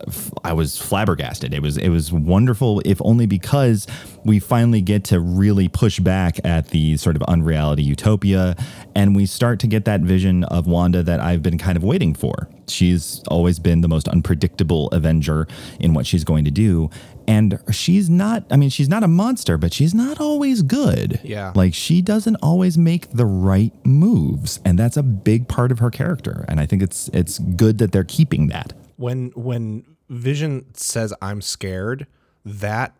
i 0.45 0.53
was 0.53 0.79
flabbergasted. 0.79 1.53
It 1.55 1.62
was 1.62 1.77
it 1.77 1.88
was 1.88 2.12
wonderful 2.12 2.81
if 2.85 3.01
only 3.05 3.27
because 3.27 3.87
we 4.25 4.38
finally 4.38 4.81
get 4.81 5.05
to 5.05 5.21
really 5.21 5.68
push 5.68 5.99
back 5.99 6.38
at 6.45 6.68
the 6.68 6.97
sort 6.97 7.16
of 7.16 7.23
unreality 7.23 7.83
utopia 7.83 8.57
and 8.95 9.16
we 9.16 9.27
start 9.27 9.59
to 9.61 9.66
get 9.66 9.85
that 9.85 10.01
vision 10.01 10.45
of 10.45 10.66
wanda 10.66 11.03
that 11.03 11.21
i've 11.21 11.42
been 11.42 11.59
kind 11.59 11.77
of 11.77 11.83
waiting 11.85 12.14
for. 12.14 12.49
She's 12.68 13.23
always 13.29 13.59
been 13.59 13.81
the 13.81 13.88
most 13.88 14.09
unpredictable 14.09 14.88
avenger 14.90 15.47
in 15.81 15.95
what 15.95 16.07
she's 16.07 16.25
going 16.25 16.45
to 16.45 16.51
do 16.51 16.90
and 17.29 17.59
she's 17.71 18.09
not 18.11 18.45
i 18.51 18.57
mean 18.57 18.71
she's 18.71 18.89
not 18.89 19.03
a 19.03 19.09
monster 19.09 19.57
but 19.59 19.73
she's 19.73 19.95
not 19.95 20.21
always 20.21 20.63
good 20.63 21.21
Yeah. 21.25 21.53
like 21.55 21.75
she 21.75 22.03
doesn't 22.03 22.37
always 22.37 22.77
make 22.79 23.11
the 23.11 23.27
right 23.27 23.73
moves 23.87 24.61
and 24.65 24.79
that's 24.79 24.97
a 24.97 25.03
big 25.03 25.49
part 25.49 25.71
of 25.73 25.79
her 25.81 25.91
character 25.91 26.45
and 26.49 26.61
i 26.61 26.67
think 26.67 26.83
it's 26.83 27.09
it's 27.09 27.39
good 27.39 27.79
that 27.79 27.93
they're 27.93 28.05
keeping 28.05 28.49
that 28.49 28.73
when 28.97 29.31
when 29.35 29.85
Vision 30.11 30.67
says 30.75 31.15
I'm 31.23 31.41
scared, 31.41 32.07
that 32.45 32.95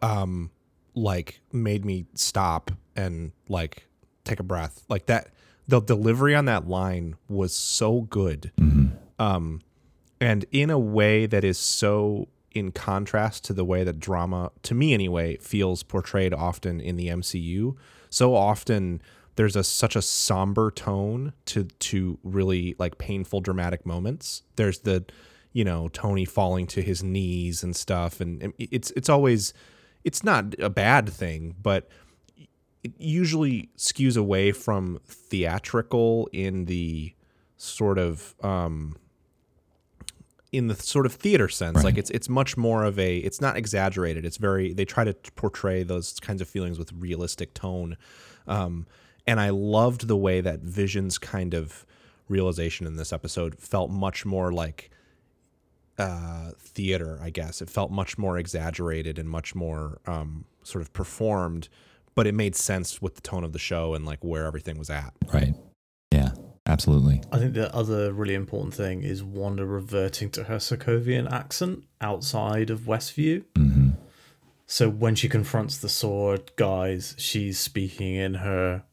um 0.00 0.50
like 0.94 1.40
made 1.52 1.84
me 1.84 2.06
stop 2.14 2.70
and 2.96 3.32
like 3.48 3.86
take 4.24 4.40
a 4.40 4.42
breath. 4.42 4.84
Like 4.88 5.04
that 5.06 5.28
the 5.68 5.80
delivery 5.80 6.34
on 6.34 6.46
that 6.46 6.66
line 6.66 7.16
was 7.28 7.54
so 7.54 8.00
good. 8.02 8.52
Um 9.18 9.60
and 10.20 10.46
in 10.50 10.70
a 10.70 10.78
way 10.78 11.26
that 11.26 11.44
is 11.44 11.58
so 11.58 12.28
in 12.52 12.72
contrast 12.72 13.44
to 13.44 13.52
the 13.52 13.64
way 13.64 13.84
that 13.84 14.00
drama 14.00 14.50
to 14.62 14.74
me 14.74 14.92
anyway 14.94 15.36
feels 15.36 15.82
portrayed 15.82 16.34
often 16.34 16.80
in 16.80 16.96
the 16.96 17.08
MCU. 17.08 17.76
So 18.08 18.34
often 18.34 19.00
there's 19.36 19.56
a 19.56 19.64
such 19.64 19.96
a 19.96 20.02
somber 20.02 20.70
tone 20.70 21.32
to 21.46 21.64
to 21.64 22.18
really 22.22 22.74
like 22.78 22.98
painful 22.98 23.40
dramatic 23.40 23.86
moments. 23.86 24.42
There's 24.56 24.80
the 24.80 25.04
you 25.52 25.64
know 25.64 25.88
Tony 25.88 26.24
falling 26.24 26.66
to 26.68 26.82
his 26.82 27.02
knees 27.02 27.62
and 27.62 27.74
stuff 27.74 28.20
and 28.20 28.42
and 28.42 28.52
it's 28.58 28.90
it's 28.92 29.08
always 29.08 29.54
it's 30.04 30.24
not 30.24 30.54
a 30.58 30.70
bad 30.70 31.08
thing, 31.08 31.54
but 31.60 31.88
it 32.82 32.92
usually 32.98 33.68
skews 33.76 34.16
away 34.16 34.52
from 34.52 34.98
theatrical 35.06 36.28
in 36.32 36.64
the 36.64 37.14
sort 37.56 37.98
of 37.98 38.34
um 38.42 38.96
in 40.52 40.66
the 40.66 40.74
sort 40.74 41.06
of 41.06 41.12
theater 41.14 41.48
sense 41.48 41.76
Right. 41.76 41.84
like 41.84 41.98
it's 41.98 42.10
it's 42.10 42.28
much 42.28 42.56
more 42.56 42.84
of 42.84 42.98
a 42.98 43.18
it's 43.18 43.40
not 43.40 43.56
exaggerated 43.56 44.24
it's 44.24 44.36
very 44.36 44.72
they 44.72 44.84
try 44.84 45.04
to 45.04 45.14
portray 45.36 45.82
those 45.84 46.18
kinds 46.20 46.40
of 46.42 46.48
feelings 46.48 46.78
with 46.78 46.92
realistic 46.92 47.54
tone 47.54 47.96
um 48.48 48.86
and 49.26 49.38
i 49.40 49.50
loved 49.50 50.08
the 50.08 50.16
way 50.16 50.40
that 50.40 50.60
vision's 50.60 51.18
kind 51.18 51.54
of 51.54 51.86
realization 52.28 52.86
in 52.86 52.96
this 52.96 53.12
episode 53.12 53.58
felt 53.58 53.90
much 53.90 54.26
more 54.26 54.52
like 54.52 54.90
uh 55.98 56.50
theater 56.58 57.18
i 57.22 57.30
guess 57.30 57.60
it 57.62 57.68
felt 57.70 57.90
much 57.90 58.16
more 58.18 58.38
exaggerated 58.38 59.18
and 59.18 59.28
much 59.28 59.54
more 59.54 60.00
um 60.06 60.44
sort 60.62 60.82
of 60.82 60.92
performed 60.92 61.68
but 62.14 62.26
it 62.26 62.34
made 62.34 62.56
sense 62.56 63.00
with 63.00 63.14
the 63.14 63.20
tone 63.20 63.44
of 63.44 63.52
the 63.52 63.58
show 63.58 63.94
and 63.94 64.04
like 64.04 64.22
where 64.24 64.46
everything 64.46 64.78
was 64.78 64.90
at 64.90 65.12
Right. 65.32 65.54
Yeah. 66.66 66.72
Absolutely. 66.72 67.22
I 67.32 67.38
think 67.38 67.54
the 67.54 67.74
other 67.74 68.12
really 68.12 68.34
important 68.34 68.74
thing 68.74 69.02
is 69.02 69.22
Wanda 69.24 69.64
reverting 69.64 70.30
to 70.30 70.44
her 70.44 70.56
Sokovian 70.56 71.30
accent 71.30 71.84
outside 72.00 72.70
of 72.70 72.80
Westview. 72.82 73.44
hmm 73.56 73.90
So 74.66 74.88
when 74.88 75.14
she 75.14 75.28
confronts 75.28 75.78
the 75.78 75.88
sword 75.88 76.52
guys, 76.56 77.14
she's 77.18 77.58
speaking 77.58 78.14
in 78.14 78.34
her 78.34 78.84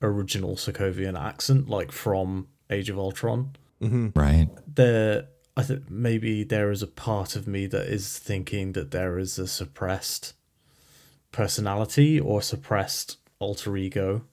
original 0.00 0.56
Sokovian 0.56 1.18
accent, 1.18 1.68
like 1.68 1.92
from 1.92 2.48
Age 2.70 2.90
of 2.90 2.98
Ultron. 2.98 3.52
Right. 3.80 4.48
There, 4.66 5.26
I 5.56 5.62
think 5.62 5.90
maybe 5.90 6.44
there 6.44 6.70
is 6.70 6.82
a 6.82 6.86
part 6.86 7.36
of 7.36 7.46
me 7.46 7.66
that 7.66 7.86
is 7.86 8.18
thinking 8.18 8.72
that 8.72 8.90
there 8.90 9.18
is 9.18 9.38
a 9.38 9.46
suppressed 9.46 10.34
personality 11.30 12.20
or 12.20 12.42
suppressed 12.42 13.18
alter 13.38 13.76
ego 13.76 14.24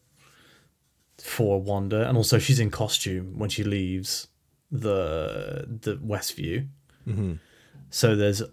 for 1.22 1.62
Wanda, 1.62 2.08
and 2.08 2.18
also 2.18 2.40
she's 2.40 2.60
in 2.60 2.70
costume 2.72 3.38
when 3.38 3.50
she 3.50 3.64
leaves 3.64 4.28
the 4.72 5.66
the 5.82 5.96
Westview. 5.96 6.68
So 7.90 8.16
there's, 8.16 8.44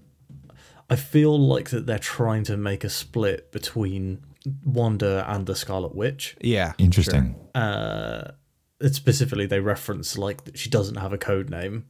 I 0.88 0.96
feel 0.96 1.38
like 1.38 1.68
that 1.70 1.84
they're 1.86 1.98
trying 1.98 2.42
to 2.44 2.56
make 2.56 2.84
a 2.84 2.88
split 2.88 3.52
between 3.52 4.22
Wanda 4.64 5.24
and 5.28 5.44
the 5.46 5.54
Scarlet 5.54 5.94
Witch. 5.94 6.36
yeah 6.40 6.72
Interesting. 6.78 7.34
Uh, 7.54 8.30
it's 8.80 8.96
specifically 8.96 9.44
they 9.46 9.60
reference 9.60 10.16
like 10.16 10.44
that 10.44 10.56
she 10.58 10.70
doesn't 10.70 10.96
have 10.96 11.12
a 11.12 11.18
code 11.18 11.50
name. 11.50 11.84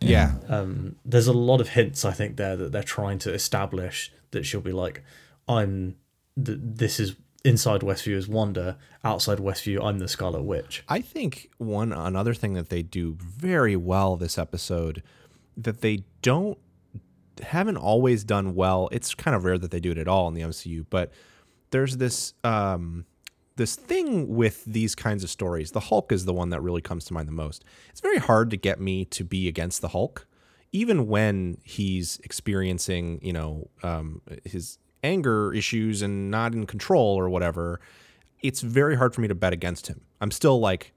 yeah 0.00 0.34
Um, 0.48 0.96
there's 1.06 1.26
a 1.26 1.32
lot 1.32 1.60
of 1.62 1.70
hints 1.70 2.04
I 2.04 2.12
think 2.12 2.36
there 2.36 2.56
that 2.56 2.70
they're 2.72 2.82
trying 2.82 3.18
to 3.20 3.32
establish 3.32 4.12
that 4.32 4.44
she'll 4.44 4.60
be 4.60 4.72
like, 4.72 5.02
I'm, 5.48 5.96
th- 6.42 6.58
this 6.62 7.00
is 7.00 7.14
inside 7.48 7.80
Westview 7.80 8.14
is 8.14 8.28
Wanda, 8.28 8.76
outside 9.02 9.38
Westview 9.38 9.82
I'm 9.82 9.98
the 9.98 10.08
Scarlet 10.08 10.42
Witch. 10.42 10.84
I 10.88 11.00
think 11.00 11.50
one 11.56 11.92
another 11.92 12.34
thing 12.34 12.52
that 12.54 12.68
they 12.68 12.82
do 12.82 13.16
very 13.18 13.74
well 13.74 14.16
this 14.16 14.36
episode 14.36 15.02
that 15.56 15.80
they 15.80 16.04
don't 16.22 16.58
haven't 17.42 17.76
always 17.76 18.24
done 18.24 18.54
well. 18.54 18.88
It's 18.92 19.14
kind 19.14 19.34
of 19.34 19.44
rare 19.44 19.58
that 19.58 19.70
they 19.70 19.80
do 19.80 19.92
it 19.92 19.98
at 19.98 20.08
all 20.08 20.28
in 20.28 20.34
the 20.34 20.42
MCU, 20.42 20.84
but 20.90 21.10
there's 21.70 21.96
this 21.96 22.34
um 22.44 23.06
this 23.56 23.74
thing 23.74 24.28
with 24.28 24.64
these 24.66 24.94
kinds 24.94 25.24
of 25.24 25.30
stories. 25.30 25.72
The 25.72 25.80
Hulk 25.80 26.12
is 26.12 26.26
the 26.26 26.34
one 26.34 26.50
that 26.50 26.60
really 26.60 26.82
comes 26.82 27.06
to 27.06 27.14
mind 27.14 27.26
the 27.28 27.32
most. 27.32 27.64
It's 27.90 28.00
very 28.00 28.18
hard 28.18 28.50
to 28.50 28.56
get 28.56 28.78
me 28.78 29.04
to 29.06 29.24
be 29.24 29.48
against 29.48 29.80
the 29.80 29.88
Hulk 29.88 30.26
even 30.72 31.06
when 31.06 31.58
he's 31.64 32.20
experiencing, 32.24 33.18
you 33.22 33.32
know, 33.32 33.70
um, 33.82 34.20
his 34.44 34.78
anger 35.02 35.52
issues 35.52 36.02
and 36.02 36.30
not 36.30 36.52
in 36.52 36.66
control 36.66 37.16
or 37.16 37.28
whatever, 37.28 37.80
it's 38.40 38.60
very 38.60 38.96
hard 38.96 39.14
for 39.14 39.20
me 39.20 39.28
to 39.28 39.34
bet 39.34 39.52
against 39.52 39.86
him. 39.86 40.00
I'm 40.20 40.30
still 40.30 40.60
like, 40.60 40.92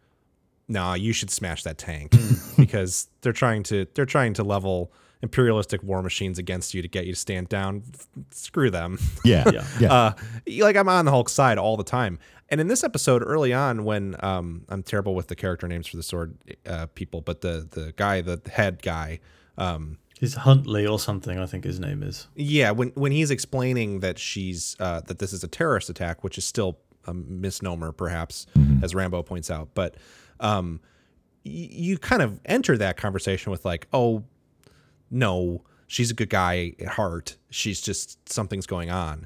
nah, 0.68 0.94
you 0.94 1.14
should 1.14 1.30
smash 1.30 1.64
that 1.64 1.78
tank 1.78 2.14
because 2.58 3.08
they're 3.22 3.34
trying 3.34 3.64
to 3.64 3.88
they're 3.94 4.06
trying 4.06 4.34
to 4.36 4.44
level 4.44 4.92
imperialistic 5.22 5.84
war 5.84 6.02
machines 6.02 6.40
against 6.40 6.74
you 6.74 6.82
to 6.82 6.88
get 6.88 7.06
you 7.06 7.14
to 7.14 7.20
stand 7.20 7.48
down. 7.50 7.84
Screw 8.32 8.72
them. 8.72 8.98
Yeah. 9.24 9.50
Yeah. 9.52 9.68
Yeah. 9.80 9.94
Uh, 9.94 10.14
like 10.60 10.76
I'm 10.76 10.90
on 10.90 11.06
the 11.06 11.12
Hulk's 11.12 11.32
side 11.32 11.60
all 11.60 11.78
the 11.78 11.84
time. 11.84 12.18
And 12.50 12.60
in 12.60 12.68
this 12.68 12.84
episode, 12.84 13.22
early 13.24 13.54
on, 13.54 13.86
when 13.86 14.16
um, 14.20 14.66
I'm 14.68 14.82
terrible 14.84 15.14
with 15.14 15.28
the 15.28 15.36
character 15.36 15.68
names 15.68 15.88
for 15.88 15.96
the 15.96 16.04
sword 16.04 16.36
uh, 16.66 16.88
people, 16.88 17.22
but 17.22 17.42
the 17.42 17.68
the 17.70 17.94
guy, 17.96 18.22
the 18.22 18.42
head 18.52 18.82
guy, 18.82 19.20
um, 19.58 20.00
He's 20.22 20.36
Huntley 20.36 20.86
or 20.88 21.00
something, 21.00 21.38
I 21.40 21.46
think 21.48 21.64
his 21.66 21.80
name 21.80 22.02
is. 22.04 22.28
yeah, 22.36 22.72
when 22.72 22.90
when 22.90 23.12
he's 23.12 23.32
explaining 23.32 24.00
that 24.00 24.18
she's 24.20 24.78
uh, 24.80 25.02
that 25.08 25.20
this 25.20 25.34
is 25.34 25.44
a 25.44 25.48
terrorist 25.48 25.90
attack, 25.90 26.24
which 26.24 26.38
is 26.38 26.46
still 26.46 26.78
a 27.06 27.14
misnomer, 27.14 27.92
perhaps, 27.92 28.46
as 28.84 28.94
Rambeau 28.94 29.26
points 29.26 29.50
out, 29.50 29.70
but 29.74 29.96
um, 30.40 30.80
y- 31.44 31.68
you 31.72 31.98
kind 31.98 32.22
of 32.22 32.40
enter 32.46 32.78
that 32.78 32.96
conversation 32.98 33.52
with 33.52 33.66
like, 33.66 33.88
oh, 33.92 34.24
no, 35.10 35.64
she's 35.88 36.12
a 36.12 36.14
good 36.14 36.30
guy 36.30 36.74
at 36.80 36.88
heart. 36.88 37.38
She's 37.50 37.82
just 37.82 38.30
something's 38.32 38.68
going 38.68 38.92
on. 38.92 39.26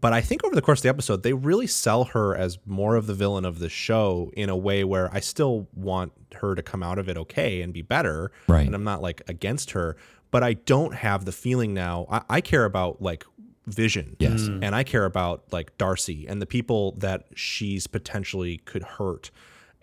But 0.00 0.14
I 0.14 0.22
think 0.22 0.42
over 0.42 0.54
the 0.54 0.62
course 0.62 0.78
of 0.78 0.84
the 0.84 0.88
episode, 0.88 1.22
they 1.22 1.34
really 1.34 1.66
sell 1.66 2.04
her 2.04 2.34
as 2.34 2.58
more 2.64 2.96
of 2.96 3.06
the 3.06 3.12
villain 3.12 3.44
of 3.44 3.58
the 3.58 3.68
show 3.68 4.32
in 4.34 4.48
a 4.48 4.56
way 4.56 4.84
where 4.84 5.14
I 5.14 5.20
still 5.20 5.68
want 5.74 6.12
her 6.36 6.54
to 6.54 6.62
come 6.62 6.82
out 6.82 6.98
of 6.98 7.10
it 7.10 7.18
okay 7.18 7.60
and 7.60 7.74
be 7.74 7.82
better. 7.82 8.32
Right. 8.48 8.64
And 8.64 8.74
I'm 8.74 8.84
not 8.84 9.02
like 9.02 9.20
against 9.28 9.72
her, 9.72 9.98
but 10.32 10.42
I 10.42 10.54
don't 10.54 10.94
have 10.94 11.24
the 11.24 11.30
feeling 11.30 11.72
now. 11.74 12.06
I, 12.10 12.22
I 12.28 12.40
care 12.40 12.64
about 12.64 13.00
like 13.00 13.24
Vision. 13.66 14.16
Yes. 14.18 14.42
Mm. 14.42 14.58
And 14.64 14.74
I 14.74 14.82
care 14.82 15.04
about 15.04 15.44
like 15.52 15.78
Darcy 15.78 16.26
and 16.26 16.42
the 16.42 16.46
people 16.46 16.96
that 16.98 17.26
she's 17.36 17.86
potentially 17.86 18.56
could 18.64 18.82
hurt. 18.82 19.30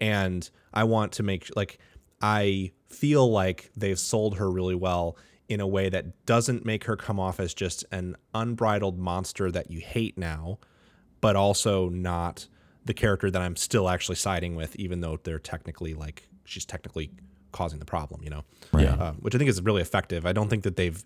And 0.02 0.50
I 0.74 0.84
want 0.84 1.14
to 1.14 1.24
make 1.24 1.50
like 1.56 1.78
I 2.22 2.72
feel 2.90 3.32
like 3.32 3.72
they've 3.78 4.00
sold 4.00 4.36
her 4.36 4.52
really 4.52 4.76
well 4.76 5.16
in 5.48 5.62
a 5.62 5.68
way 5.68 5.88
that 5.88 6.26
doesn't 6.26 6.66
make 6.66 6.84
her 6.84 6.98
come 6.98 7.20
off 7.20 7.40
as 7.40 7.54
just 7.54 7.86
an 7.92 8.18
unbridled 8.34 9.00
monster 9.00 9.50
that 9.50 9.72
you 9.72 9.80
hate 9.80 10.18
now, 10.18 10.60
but 11.22 11.36
also 11.36 11.88
not 11.90 12.48
the 12.86 12.94
character 12.94 13.32
that 13.32 13.42
I'm 13.42 13.56
still 13.56 13.88
actually 13.88 14.16
siding 14.16 14.56
with, 14.56 14.76
even 14.76 15.00
though 15.00 15.20
they're 15.24 15.40
technically 15.40 15.94
like 15.94 16.28
she's 16.44 16.66
technically 16.66 17.12
causing 17.52 17.80
the 17.80 17.86
problem, 17.86 18.22
you 18.24 18.30
know? 18.30 18.44
Right. 18.72 18.86
Yeah. 18.86 18.96
Uh, 18.96 19.14
which 19.14 19.36
I 19.36 19.38
think 19.38 19.50
is 19.50 19.62
really 19.62 19.82
effective. 19.82 20.26
I 20.26 20.34
don't 20.34 20.50
think 20.50 20.64
that 20.64 20.76
they've 20.76 21.04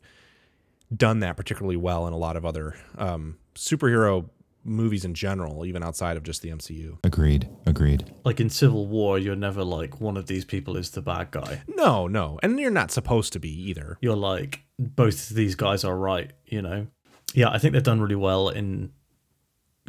done 0.96 1.20
that 1.22 1.38
particularly 1.38 1.78
well 1.78 2.08
in 2.08 2.14
a 2.14 2.18
lot 2.18 2.36
of 2.36 2.46
other 2.46 2.76
um, 2.98 3.38
superhero 3.56 4.30
movies 4.66 5.04
in 5.04 5.14
general, 5.14 5.66
even 5.66 5.84
outside 5.84 6.18
of 6.18 6.24
just 6.24 6.42
the 6.42 6.50
MCU. 6.50 6.98
Agreed. 7.04 7.50
Agreed. 7.66 8.14
Like 8.24 8.40
in 8.40 8.50
Civil 8.50 8.88
War, 8.88 9.20
you're 9.20 9.36
never 9.36 9.64
like 9.64 10.00
one 10.00 10.18
of 10.18 10.28
these 10.28 10.46
people 10.46 10.78
is 10.78 10.92
the 10.92 11.02
bad 11.02 11.32
guy. 11.32 11.64
No, 11.68 12.08
no, 12.08 12.40
and 12.42 12.60
you're 12.60 12.72
not 12.72 12.92
supposed 12.92 13.34
to 13.34 13.40
be 13.40 13.50
either. 13.70 13.98
You're 14.02 14.16
like 14.16 14.64
both 14.80 15.30
of 15.30 15.36
these 15.36 15.56
guys 15.56 15.84
are 15.84 15.98
right, 15.98 16.32
you 16.46 16.62
know. 16.62 16.88
Yeah, 17.34 17.50
I 17.50 17.58
think 17.58 17.74
they've 17.74 17.84
done 17.84 18.02
really 18.02 18.16
well 18.16 18.50
in 18.50 18.92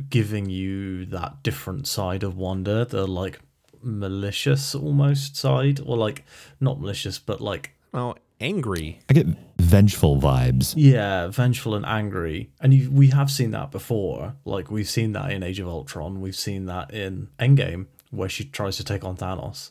giving 0.08 0.50
you 0.50 1.06
that 1.06 1.42
different 1.42 1.86
side 1.86 2.22
of 2.22 2.36
Wanda, 2.36 2.84
the 2.84 3.06
like 3.06 3.40
malicious 3.84 4.74
almost 4.74 5.36
side, 5.36 5.80
or 5.84 5.96
like 5.96 6.24
not 6.60 6.80
malicious, 6.80 7.18
but 7.18 7.40
like 7.40 7.72
oh 7.92 8.14
angry. 8.40 9.00
I 9.08 9.12
get 9.12 9.26
vengeful 9.58 10.20
vibes. 10.20 10.74
yeah, 10.76 11.28
vengeful 11.28 11.74
and 11.74 11.86
angry. 11.86 12.50
And 12.60 12.74
you, 12.74 12.90
we 12.90 13.08
have 13.08 13.30
seen 13.30 13.50
that 13.52 13.70
before. 13.70 14.34
Like 14.44 14.70
we've 14.70 14.88
seen 14.88 15.12
that 15.12 15.30
in 15.30 15.42
Age 15.42 15.60
of 15.60 15.68
Ultron. 15.68 16.20
We've 16.20 16.36
seen 16.36 16.66
that 16.66 16.92
in 16.92 17.28
Endgame, 17.38 17.86
where 18.10 18.28
she 18.28 18.44
tries 18.44 18.76
to 18.76 18.84
take 18.84 19.04
on 19.04 19.16
Thanos. 19.16 19.70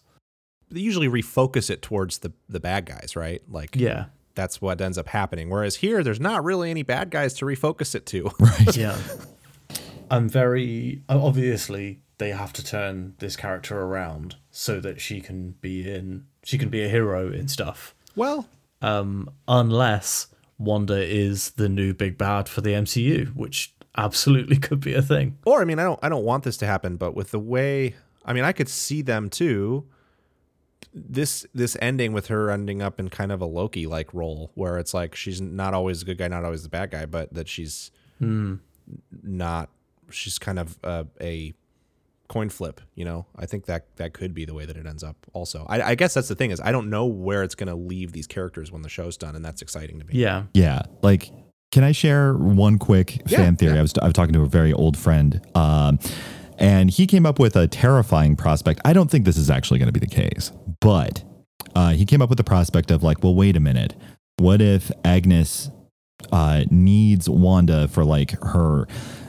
They 0.71 0.79
usually 0.79 1.07
refocus 1.07 1.69
it 1.69 1.81
towards 1.81 2.19
the 2.19 2.31
the 2.49 2.59
bad 2.59 2.85
guys, 2.85 3.15
right? 3.15 3.41
Like 3.49 3.75
Yeah, 3.75 4.05
that's 4.35 4.61
what 4.61 4.81
ends 4.81 4.97
up 4.97 5.07
happening. 5.09 5.49
Whereas 5.49 5.75
here, 5.77 6.03
there's 6.03 6.19
not 6.19 6.43
really 6.43 6.71
any 6.71 6.83
bad 6.83 7.11
guys 7.11 7.33
to 7.35 7.45
refocus 7.45 7.93
it 7.95 8.05
to. 8.07 8.31
Right. 8.39 8.75
yeah. 8.75 8.97
I'm 10.11 10.29
very 10.29 11.01
obviously 11.09 12.01
they 12.17 12.29
have 12.29 12.53
to 12.53 12.63
turn 12.63 13.15
this 13.19 13.35
character 13.35 13.81
around 13.81 14.35
so 14.51 14.79
that 14.79 15.01
she 15.01 15.21
can 15.21 15.51
be 15.61 15.89
in 15.89 16.25
she 16.43 16.57
can 16.57 16.69
be 16.69 16.83
a 16.83 16.89
hero 16.89 17.31
in 17.31 17.47
stuff. 17.47 17.95
well, 18.15 18.47
Um, 18.81 19.29
unless 19.47 20.27
Wanda 20.57 21.01
is 21.01 21.51
the 21.51 21.69
new 21.69 21.93
big 21.93 22.17
bad 22.17 22.49
for 22.49 22.61
the 22.61 22.71
MCU, 22.71 23.33
which 23.35 23.73
absolutely 23.97 24.57
could 24.65 24.79
be 24.79 24.93
a 24.93 25.01
thing. 25.01 25.37
Or 25.45 25.61
I 25.61 25.65
mean, 25.65 25.79
I 25.79 25.83
don't 25.83 25.99
I 26.03 26.09
don't 26.09 26.25
want 26.25 26.43
this 26.43 26.57
to 26.57 26.65
happen, 26.65 26.97
but 26.97 27.15
with 27.15 27.31
the 27.31 27.39
way 27.39 27.95
I 28.25 28.33
mean, 28.33 28.43
I 28.43 28.51
could 28.51 28.69
see 28.69 29.01
them 29.01 29.29
too. 29.29 29.85
This 30.93 31.45
this 31.53 31.75
ending 31.81 32.13
with 32.13 32.27
her 32.27 32.51
ending 32.51 32.81
up 32.81 32.99
in 32.99 33.09
kind 33.09 33.31
of 33.31 33.41
a 33.41 33.45
Loki 33.45 33.87
like 33.87 34.13
role 34.13 34.51
where 34.53 34.77
it's 34.77 34.93
like 34.93 35.15
she's 35.15 35.41
not 35.41 35.73
always 35.73 35.99
the 35.99 36.05
good 36.05 36.17
guy, 36.17 36.27
not 36.27 36.45
always 36.45 36.63
the 36.63 36.69
bad 36.69 36.91
guy, 36.91 37.05
but 37.05 37.33
that 37.33 37.47
she's 37.47 37.89
mm. 38.21 38.59
not 39.23 39.69
she's 40.11 40.37
kind 40.37 40.59
of 40.59 40.77
uh, 40.83 41.05
a 41.19 41.53
coin 42.29 42.49
flip. 42.49 42.81
You 42.95 43.05
know, 43.05 43.25
I 43.35 43.45
think 43.45 43.65
that 43.65 43.95
that 43.97 44.13
could 44.13 44.33
be 44.33 44.45
the 44.45 44.53
way 44.53 44.65
that 44.65 44.77
it 44.77 44.85
ends 44.85 45.03
up. 45.03 45.15
Also, 45.33 45.65
I, 45.69 45.81
I 45.91 45.95
guess 45.95 46.13
that's 46.13 46.27
the 46.27 46.35
thing 46.35 46.51
is 46.51 46.59
I 46.61 46.71
don't 46.71 46.89
know 46.89 47.05
where 47.05 47.43
it's 47.43 47.55
going 47.55 47.67
to 47.67 47.75
leave 47.75 48.11
these 48.13 48.27
characters 48.27 48.71
when 48.71 48.81
the 48.81 48.89
show's 48.89 49.17
done, 49.17 49.35
and 49.35 49.43
that's 49.43 49.61
exciting 49.61 49.99
to 49.99 50.05
me. 50.05 50.13
Yeah. 50.15 50.43
Yeah, 50.53 50.83
like 51.01 51.31
can 51.71 51.83
I 51.83 51.91
share 51.91 52.33
one 52.35 52.77
quick 52.77 53.21
Yeah, 53.27 53.39
fan 53.39 53.55
theory? 53.55 53.73
yeah. 53.73 53.79
I 53.79 53.81
was 53.81 53.93
I 54.01 54.05
was 54.05 54.13
talking 54.13 54.33
to 54.33 54.41
a 54.41 54.47
very 54.47 54.73
old 54.73 54.95
friend, 54.97 55.41
um, 55.55 55.99
and 56.59 56.89
he 56.91 57.07
came 57.07 57.25
up 57.25 57.39
with 57.39 57.55
a 57.55 57.67
terrifying 57.67 58.35
prospect. 58.35 58.79
I 58.85 58.93
don't 58.93 59.09
think 59.09 59.25
this 59.25 59.37
is 59.37 59.49
actually 59.49 59.79
going 59.79 59.91
to 59.91 59.99
be 59.99 60.05
the 60.05 60.13
case, 60.13 60.51
but 60.81 61.23
uh, 61.75 61.89
he 61.93 62.05
came 62.05 62.21
up 62.21 62.29
with 62.29 62.37
the 62.37 62.43
prospect 62.43 62.91
of 62.91 63.01
like, 63.03 63.23
well, 63.23 63.33
wait 63.33 63.57
a 63.57 63.59
minute, 63.59 63.95
what 64.37 64.61
if 64.61 64.91
Agnes 65.03 65.71
uh, 66.31 66.63
needs 66.69 67.27
Wanda 67.27 67.87
for 67.87 68.05
like 68.05 68.31
her 68.43 68.87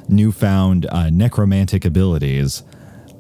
newfound 0.09 0.87
uh, 0.91 1.09
necromantic 1.11 1.85
abilities? 1.85 2.63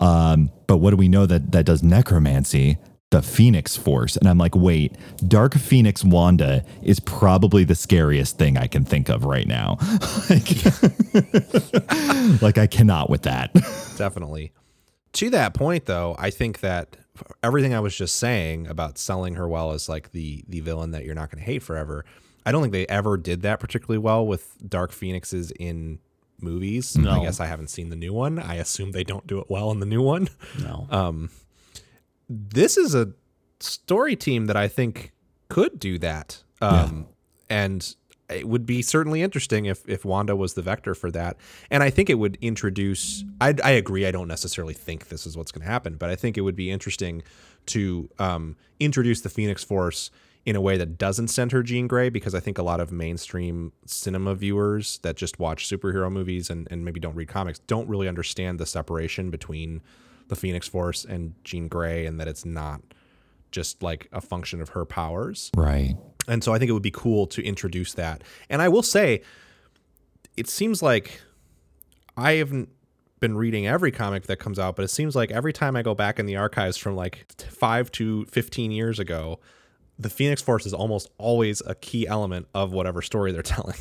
Um, 0.04 0.50
but 0.66 0.78
what 0.78 0.90
do 0.90 0.96
we 0.96 1.08
know 1.08 1.24
that 1.26 1.52
that 1.52 1.64
does 1.64 1.82
necromancy? 1.82 2.76
The 3.10 3.22
Phoenix 3.22 3.76
Force. 3.76 4.16
And 4.16 4.28
I'm 4.28 4.38
like, 4.38 4.56
wait, 4.56 4.96
Dark 5.28 5.54
Phoenix 5.54 6.02
Wanda 6.02 6.64
is 6.82 6.98
probably 7.00 7.62
the 7.64 7.76
scariest 7.76 8.38
thing 8.38 8.58
I 8.58 8.66
can 8.66 8.84
think 8.84 9.08
of 9.08 9.24
right 9.24 9.46
now. 9.46 9.78
like, 10.30 10.64
like, 12.42 12.58
I 12.58 12.66
cannot 12.66 13.08
with 13.08 13.22
that. 13.22 13.52
Definitely. 13.96 14.52
To 15.12 15.30
that 15.30 15.54
point, 15.54 15.86
though, 15.86 16.16
I 16.18 16.30
think 16.30 16.58
that 16.60 16.96
everything 17.42 17.72
I 17.72 17.78
was 17.78 17.96
just 17.96 18.16
saying 18.16 18.66
about 18.66 18.98
selling 18.98 19.34
her 19.34 19.46
well 19.46 19.70
as 19.70 19.88
like 19.88 20.10
the 20.10 20.44
the 20.48 20.58
villain 20.58 20.90
that 20.90 21.04
you're 21.04 21.14
not 21.14 21.30
going 21.30 21.38
to 21.38 21.44
hate 21.44 21.62
forever, 21.62 22.04
I 22.44 22.50
don't 22.50 22.62
think 22.62 22.72
they 22.72 22.86
ever 22.88 23.16
did 23.16 23.42
that 23.42 23.60
particularly 23.60 23.98
well 23.98 24.26
with 24.26 24.56
Dark 24.68 24.90
Phoenixes 24.90 25.52
in 25.52 26.00
movies. 26.44 26.96
I 26.96 27.22
guess 27.22 27.40
I 27.40 27.46
haven't 27.46 27.68
seen 27.68 27.88
the 27.88 27.96
new 27.96 28.12
one. 28.12 28.38
I 28.38 28.56
assume 28.56 28.92
they 28.92 29.04
don't 29.04 29.26
do 29.26 29.38
it 29.40 29.46
well 29.48 29.70
in 29.70 29.80
the 29.80 29.86
new 29.86 30.02
one. 30.02 30.28
No. 30.60 30.86
Um, 30.94 31.30
this 32.28 32.76
is 32.76 32.94
a 32.94 33.12
story 33.60 34.16
team 34.16 34.46
that 34.46 34.56
I 34.56 34.68
think 34.68 35.12
could 35.48 35.78
do 35.78 35.98
that. 35.98 36.42
Um, 36.62 37.06
and 37.50 37.94
it 38.30 38.48
would 38.48 38.64
be 38.64 38.80
certainly 38.80 39.22
interesting 39.22 39.66
if 39.66 39.86
if 39.88 40.04
Wanda 40.04 40.34
was 40.34 40.54
the 40.54 40.62
vector 40.62 40.94
for 40.94 41.10
that. 41.10 41.36
And 41.70 41.82
I 41.82 41.90
think 41.90 42.08
it 42.08 42.14
would 42.14 42.38
introduce. 42.40 43.24
I, 43.40 43.54
I 43.62 43.72
agree. 43.72 44.06
I 44.06 44.10
don't 44.10 44.28
necessarily 44.28 44.74
think 44.74 45.08
this 45.08 45.26
is 45.26 45.36
what's 45.36 45.52
going 45.52 45.64
to 45.64 45.70
happen, 45.70 45.96
but 45.96 46.10
I 46.10 46.16
think 46.16 46.38
it 46.38 46.42
would 46.42 46.56
be 46.56 46.70
interesting 46.70 47.22
to 47.66 48.08
um, 48.18 48.56
introduce 48.80 49.20
the 49.20 49.28
Phoenix 49.28 49.62
Force 49.62 50.10
in 50.46 50.56
a 50.56 50.60
way 50.60 50.76
that 50.76 50.98
doesn't 50.98 51.28
center 51.28 51.62
Jean 51.62 51.86
Grey, 51.86 52.10
because 52.10 52.34
I 52.34 52.40
think 52.40 52.58
a 52.58 52.62
lot 52.62 52.80
of 52.80 52.92
mainstream 52.92 53.72
cinema 53.86 54.34
viewers 54.34 54.98
that 54.98 55.16
just 55.16 55.38
watch 55.38 55.68
superhero 55.68 56.12
movies 56.12 56.50
and, 56.50 56.68
and 56.70 56.84
maybe 56.84 57.00
don't 57.00 57.14
read 57.14 57.28
comics 57.28 57.60
don't 57.60 57.88
really 57.88 58.08
understand 58.08 58.58
the 58.58 58.66
separation 58.66 59.30
between 59.30 59.82
the 60.28 60.36
Phoenix 60.36 60.68
Force 60.68 61.04
and 61.04 61.34
Jean 61.44 61.68
Grey, 61.68 62.06
and 62.06 62.20
that 62.20 62.28
it's 62.28 62.44
not 62.44 62.82
just 63.50 63.82
like 63.82 64.08
a 64.12 64.20
function 64.20 64.60
of 64.60 64.70
her 64.70 64.84
powers. 64.84 65.50
right. 65.56 65.96
And 66.26 66.42
so 66.42 66.54
I 66.54 66.58
think 66.58 66.70
it 66.70 66.72
would 66.72 66.82
be 66.82 66.90
cool 66.90 67.26
to 67.28 67.42
introduce 67.42 67.92
that. 67.94 68.22
And 68.48 68.62
I 68.62 68.68
will 68.68 68.82
say, 68.82 69.22
it 70.36 70.48
seems 70.48 70.82
like 70.82 71.20
I 72.16 72.32
haven't 72.32 72.70
been 73.20 73.36
reading 73.36 73.66
every 73.66 73.90
comic 73.90 74.24
that 74.24 74.38
comes 74.38 74.58
out, 74.58 74.76
but 74.76 74.84
it 74.84 74.88
seems 74.88 75.14
like 75.14 75.30
every 75.30 75.52
time 75.52 75.76
I 75.76 75.82
go 75.82 75.94
back 75.94 76.18
in 76.18 76.26
the 76.26 76.36
archives 76.36 76.76
from 76.76 76.96
like 76.96 77.26
five 77.50 77.92
to 77.92 78.24
15 78.26 78.70
years 78.70 78.98
ago, 78.98 79.38
the 79.98 80.10
Phoenix 80.10 80.42
Force 80.42 80.66
is 80.66 80.74
almost 80.74 81.08
always 81.18 81.62
a 81.66 81.74
key 81.74 82.06
element 82.06 82.46
of 82.54 82.72
whatever 82.72 83.00
story 83.02 83.30
they're 83.32 83.42
telling. 83.56 83.76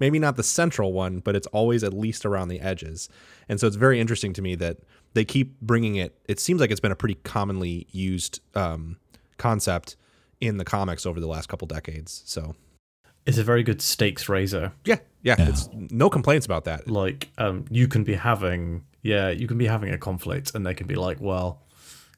Maybe 0.00 0.18
not 0.18 0.36
the 0.36 0.42
central 0.42 0.92
one, 0.92 1.18
but 1.20 1.36
it's 1.36 1.46
always 1.48 1.84
at 1.84 1.92
least 1.92 2.24
around 2.24 2.48
the 2.48 2.60
edges. 2.60 3.08
And 3.48 3.60
so 3.60 3.66
it's 3.66 3.76
very 3.76 4.00
interesting 4.00 4.32
to 4.34 4.42
me 4.42 4.54
that 4.56 4.78
they 5.14 5.24
keep 5.24 5.60
bringing 5.60 5.96
it. 5.96 6.18
It 6.26 6.40
seems 6.40 6.60
like 6.60 6.70
it's 6.70 6.80
been 6.80 6.92
a 6.92 6.96
pretty 6.96 7.16
commonly 7.22 7.86
used 7.90 8.40
um, 8.54 8.96
concept 9.36 9.96
in 10.40 10.56
the 10.56 10.64
comics 10.64 11.04
over 11.06 11.20
the 11.20 11.26
last 11.26 11.48
couple 11.48 11.68
decades. 11.68 12.22
So 12.24 12.56
It's 13.26 13.38
a 13.38 13.44
very 13.44 13.62
good 13.62 13.82
stakes 13.82 14.28
raiser. 14.28 14.72
yeah, 14.84 14.96
yeah, 15.22 15.36
it's 15.38 15.68
no 15.72 16.08
complaints 16.10 16.46
about 16.46 16.64
that. 16.64 16.88
Like, 16.88 17.28
um, 17.38 17.66
you 17.70 17.86
can 17.86 18.02
be 18.04 18.14
having, 18.14 18.84
yeah, 19.02 19.28
you 19.28 19.46
can 19.46 19.58
be 19.58 19.66
having 19.66 19.90
a 19.92 19.98
conflict, 19.98 20.52
and 20.54 20.66
they 20.66 20.74
can 20.74 20.86
be 20.88 20.96
like, 20.96 21.20
well, 21.20 21.62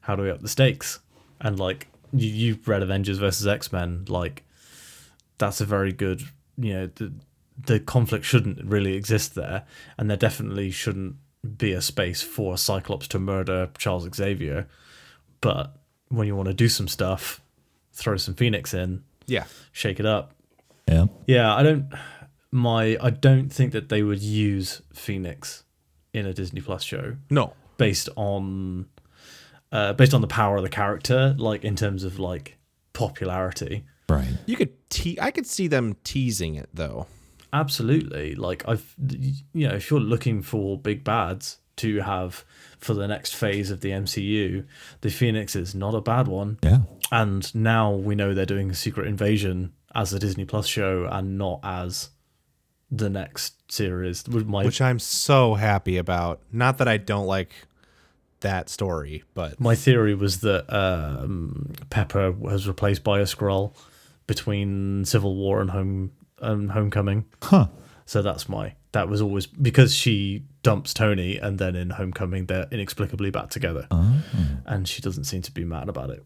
how 0.01 0.15
do 0.15 0.23
we 0.23 0.31
up 0.31 0.41
the 0.41 0.47
stakes? 0.47 0.99
And 1.41 1.59
like, 1.59 1.87
you, 2.19 2.29
you've 2.29 2.67
read 2.67 2.81
Avengers 2.81 3.17
versus 3.17 3.47
X 3.47 3.71
Men, 3.71 4.05
like, 4.07 4.43
that's 5.37 5.61
a 5.61 5.65
very 5.65 5.91
good, 5.91 6.21
you 6.57 6.73
know, 6.73 6.87
the 6.95 7.13
the 7.63 7.79
conflict 7.79 8.25
shouldn't 8.25 8.63
really 8.65 8.95
exist 8.95 9.35
there, 9.35 9.63
and 9.97 10.09
there 10.09 10.17
definitely 10.17 10.71
shouldn't 10.71 11.15
be 11.57 11.71
a 11.71 11.81
space 11.81 12.21
for 12.21 12.57
Cyclops 12.57 13.07
to 13.09 13.19
murder 13.19 13.69
Charles 13.77 14.07
Xavier. 14.13 14.67
But 15.41 15.75
when 16.09 16.27
you 16.27 16.35
want 16.35 16.47
to 16.47 16.53
do 16.53 16.67
some 16.67 16.87
stuff, 16.87 17.41
throw 17.93 18.17
some 18.17 18.33
Phoenix 18.33 18.73
in, 18.73 19.03
Yeah, 19.27 19.45
shake 19.71 19.99
it 19.99 20.05
up. 20.05 20.33
Yeah. 20.87 21.05
Yeah, 21.27 21.55
I 21.55 21.63
don't. 21.63 21.87
My 22.51 22.97
I 23.01 23.09
don't 23.09 23.49
think 23.49 23.71
that 23.73 23.89
they 23.89 24.03
would 24.03 24.21
use 24.21 24.81
Phoenix 24.93 25.63
in 26.13 26.25
a 26.25 26.33
Disney 26.33 26.61
Plus 26.61 26.83
show 26.83 27.17
no, 27.29 27.53
based 27.77 28.07
on 28.15 28.85
uh, 29.71 29.93
based 29.93 30.13
on 30.13 30.21
the 30.21 30.27
power 30.27 30.57
of 30.57 30.63
the 30.63 30.69
character, 30.69 31.35
like 31.37 31.63
in 31.63 31.75
terms 31.75 32.03
of 32.03 32.19
like 32.19 32.57
popularity. 32.93 33.85
Right. 34.07 34.27
you 34.45 34.55
could 34.55 34.89
te- 34.89 35.17
I 35.19 35.31
could 35.31 35.47
see 35.47 35.67
them 35.67 35.97
teasing 36.03 36.55
it 36.55 36.69
though. 36.73 37.07
Absolutely, 37.51 38.35
like 38.35 38.67
I've 38.67 38.93
you 39.53 39.67
know 39.67 39.75
if 39.75 39.89
you're 39.89 39.99
looking 39.99 40.41
for 40.41 40.77
big 40.77 41.03
bads 41.03 41.57
to 41.77 42.01
have 42.01 42.45
for 42.79 42.93
the 42.93 43.07
next 43.07 43.35
phase 43.35 43.71
of 43.71 43.81
the 43.81 43.89
MCU, 43.89 44.65
the 45.01 45.09
Phoenix 45.09 45.55
is 45.55 45.75
not 45.75 45.93
a 45.95 46.01
bad 46.01 46.27
one. 46.27 46.57
Yeah. 46.63 46.79
And 47.11 47.53
now 47.55 47.91
we 47.93 48.15
know 48.15 48.33
they're 48.33 48.45
doing 48.45 48.73
Secret 48.73 49.07
Invasion 49.07 49.73
as 49.93 50.13
a 50.13 50.19
Disney 50.19 50.45
Plus 50.45 50.67
show 50.67 51.07
and 51.11 51.37
not 51.37 51.59
as 51.63 52.09
the 52.91 53.09
next 53.09 53.71
series. 53.71 54.25
With 54.27 54.45
my 54.47 54.63
which 54.63 54.81
I'm 54.81 54.99
so 54.99 55.55
happy 55.55 55.97
about. 55.97 56.41
Not 56.51 56.77
that 56.77 56.87
I 56.87 56.97
don't 56.97 57.25
like 57.25 57.51
that 58.41 58.69
story, 58.69 59.23
but 59.33 59.59
my 59.59 59.75
theory 59.75 60.15
was 60.15 60.41
that 60.41 60.71
um, 60.73 61.73
Pepper 61.89 62.31
was 62.31 62.67
replaced 62.67 63.03
by 63.03 63.19
a 63.19 63.23
Skrull 63.23 63.75
between 64.27 65.05
Civil 65.05 65.35
War 65.35 65.61
and 65.61 65.71
Home 65.71 66.11
and 66.39 66.71
Homecoming. 66.71 67.25
Huh. 67.41 67.67
So 68.05 68.21
that's 68.21 68.47
my 68.47 68.75
that 68.91 69.09
was 69.09 69.21
always 69.21 69.45
because 69.45 69.93
she 69.93 70.43
dumps 70.63 70.93
Tony 70.93 71.37
and 71.37 71.59
then 71.59 71.75
in 71.75 71.89
Homecoming 71.91 72.45
they're 72.45 72.67
inexplicably 72.71 73.29
back 73.29 73.49
together, 73.49 73.87
and 74.65 74.87
she 74.87 75.01
doesn't 75.01 75.25
seem 75.25 75.41
to 75.43 75.51
be 75.51 75.65
mad 75.65 75.89
about 75.89 76.09
it. 76.09 76.23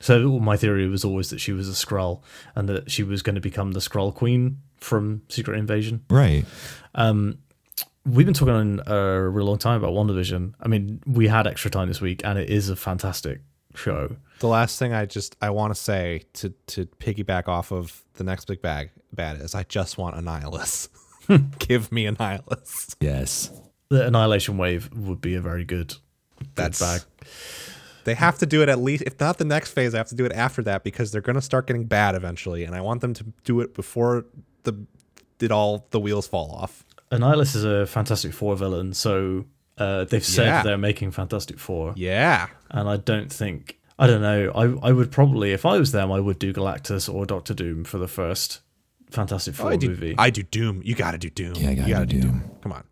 So 0.00 0.38
my 0.38 0.56
theory 0.56 0.88
was 0.88 1.04
always 1.04 1.30
that 1.30 1.40
she 1.40 1.52
was 1.52 1.68
a 1.68 1.72
Skrull 1.72 2.22
and 2.54 2.68
that 2.68 2.90
she 2.90 3.02
was 3.02 3.22
going 3.22 3.34
to 3.34 3.40
become 3.40 3.72
the 3.72 3.80
Skrull 3.80 4.14
Queen 4.14 4.58
from 4.76 5.22
Secret 5.28 5.58
Invasion. 5.58 6.04
Right. 6.08 6.44
We've 8.08 8.26
been 8.26 8.34
talking 8.34 8.54
on 8.54 8.80
uh, 8.80 8.94
a 8.94 9.28
real 9.28 9.46
long 9.46 9.58
time 9.58 9.82
about 9.82 9.92
WandaVision. 9.92 10.54
I 10.60 10.68
mean, 10.68 11.00
we 11.06 11.28
had 11.28 11.46
extra 11.46 11.70
time 11.70 11.88
this 11.88 12.00
week, 12.00 12.22
and 12.24 12.38
it 12.38 12.48
is 12.48 12.70
a 12.70 12.76
fantastic 12.76 13.40
show. 13.74 14.16
the 14.40 14.48
last 14.48 14.78
thing 14.78 14.92
I 14.92 15.04
just 15.06 15.36
I 15.42 15.50
want 15.50 15.74
to 15.74 15.80
say 15.80 16.22
to 16.34 16.50
to 16.68 16.86
piggyback 16.86 17.48
off 17.48 17.70
of 17.70 18.04
the 18.14 18.24
next 18.24 18.46
big 18.46 18.62
bag 18.62 18.90
bad 19.12 19.40
is 19.40 19.54
I 19.54 19.64
just 19.64 19.98
want 19.98 20.16
Annihilus. 20.16 20.88
Give 21.58 21.92
me 21.92 22.06
Annihilus. 22.06 22.96
Yes. 23.00 23.50
The 23.90 24.06
Annihilation 24.06 24.58
Wave 24.58 24.90
would 24.94 25.20
be 25.20 25.34
a 25.34 25.40
very 25.40 25.64
good, 25.64 25.88
good 26.38 26.48
That's 26.54 26.80
bag. 26.80 27.02
They 28.04 28.14
have 28.14 28.38
to 28.38 28.46
do 28.46 28.62
it 28.62 28.68
at 28.68 28.78
least, 28.78 29.02
if 29.06 29.20
not 29.20 29.36
the 29.36 29.44
next 29.44 29.72
phase, 29.72 29.94
I 29.94 29.98
have 29.98 30.08
to 30.08 30.14
do 30.14 30.24
it 30.24 30.32
after 30.32 30.62
that 30.62 30.84
because 30.84 31.12
they're 31.12 31.20
going 31.20 31.36
to 31.36 31.42
start 31.42 31.66
getting 31.66 31.84
bad 31.84 32.14
eventually, 32.14 32.64
and 32.64 32.74
I 32.74 32.80
want 32.80 33.02
them 33.02 33.12
to 33.14 33.24
do 33.44 33.60
it 33.60 33.74
before 33.74 34.24
the 34.62 34.86
did 35.38 35.52
all 35.52 35.86
the 35.90 36.00
wheels 36.00 36.26
fall 36.26 36.50
off. 36.50 36.84
Annihilus 37.10 37.54
is 37.56 37.64
a 37.64 37.86
Fantastic 37.86 38.32
Four 38.32 38.56
villain, 38.56 38.92
so 38.92 39.46
uh, 39.78 40.04
they've 40.04 40.24
said 40.24 40.46
Yeah. 40.46 40.62
they're 40.62 40.78
making 40.78 41.10
Fantastic 41.12 41.58
Four, 41.58 41.94
Yeah, 41.96 42.48
and 42.70 42.88
I 42.88 42.96
don't 42.96 43.32
think 43.32 43.78
I 43.98 44.06
don't 44.06 44.22
know. 44.22 44.50
I 44.54 44.88
I 44.88 44.92
would 44.92 45.10
probably 45.10 45.52
if 45.52 45.64
I 45.66 45.78
was 45.78 45.92
them, 45.92 46.12
I 46.12 46.20
would 46.20 46.38
do 46.38 46.52
Galactus 46.52 47.12
or 47.12 47.26
Doctor 47.26 47.54
Doom 47.54 47.84
for 47.84 47.98
the 47.98 48.08
first 48.08 48.60
Fantastic 49.10 49.54
Four 49.54 49.72
I 49.72 49.76
do. 49.76 49.88
movie. 49.88 50.14
I 50.18 50.30
do 50.30 50.42
Doom. 50.42 50.82
You 50.84 50.94
got 50.94 51.12
to 51.12 51.18
do 51.18 51.30
Doom. 51.30 51.54
Yeah, 51.56 51.70
I 51.70 51.74
gotta 51.74 51.88
you 51.88 51.94
gotta 51.94 52.06
do 52.06 52.16
do 52.16 52.22
Doom. 52.22 52.38
Doom. 52.40 52.50
Come 52.62 52.72
on, 52.72 52.84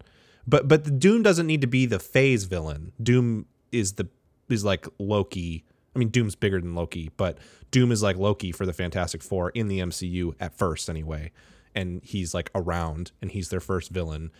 but 0.47 0.67
but 0.69 0.85
the 0.85 0.91
Doom 0.91 1.23
doesn't 1.23 1.47
need 1.47 1.61
to 1.61 1.67
be 1.67 1.87
the 1.87 1.99
phase 1.99 2.45
villain. 2.45 2.93
Doom 3.03 3.47
is 3.73 3.93
the 3.95 4.09
is 4.49 4.65
like 4.65 4.87
Loki. 4.99 5.65
I 5.95 5.99
mean, 5.99 6.09
Doom's 6.11 6.35
bigger 6.35 6.61
than 6.61 6.75
Loki, 6.75 7.11
but 7.17 7.39
Doom 7.71 7.91
is 7.91 8.03
like 8.03 8.17
Loki 8.19 8.53
for 8.53 8.67
the 8.67 8.73
Fantastic 8.75 9.23
Four 9.23 9.51
in 9.51 9.69
the 9.69 9.79
MCU 9.81 10.35
at 10.41 10.57
first, 10.57 10.91
anyway. 10.91 11.33
And 11.77 12.01
he's 12.03 12.35
like 12.35 12.51
around, 12.57 13.13
and 13.23 13.31
he's 13.31 13.51
their 13.51 13.61
first 13.61 13.91
villain. 13.91 14.33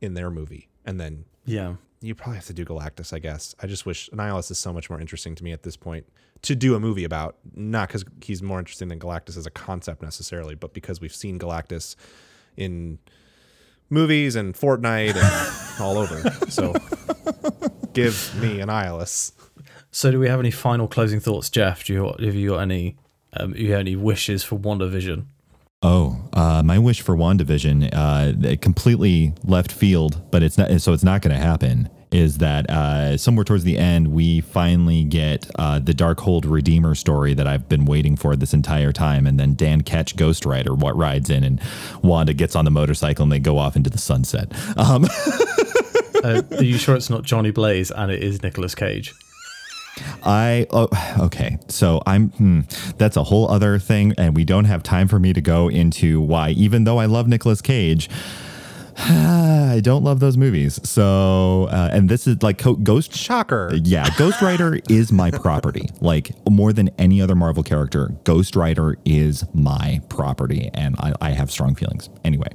in 0.00 0.14
their 0.14 0.30
movie, 0.30 0.68
and 0.84 0.98
then 1.00 1.24
Yeah. 1.44 1.76
you 2.00 2.12
probably 2.12 2.34
have 2.34 2.46
to 2.46 2.52
do 2.52 2.64
Galactus, 2.64 3.12
I 3.12 3.20
guess. 3.20 3.54
I 3.62 3.68
just 3.68 3.86
wish 3.86 4.10
Nihilus 4.10 4.50
is 4.50 4.58
so 4.58 4.72
much 4.72 4.90
more 4.90 5.00
interesting 5.00 5.36
to 5.36 5.44
me 5.44 5.52
at 5.52 5.62
this 5.62 5.76
point 5.76 6.06
to 6.42 6.56
do 6.56 6.74
a 6.74 6.80
movie 6.80 7.04
about, 7.04 7.36
not 7.54 7.86
because 7.86 8.04
he's 8.20 8.42
more 8.42 8.58
interesting 8.58 8.88
than 8.88 8.98
Galactus 8.98 9.36
as 9.36 9.46
a 9.46 9.50
concept 9.52 10.02
necessarily, 10.02 10.56
but 10.56 10.72
because 10.74 11.00
we've 11.00 11.14
seen 11.14 11.38
Galactus 11.38 11.94
in 12.56 12.98
movies 13.90 14.34
and 14.34 14.54
Fortnite 14.56 15.14
and 15.14 15.80
all 15.80 15.96
over. 15.98 16.20
So 16.50 16.72
give 17.92 18.34
me 18.40 18.58
Annihilus. 18.58 19.32
So, 19.92 20.10
do 20.10 20.18
we 20.18 20.26
have 20.28 20.40
any 20.40 20.50
final 20.50 20.88
closing 20.88 21.20
thoughts, 21.20 21.48
Jeff? 21.50 21.84
Do 21.84 21.92
you 21.92 22.14
have 22.18 22.34
you 22.34 22.50
got 22.50 22.58
any 22.58 22.96
um, 23.34 23.54
you 23.54 23.68
got 23.68 23.78
any 23.80 23.94
wishes 23.94 24.42
for 24.42 24.58
WandaVision? 24.58 25.26
Oh, 25.82 26.16
uh, 26.32 26.62
my 26.64 26.78
wish 26.78 27.00
for 27.00 27.16
WandaVision, 27.16 27.90
uh, 27.92 28.56
completely 28.60 29.34
left 29.44 29.72
field, 29.72 30.22
but 30.30 30.42
it's 30.42 30.56
not, 30.56 30.80
so 30.80 30.92
it's 30.92 31.02
not 31.02 31.22
going 31.22 31.34
to 31.36 31.42
happen. 31.42 31.88
Is 32.12 32.38
that 32.38 32.68
uh, 32.68 33.16
somewhere 33.16 33.42
towards 33.42 33.64
the 33.64 33.78
end 33.78 34.08
we 34.08 34.42
finally 34.42 35.02
get 35.02 35.50
uh, 35.58 35.78
the 35.78 35.94
Darkhold 35.94 36.44
Redeemer 36.46 36.94
story 36.94 37.32
that 37.32 37.46
I've 37.46 37.70
been 37.70 37.86
waiting 37.86 38.16
for 38.16 38.36
this 38.36 38.52
entire 38.52 38.92
time, 38.92 39.26
and 39.26 39.40
then 39.40 39.54
Dan 39.54 39.80
Ketch 39.80 40.14
Ghost 40.14 40.44
Rider 40.44 40.74
what 40.74 40.94
rides 40.94 41.30
in, 41.30 41.42
and 41.42 41.60
Wanda 42.02 42.34
gets 42.34 42.54
on 42.54 42.66
the 42.66 42.70
motorcycle, 42.70 43.22
and 43.22 43.32
they 43.32 43.38
go 43.38 43.56
off 43.58 43.76
into 43.76 43.88
the 43.90 43.98
sunset. 43.98 44.52
Um, 44.76 45.06
Uh, 46.24 46.40
are 46.52 46.62
you 46.62 46.78
sure 46.78 46.94
it's 46.94 47.10
not 47.10 47.24
Johnny 47.24 47.50
Blaze 47.50 47.90
and 47.90 48.12
it 48.12 48.22
is 48.22 48.44
Nicolas 48.44 48.76
Cage? 48.76 49.12
I 50.22 50.66
oh, 50.70 50.88
okay, 51.20 51.58
so 51.68 52.02
I'm 52.06 52.30
hmm, 52.30 52.60
that's 52.98 53.16
a 53.16 53.24
whole 53.24 53.50
other 53.50 53.78
thing, 53.78 54.14
and 54.18 54.36
we 54.36 54.44
don't 54.44 54.64
have 54.64 54.82
time 54.82 55.08
for 55.08 55.18
me 55.18 55.32
to 55.32 55.40
go 55.40 55.68
into 55.68 56.20
why. 56.20 56.50
Even 56.50 56.84
though 56.84 56.98
I 56.98 57.06
love 57.06 57.28
Nicolas 57.28 57.60
Cage, 57.60 58.08
I 58.98 59.80
don't 59.82 60.04
love 60.04 60.20
those 60.20 60.36
movies. 60.36 60.78
So, 60.88 61.64
uh, 61.70 61.88
and 61.92 62.08
this 62.08 62.26
is 62.26 62.42
like 62.42 62.58
Co- 62.58 62.74
Ghost. 62.74 63.14
Shocker. 63.14 63.70
Yeah, 63.82 64.08
Ghost 64.18 64.42
Rider 64.42 64.78
is 64.88 65.12
my 65.12 65.30
property. 65.30 65.88
Like 66.00 66.32
more 66.48 66.72
than 66.72 66.90
any 66.98 67.20
other 67.22 67.34
Marvel 67.34 67.62
character, 67.62 68.10
Ghost 68.24 68.54
Rider 68.56 68.98
is 69.04 69.44
my 69.54 70.00
property, 70.08 70.70
and 70.74 70.96
I, 70.98 71.14
I 71.20 71.30
have 71.30 71.50
strong 71.50 71.74
feelings. 71.74 72.10
Anyway, 72.24 72.48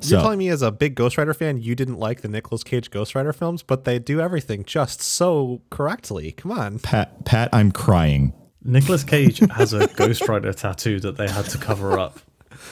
so 0.00 0.16
You're 0.16 0.22
telling 0.22 0.38
me 0.38 0.48
as 0.48 0.62
a 0.62 0.72
big 0.72 0.94
Ghost 0.94 1.18
Rider 1.18 1.34
fan, 1.34 1.60
you 1.60 1.74
didn't 1.74 1.98
like 1.98 2.22
the 2.22 2.28
Nicolas 2.28 2.64
Cage 2.64 2.90
Ghost 2.90 3.14
Rider 3.14 3.32
films, 3.32 3.62
but 3.62 3.84
they 3.84 3.98
do 3.98 4.20
everything 4.20 4.64
just 4.64 5.00
so 5.00 5.60
correctly. 5.70 6.32
Come 6.32 6.52
on. 6.52 6.78
Pat, 6.80 7.24
Pat, 7.24 7.48
I'm 7.52 7.70
crying. 7.70 8.32
Nicolas 8.64 9.04
Cage 9.04 9.38
has 9.54 9.72
a 9.72 9.86
Ghost 9.86 10.26
Rider 10.28 10.52
tattoo 10.52 10.98
that 11.00 11.16
they 11.16 11.28
had 11.28 11.44
to 11.46 11.58
cover 11.58 11.98
up 11.98 12.18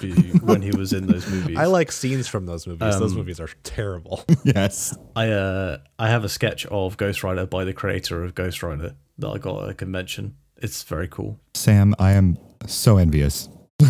be- 0.00 0.12
when 0.42 0.62
he 0.62 0.70
was 0.70 0.92
in 0.92 1.06
those 1.06 1.28
movies. 1.28 1.56
I 1.58 1.66
like 1.66 1.90
scenes 1.92 2.28
from 2.28 2.46
those 2.46 2.66
movies. 2.66 2.94
Um, 2.94 3.00
those 3.00 3.14
movies 3.14 3.40
are 3.40 3.48
terrible. 3.62 4.24
Yes. 4.44 4.96
I 5.16 5.28
uh 5.30 5.78
I 5.98 6.08
have 6.08 6.24
a 6.24 6.28
sketch 6.28 6.66
of 6.66 6.96
Ghost 6.96 7.22
Rider 7.24 7.46
by 7.46 7.64
the 7.64 7.72
creator 7.72 8.22
of 8.24 8.34
Ghost 8.34 8.62
Rider 8.62 8.94
that 9.18 9.28
I 9.28 9.38
got 9.38 9.62
at 9.64 9.68
a 9.70 9.74
convention. 9.74 10.36
It's 10.58 10.82
very 10.82 11.08
cool. 11.08 11.38
Sam, 11.54 11.94
I 11.98 12.12
am 12.12 12.36
so 12.66 12.98
envious. 12.98 13.48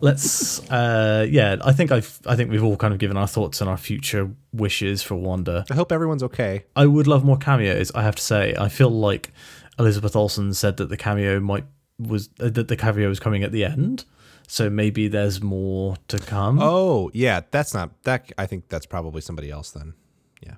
Let's 0.00 0.68
uh 0.70 1.26
yeah, 1.30 1.56
I 1.62 1.72
think 1.72 1.92
I've 1.92 2.18
I 2.26 2.34
think 2.34 2.50
we've 2.50 2.64
all 2.64 2.76
kind 2.76 2.92
of 2.92 2.98
given 2.98 3.16
our 3.16 3.28
thoughts 3.28 3.60
and 3.60 3.70
our 3.70 3.76
future 3.76 4.30
wishes 4.52 5.02
for 5.02 5.14
Wanda. 5.14 5.64
I 5.70 5.74
hope 5.74 5.92
everyone's 5.92 6.22
okay. 6.24 6.64
I 6.74 6.86
would 6.86 7.06
love 7.06 7.24
more 7.24 7.36
cameos, 7.36 7.92
I 7.94 8.02
have 8.02 8.16
to 8.16 8.22
say. 8.22 8.54
I 8.58 8.68
feel 8.68 8.90
like 8.90 9.30
Elizabeth 9.78 10.16
Olsen 10.16 10.54
said 10.54 10.76
that 10.78 10.88
the 10.88 10.96
cameo 10.96 11.38
might 11.40 11.64
was 11.98 12.30
uh, 12.40 12.48
that 12.50 12.68
the 12.68 12.76
cameo 12.76 13.08
was 13.08 13.20
coming 13.20 13.42
at 13.44 13.52
the 13.52 13.64
end. 13.64 14.04
So 14.52 14.68
maybe 14.68 15.08
there's 15.08 15.40
more 15.40 15.96
to 16.08 16.18
come. 16.18 16.58
Oh, 16.60 17.10
yeah, 17.14 17.40
that's 17.50 17.72
not 17.72 18.02
that. 18.02 18.30
I 18.36 18.44
think 18.44 18.68
that's 18.68 18.84
probably 18.84 19.22
somebody 19.22 19.50
else 19.50 19.70
then. 19.70 19.94
Yeah. 20.42 20.56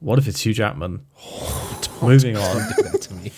What 0.00 0.18
if 0.18 0.26
it's 0.26 0.44
Hugh 0.44 0.52
Jackman? 0.52 1.06
Moving 2.02 2.36
on. 2.36 2.56
do 2.76 2.82
that 2.82 3.00
to 3.02 3.14
me. 3.14 3.30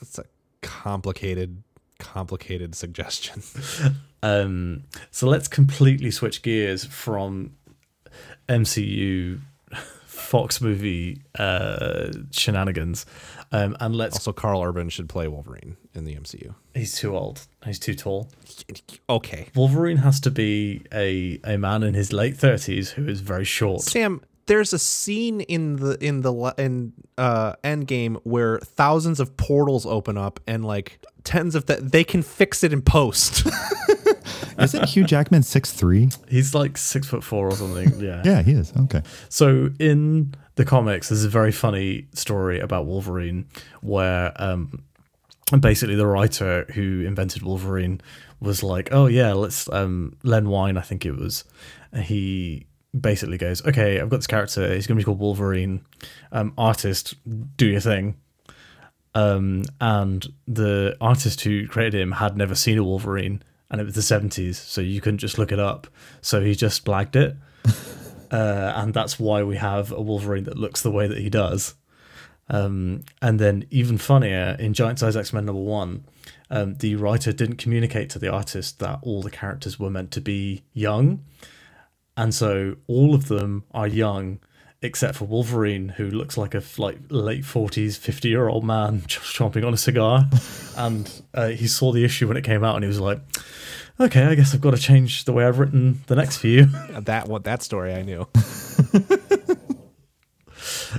That's 0.00 0.18
a 0.18 0.24
complicated, 0.60 1.62
complicated 1.98 2.74
suggestion. 2.74 3.42
Um, 4.20 4.82
so 5.12 5.28
let's 5.28 5.46
completely 5.46 6.10
switch 6.10 6.42
gears 6.42 6.84
from 6.84 7.52
MCU 8.48 9.38
Fox 10.28 10.60
movie 10.60 11.22
uh, 11.38 12.10
shenanigans, 12.32 13.06
um, 13.50 13.74
and 13.80 13.96
let's. 13.96 14.16
Also, 14.16 14.30
Karl 14.30 14.62
Urban 14.62 14.90
should 14.90 15.08
play 15.08 15.26
Wolverine 15.26 15.78
in 15.94 16.04
the 16.04 16.14
MCU. 16.14 16.54
He's 16.74 16.94
too 16.94 17.16
old. 17.16 17.46
He's 17.64 17.78
too 17.78 17.94
tall. 17.94 18.28
Okay, 19.08 19.48
Wolverine 19.54 19.96
has 19.96 20.20
to 20.20 20.30
be 20.30 20.82
a 20.92 21.40
a 21.44 21.56
man 21.56 21.82
in 21.82 21.94
his 21.94 22.12
late 22.12 22.36
thirties 22.36 22.90
who 22.90 23.08
is 23.08 23.20
very 23.20 23.44
short. 23.44 23.80
Sam. 23.82 24.20
There's 24.44 24.72
a 24.72 24.78
scene 24.78 25.42
in 25.42 25.76
the 25.76 26.02
in 26.04 26.20
the 26.22 26.54
in 26.58 26.92
uh 27.16 27.54
Endgame 27.64 28.20
where 28.24 28.58
thousands 28.60 29.20
of 29.20 29.36
portals 29.36 29.84
open 29.86 30.16
up 30.18 30.40
and 30.46 30.64
like 30.64 31.04
tens 31.24 31.54
of 31.54 31.66
that 31.66 31.92
they 31.92 32.04
can 32.04 32.22
fix 32.22 32.62
it 32.64 32.72
in 32.72 32.82
post. 32.82 33.46
Isn't 34.58 34.88
Hugh 34.88 35.04
Jackman 35.04 35.42
six 35.42 35.72
three? 35.72 36.08
He's 36.28 36.54
like 36.54 36.76
six 36.76 37.06
foot 37.06 37.22
four 37.24 37.48
or 37.48 37.56
something. 37.56 37.92
Yeah. 38.00 38.22
Yeah, 38.24 38.42
he 38.42 38.52
is. 38.52 38.72
Okay. 38.76 39.02
So 39.28 39.70
in 39.78 40.34
the 40.56 40.64
comics, 40.64 41.08
there's 41.08 41.24
a 41.24 41.28
very 41.28 41.52
funny 41.52 42.06
story 42.14 42.60
about 42.60 42.86
Wolverine 42.86 43.46
where 43.80 44.32
um, 44.36 44.84
basically 45.60 45.94
the 45.94 46.06
writer 46.06 46.64
who 46.74 47.04
invented 47.06 47.42
Wolverine 47.42 48.00
was 48.40 48.62
like, 48.62 48.88
"Oh 48.92 49.06
yeah, 49.06 49.32
let's 49.32 49.68
um, 49.70 50.16
Len 50.22 50.48
Wein, 50.48 50.76
I 50.76 50.82
think 50.82 51.04
it 51.06 51.12
was." 51.12 51.44
He 51.96 52.66
basically 52.98 53.38
goes, 53.38 53.64
"Okay, 53.66 54.00
I've 54.00 54.10
got 54.10 54.16
this 54.18 54.26
character. 54.26 54.74
He's 54.74 54.86
going 54.86 54.96
to 54.96 55.00
be 55.00 55.04
called 55.04 55.18
Wolverine. 55.18 55.84
Um, 56.32 56.52
artist, 56.56 57.14
do 57.56 57.66
your 57.66 57.80
thing." 57.80 58.16
Um, 59.14 59.64
and 59.80 60.26
the 60.46 60.96
artist 61.00 61.40
who 61.40 61.66
created 61.66 62.00
him 62.00 62.12
had 62.12 62.36
never 62.36 62.54
seen 62.54 62.78
a 62.78 62.84
Wolverine, 62.84 63.42
and 63.70 63.80
it 63.80 63.84
was 63.84 63.94
the 63.94 64.00
70s, 64.00 64.54
so 64.54 64.80
you 64.80 65.00
couldn't 65.00 65.18
just 65.18 65.38
look 65.38 65.52
it 65.52 65.58
up. 65.58 65.86
So 66.20 66.40
he 66.40 66.54
just 66.54 66.84
blagged 66.84 67.16
it. 67.16 67.36
uh, 68.32 68.72
and 68.76 68.94
that's 68.94 69.18
why 69.18 69.42
we 69.42 69.56
have 69.56 69.92
a 69.92 70.00
Wolverine 70.00 70.44
that 70.44 70.56
looks 70.56 70.82
the 70.82 70.90
way 70.90 71.06
that 71.06 71.18
he 71.18 71.28
does. 71.28 71.74
Um, 72.48 73.04
and 73.20 73.38
then, 73.38 73.66
even 73.70 73.98
funnier, 73.98 74.56
in 74.58 74.72
Giant 74.72 74.98
Size 74.98 75.16
X 75.16 75.32
Men 75.32 75.44
number 75.44 75.60
one, 75.60 76.04
um, 76.50 76.76
the 76.76 76.96
writer 76.96 77.32
didn't 77.32 77.56
communicate 77.56 78.08
to 78.10 78.18
the 78.18 78.32
artist 78.32 78.78
that 78.78 79.00
all 79.02 79.22
the 79.22 79.30
characters 79.30 79.78
were 79.78 79.90
meant 79.90 80.10
to 80.12 80.20
be 80.20 80.62
young. 80.72 81.24
And 82.16 82.34
so 82.34 82.76
all 82.86 83.14
of 83.14 83.28
them 83.28 83.64
are 83.72 83.86
young, 83.86 84.40
except 84.82 85.16
for 85.16 85.24
Wolverine, 85.24 85.90
who 85.90 86.08
looks 86.10 86.36
like 86.36 86.54
a 86.54 86.62
like 86.78 86.98
late 87.08 87.44
forties, 87.44 87.96
fifty 87.96 88.28
year 88.28 88.48
old 88.48 88.64
man 88.64 89.02
just 89.06 89.34
chomping 89.34 89.66
on 89.66 89.74
a 89.74 89.78
cigar. 89.78 90.28
and 90.76 91.22
uh, 91.34 91.48
he 91.48 91.66
saw 91.66 91.92
the 91.92 92.04
issue 92.04 92.28
when 92.28 92.36
it 92.36 92.44
came 92.44 92.64
out, 92.64 92.76
and 92.76 92.84
he 92.84 92.88
was 92.88 93.00
like, 93.00 93.20
"Okay, 94.00 94.24
I 94.24 94.34
guess 94.34 94.54
I've 94.54 94.60
got 94.60 94.72
to 94.72 94.80
change 94.80 95.24
the 95.24 95.32
way 95.32 95.44
I've 95.44 95.58
written 95.58 96.02
the 96.06 96.16
next 96.16 96.38
few." 96.38 96.64
that 96.90 97.28
what 97.28 97.44
that 97.44 97.62
story 97.62 97.94
I 97.94 98.02
knew. 98.02 98.26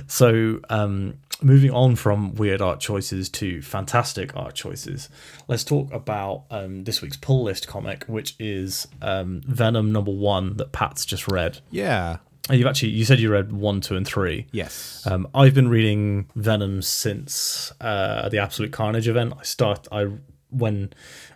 So, 0.06 0.60
um, 0.68 1.14
moving 1.42 1.70
on 1.70 1.96
from 1.96 2.34
weird 2.34 2.60
art 2.60 2.80
choices 2.80 3.28
to 3.30 3.62
fantastic 3.62 4.36
art 4.36 4.54
choices, 4.54 5.08
let's 5.48 5.64
talk 5.64 5.92
about 5.92 6.44
um, 6.50 6.84
this 6.84 7.02
week's 7.02 7.16
pull 7.16 7.44
list 7.44 7.68
comic, 7.68 8.04
which 8.04 8.34
is 8.38 8.86
um, 9.02 9.42
Venom 9.46 9.92
number 9.92 10.12
one 10.12 10.56
that 10.56 10.72
Pat's 10.72 11.04
just 11.04 11.28
read. 11.28 11.58
Yeah. 11.70 12.18
You've 12.50 12.66
actually 12.66 12.90
you 12.90 13.04
said 13.04 13.20
you 13.20 13.30
read 13.30 13.52
one, 13.52 13.80
two, 13.80 13.96
and 13.96 14.06
three. 14.06 14.46
Yes. 14.52 15.06
Um, 15.06 15.28
I've 15.34 15.54
been 15.54 15.68
reading 15.68 16.28
Venom 16.34 16.82
since 16.82 17.72
uh, 17.80 18.28
the 18.28 18.38
Absolute 18.38 18.72
Carnage 18.72 19.08
event. 19.08 19.34
I 19.38 19.42
start 19.42 19.88
I 19.92 20.08
when 20.50 20.92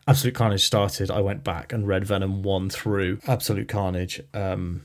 Absolute 0.09 0.35
Carnage 0.35 0.65
started, 0.65 1.11
I 1.11 1.21
went 1.21 1.45
back 1.45 1.73
and 1.73 1.87
read 1.87 2.05
Venom 2.05 2.43
one 2.43 2.69
through 2.69 3.19
Absolute 3.27 3.69
Carnage. 3.69 4.21
Um, 4.33 4.83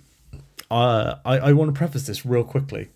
uh, 0.69 1.15
I 1.25 1.39
I 1.39 1.53
want 1.53 1.73
to 1.73 1.77
preface 1.77 2.07
this 2.07 2.25
real 2.25 2.43
quickly. 2.43 2.89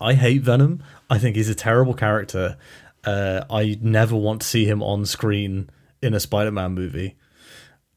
I 0.00 0.14
hate 0.14 0.42
Venom. 0.42 0.82
I 1.08 1.18
think 1.18 1.36
he's 1.36 1.48
a 1.48 1.54
terrible 1.54 1.94
character. 1.94 2.56
Uh, 3.04 3.44
I 3.50 3.78
never 3.80 4.16
want 4.16 4.42
to 4.42 4.46
see 4.46 4.64
him 4.64 4.82
on 4.82 5.04
screen 5.06 5.70
in 6.00 6.14
a 6.14 6.20
Spider-Man 6.20 6.72
movie. 6.72 7.16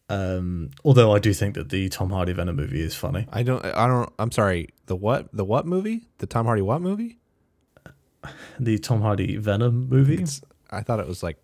Um, 0.07 0.69
although 0.83 1.15
I 1.15 1.19
do 1.19 1.33
think 1.33 1.55
that 1.55 1.69
the 1.69 1.89
Tom 1.89 2.11
Hardy 2.11 2.33
Venom 2.33 2.55
movie 2.55 2.81
is 2.81 2.95
funny. 2.95 3.25
I 3.31 3.43
don't. 3.43 3.63
I 3.65 3.87
don't. 3.87 4.11
I'm 4.19 4.31
sorry. 4.31 4.69
The 4.85 4.95
what? 4.95 5.29
The 5.33 5.43
what 5.43 5.65
movie? 5.65 6.07
The 6.19 6.27
Tom 6.27 6.45
Hardy 6.45 6.61
what 6.61 6.81
movie? 6.81 7.17
The 8.59 8.77
Tom 8.79 9.01
Hardy 9.01 9.37
Venom 9.37 9.87
movie. 9.89 10.21
It's, 10.21 10.41
I 10.71 10.81
thought 10.81 10.99
it 10.99 11.07
was 11.07 11.23
like. 11.23 11.37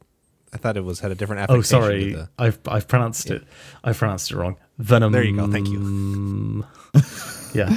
I 0.54 0.58
thought 0.58 0.76
it 0.78 0.84
was 0.84 1.00
had 1.00 1.12
a 1.12 1.16
different. 1.16 1.50
Oh, 1.50 1.62
sorry, 1.62 2.14
the- 2.14 2.30
I've 2.38 2.60
I've 2.68 2.88
pronounced 2.88 3.32
it. 3.32 3.44
I 3.84 3.94
pronounced 3.94 4.32
it 4.32 4.36
wrong. 4.38 4.58
Venom. 4.80 5.12
There 5.12 5.24
you 5.24 5.36
go, 5.36 5.50
thank 5.52 5.68
you. 5.68 6.66
yeah, 7.54 7.74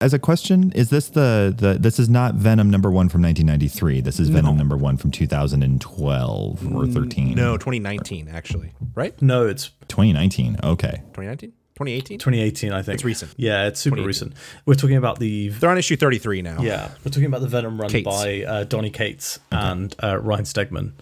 As 0.00 0.14
a 0.14 0.18
question, 0.20 0.70
is 0.76 0.90
this 0.90 1.08
the 1.08 1.52
the 1.56 1.74
this 1.74 1.98
is 1.98 2.08
not 2.08 2.36
Venom 2.36 2.70
number 2.70 2.88
one 2.88 3.08
from 3.08 3.20
1993? 3.22 4.00
This 4.00 4.20
is 4.20 4.28
Venom 4.28 4.56
number 4.56 4.76
one 4.76 4.96
from 4.96 5.10
2012 5.10 6.66
or 6.66 6.84
mm, 6.84 6.94
13? 6.94 7.34
No, 7.34 7.56
2019 7.56 8.28
actually. 8.28 8.72
Right? 8.94 9.20
no, 9.20 9.48
it's 9.48 9.70
2019. 9.88 10.60
Okay. 10.62 11.02
2019. 11.14 11.52
2018. 11.78 12.18
2018, 12.18 12.72
I 12.72 12.82
think. 12.82 12.94
It's 12.94 13.04
recent. 13.04 13.32
Yeah, 13.36 13.68
it's 13.68 13.78
super 13.78 14.02
recent. 14.02 14.34
We're 14.66 14.74
talking 14.74 14.96
about 14.96 15.20
the 15.20 15.48
They're 15.50 15.70
on 15.70 15.78
issue 15.78 15.96
33 15.96 16.42
now. 16.42 16.60
Yeah, 16.60 16.90
we're 17.04 17.10
talking 17.10 17.26
about 17.26 17.40
the 17.40 17.48
Venom 17.48 17.80
run 17.80 17.88
Cates. 17.88 18.04
by 18.04 18.42
uh, 18.42 18.64
Donny 18.64 18.90
Cates 18.90 19.38
and 19.52 19.94
uh, 20.02 20.18
Ryan 20.18 20.44
Stegman. 20.44 20.92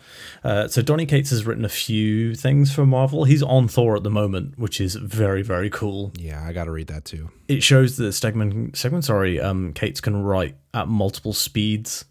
Uh, 0.45 0.69
so 0.69 0.83
Donny 0.83 1.07
Cates 1.07 1.31
has 1.31 1.47
written 1.47 1.65
a 1.65 1.71
few 1.71 2.35
things 2.35 2.75
for 2.75 2.85
Marvel. 2.85 3.25
He's 3.25 3.43
on 3.43 3.69
Thor 3.69 3.97
at 3.97 4.03
the 4.03 4.11
moment, 4.11 4.59
which 4.59 4.81
is 4.81 4.95
very 4.97 5.43
very 5.43 5.71
cool. 5.71 6.13
Yeah, 6.19 6.45
I 6.45 6.53
got 6.53 6.65
to 6.65 6.71
read 6.71 6.89
that 6.89 7.05
too. 7.07 7.31
It 7.49 7.63
shows 7.63 7.97
that 7.97 8.09
Stegman, 8.09 8.73
Stegman, 8.73 9.03
sorry, 9.03 9.41
um, 9.41 9.73
Cates 9.73 10.01
can 10.01 10.23
write 10.23 10.57
at 10.75 10.89
multiple 10.89 11.33
speeds. 11.33 12.05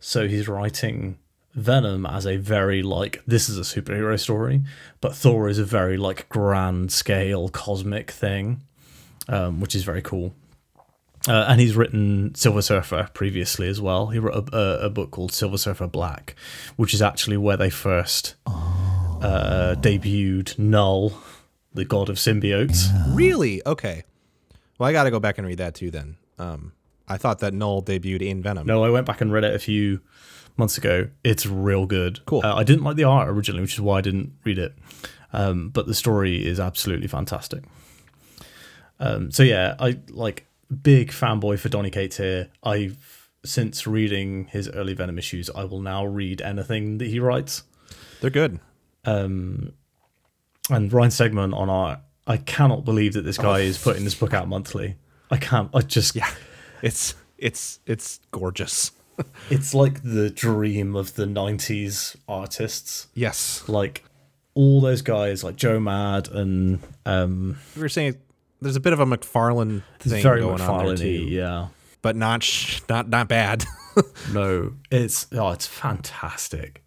So 0.00 0.28
he's 0.28 0.48
writing 0.48 1.18
Venom 1.56 2.04
as 2.04 2.26
a 2.26 2.36
very 2.36 2.82
like 2.82 3.22
this 3.26 3.48
is 3.48 3.58
a 3.58 3.62
superhero 3.62 4.20
story, 4.20 4.62
but 5.00 5.16
Thor 5.16 5.48
is 5.48 5.58
a 5.58 5.64
very 5.64 5.96
like 5.96 6.28
grand 6.28 6.92
scale 6.92 7.48
cosmic 7.48 8.10
thing, 8.10 8.62
um, 9.28 9.60
which 9.60 9.74
is 9.74 9.82
very 9.82 10.02
cool. 10.02 10.34
Uh, 11.26 11.46
and 11.48 11.60
he's 11.60 11.74
written 11.74 12.34
Silver 12.34 12.62
Surfer 12.62 13.08
previously 13.14 13.68
as 13.68 13.80
well. 13.80 14.08
He 14.08 14.18
wrote 14.18 14.48
a, 14.52 14.56
a, 14.56 14.86
a 14.86 14.90
book 14.90 15.10
called 15.10 15.32
Silver 15.32 15.58
Surfer 15.58 15.88
Black, 15.88 16.36
which 16.76 16.94
is 16.94 17.02
actually 17.02 17.36
where 17.38 17.56
they 17.56 17.70
first 17.70 18.36
uh, 18.46 19.74
debuted 19.78 20.56
Null, 20.58 21.18
the 21.72 21.84
god 21.84 22.08
of 22.10 22.16
symbiotes. 22.16 22.86
Really? 23.16 23.60
Okay. 23.66 24.04
Well, 24.78 24.88
I 24.88 24.92
got 24.92 25.04
to 25.04 25.10
go 25.10 25.18
back 25.18 25.38
and 25.38 25.46
read 25.46 25.58
that 25.58 25.74
too 25.74 25.90
then. 25.90 26.16
Um, 26.38 26.72
I 27.08 27.16
thought 27.16 27.38
that 27.38 27.54
Null 27.54 27.82
debuted 27.82 28.20
in 28.22 28.42
Venom. 28.42 28.66
No, 28.66 28.84
I 28.84 28.90
went 28.90 29.06
back 29.06 29.20
and 29.20 29.32
read 29.32 29.44
it 29.44 29.54
a 29.54 29.58
few 29.58 30.00
months 30.58 30.78
ago. 30.78 31.08
It's 31.24 31.46
real 31.46 31.86
good. 31.86 32.24
Cool. 32.26 32.40
Uh, 32.44 32.54
I 32.54 32.64
didn't 32.64 32.84
like 32.84 32.96
the 32.96 33.04
art 33.04 33.28
originally, 33.28 33.62
which 33.62 33.74
is 33.74 33.80
why 33.80 33.98
I 33.98 34.00
didn't 34.00 34.32
read 34.44 34.58
it. 34.58 34.74
Um, 35.32 35.68
but 35.70 35.86
the 35.86 35.94
story 35.94 36.44
is 36.46 36.58
absolutely 36.60 37.08
fantastic. 37.08 37.64
Um, 38.98 39.30
so 39.30 39.42
yeah, 39.42 39.74
I 39.78 39.98
like 40.08 40.46
big 40.82 41.10
fanboy 41.10 41.58
for 41.58 41.68
Donny 41.68 41.90
Cates 41.90 42.16
here. 42.16 42.48
I've 42.62 43.28
since 43.44 43.86
reading 43.86 44.46
his 44.46 44.68
early 44.70 44.94
Venom 44.94 45.18
issues, 45.18 45.48
I 45.50 45.64
will 45.64 45.80
now 45.80 46.04
read 46.04 46.40
anything 46.42 46.98
that 46.98 47.06
he 47.06 47.20
writes. 47.20 47.62
They're 48.20 48.30
good. 48.30 48.58
Um, 49.04 49.72
and 50.70 50.92
Ryan 50.92 51.10
Stegman 51.10 51.54
on 51.56 51.70
art. 51.70 52.00
I 52.26 52.38
cannot 52.38 52.84
believe 52.84 53.12
that 53.12 53.22
this 53.22 53.38
Oh. 53.38 53.42
guy 53.42 53.60
is 53.60 53.78
putting 53.78 54.02
this 54.04 54.16
book 54.16 54.34
out 54.34 54.48
monthly. 54.48 54.96
I 55.30 55.36
can't. 55.36 55.70
I 55.74 55.80
just 55.82 56.16
Yeah. 56.16 56.28
It's 56.82 57.14
it's 57.38 57.78
it's 57.86 58.20
gorgeous. 58.32 58.90
It's 59.50 59.74
like 59.74 60.02
the 60.02 60.30
dream 60.30 60.94
of 60.96 61.14
the 61.14 61.24
90s 61.24 62.16
artists 62.28 63.08
Yes. 63.14 63.62
like 63.68 64.04
all 64.54 64.80
those 64.80 65.02
guys 65.02 65.42
like 65.44 65.56
joe 65.56 65.78
mad 65.80 66.28
and 66.28 66.80
um 67.04 67.56
We 67.74 67.82
were 67.82 67.88
saying 67.88 68.16
there's 68.60 68.76
a 68.76 68.80
bit 68.80 68.92
of 68.92 69.00
a 69.00 69.06
McFarlane 69.06 69.82
thing 70.00 70.22
going 70.22 70.60
on 70.60 70.86
there 70.86 70.96
too, 70.96 71.08
yeah 71.08 71.68
but 72.02 72.16
not 72.16 72.42
sh- 72.42 72.80
not 72.88 73.08
not 73.08 73.28
bad. 73.28 73.64
no 74.32 74.74
it's 74.90 75.26
oh 75.32 75.50
it's 75.50 75.66
fantastic 75.66 76.82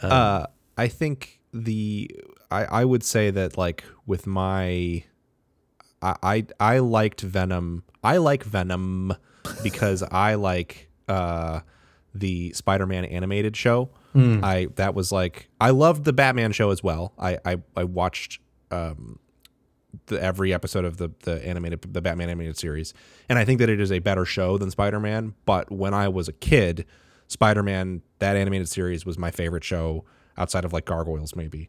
uh, 0.00 0.46
I 0.76 0.86
think 0.88 1.40
the 1.52 2.08
I 2.50 2.64
I 2.64 2.84
would 2.84 3.02
say 3.02 3.30
that 3.32 3.58
like 3.58 3.82
with 4.06 4.26
my 4.26 5.02
I 6.00 6.14
I, 6.22 6.46
I 6.60 6.78
liked 6.78 7.20
Venom. 7.22 7.82
I 8.04 8.18
like 8.18 8.44
Venom 8.44 9.14
because 9.64 10.04
I 10.04 10.34
like 10.34 10.87
uh 11.08 11.60
the 12.14 12.52
Spider-Man 12.52 13.04
animated 13.04 13.56
show. 13.56 13.90
I 14.42 14.66
that 14.76 14.94
was 14.94 15.12
like 15.12 15.48
I 15.60 15.70
loved 15.70 16.04
the 16.04 16.12
Batman 16.12 16.52
show 16.52 16.70
as 16.70 16.82
well. 16.82 17.12
I 17.18 17.38
I, 17.44 17.56
I 17.76 17.84
watched 17.84 18.40
um 18.70 19.20
the 20.06 20.20
every 20.22 20.52
episode 20.52 20.84
of 20.84 20.96
the 20.96 21.10
the 21.22 21.46
animated 21.46 21.82
the 21.92 22.00
Batman 22.00 22.28
animated 22.28 22.58
series, 22.58 22.94
and 23.28 23.38
I 23.38 23.44
think 23.44 23.60
that 23.60 23.68
it 23.68 23.80
is 23.80 23.92
a 23.92 24.00
better 24.00 24.24
show 24.24 24.58
than 24.58 24.70
Spider 24.70 24.98
Man. 24.98 25.34
But 25.44 25.70
when 25.70 25.94
I 25.94 26.08
was 26.08 26.28
a 26.28 26.32
kid, 26.32 26.84
Spider 27.28 27.62
Man 27.62 28.02
that 28.18 28.36
animated 28.36 28.68
series 28.68 29.06
was 29.06 29.18
my 29.18 29.30
favorite 29.30 29.64
show 29.64 30.04
outside 30.36 30.64
of 30.64 30.72
like 30.72 30.84
Gargoyles 30.84 31.36
maybe, 31.36 31.68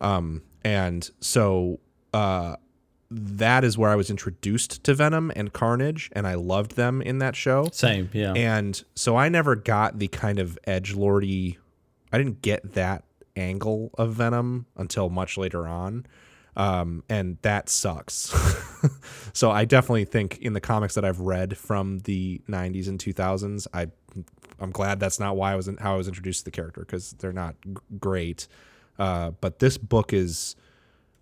um, 0.00 0.42
and 0.62 1.10
so 1.20 1.80
uh, 2.14 2.56
that 3.10 3.64
is 3.64 3.78
where 3.78 3.90
I 3.90 3.94
was 3.96 4.10
introduced 4.10 4.84
to 4.84 4.94
Venom 4.94 5.32
and 5.34 5.52
Carnage, 5.52 6.10
and 6.12 6.26
I 6.26 6.34
loved 6.34 6.76
them 6.76 7.00
in 7.00 7.18
that 7.18 7.36
show. 7.36 7.68
same 7.72 8.10
yeah 8.12 8.32
And 8.34 8.82
so 8.94 9.16
I 9.16 9.28
never 9.28 9.56
got 9.56 9.98
the 9.98 10.08
kind 10.08 10.38
of 10.38 10.58
edge 10.64 10.94
lordy. 10.94 11.58
I 12.12 12.18
didn't 12.18 12.42
get 12.42 12.74
that 12.74 13.04
angle 13.36 13.90
of 13.96 14.14
Venom 14.14 14.66
until 14.76 15.08
much 15.08 15.38
later 15.38 15.66
on, 15.66 16.06
um, 16.56 17.02
and 17.08 17.38
that 17.42 17.68
sucks. 17.68 18.34
so 19.32 19.50
I 19.50 19.64
definitely 19.64 20.04
think 20.04 20.38
in 20.38 20.52
the 20.52 20.60
comics 20.60 20.94
that 20.94 21.04
I've 21.04 21.20
read 21.20 21.56
from 21.56 22.00
the 22.00 22.42
'90s 22.48 22.88
and 22.88 22.98
2000s, 22.98 23.66
I 23.72 23.88
I'm 24.60 24.70
glad 24.70 25.00
that's 25.00 25.20
not 25.20 25.36
why 25.36 25.52
I 25.52 25.56
was 25.56 25.68
in, 25.68 25.76
how 25.76 25.94
I 25.94 25.96
was 25.96 26.08
introduced 26.08 26.40
to 26.40 26.44
the 26.46 26.50
character 26.50 26.80
because 26.80 27.12
they're 27.12 27.32
not 27.32 27.54
g- 27.64 27.76
great. 27.98 28.48
Uh, 28.98 29.30
but 29.40 29.60
this 29.60 29.78
book 29.78 30.12
is 30.12 30.56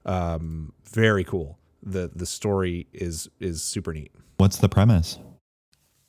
um, 0.06 0.72
very 0.84 1.24
cool. 1.24 1.58
The 1.86 2.10
The 2.14 2.26
story 2.26 2.86
is 2.92 3.28
is 3.40 3.62
super 3.62 3.92
neat. 3.94 4.12
What's 4.36 4.58
the 4.58 4.68
premise? 4.68 5.18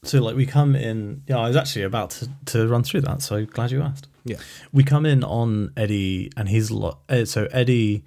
so 0.03 0.21
like 0.21 0.35
we 0.35 0.45
come 0.45 0.75
in 0.75 1.23
yeah 1.27 1.39
i 1.39 1.47
was 1.47 1.55
actually 1.57 1.81
about 1.83 2.11
to, 2.11 2.29
to 2.45 2.67
run 2.67 2.83
through 2.83 3.01
that 3.01 3.19
so 3.21 3.45
glad 3.45 3.71
you 3.71 3.81
asked 3.81 4.07
Yeah. 4.25 4.37
we 4.71 4.83
come 4.83 5.05
in 5.07 5.23
on 5.23 5.71
eddie 5.75 6.29
and 6.37 6.47
he's 6.47 6.69
lo- 6.71 6.99
eh, 7.09 7.25
so 7.25 7.47
eddie 7.51 8.05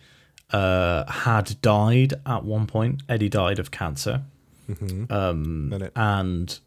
uh 0.53 1.05
had 1.11 1.61
died 1.61 2.15
at 2.25 2.45
one 2.45 2.67
point 2.67 3.03
eddie 3.09 3.29
died 3.29 3.59
of 3.59 3.71
cancer 3.73 4.23
um 5.11 5.71
And 5.75 5.83
it- 5.83 5.93
and 5.97 6.61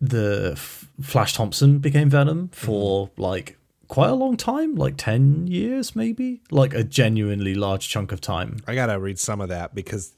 the 0.00 0.50
F- 0.52 0.88
Flash 1.00 1.32
Thompson 1.34 1.78
became 1.78 2.08
Venom 2.10 2.48
for 2.52 3.10
like 3.16 3.57
quite 3.88 4.10
a 4.10 4.14
long 4.14 4.36
time, 4.36 4.74
like 4.74 4.96
10 4.96 5.46
years 5.46 5.96
maybe, 5.96 6.40
like 6.50 6.74
a 6.74 6.84
genuinely 6.84 7.54
large 7.54 7.88
chunk 7.88 8.12
of 8.12 8.20
time. 8.20 8.58
I 8.66 8.74
gotta 8.74 8.98
read 8.98 9.18
some 9.18 9.40
of 9.40 9.48
that 9.48 9.74
because 9.74 10.12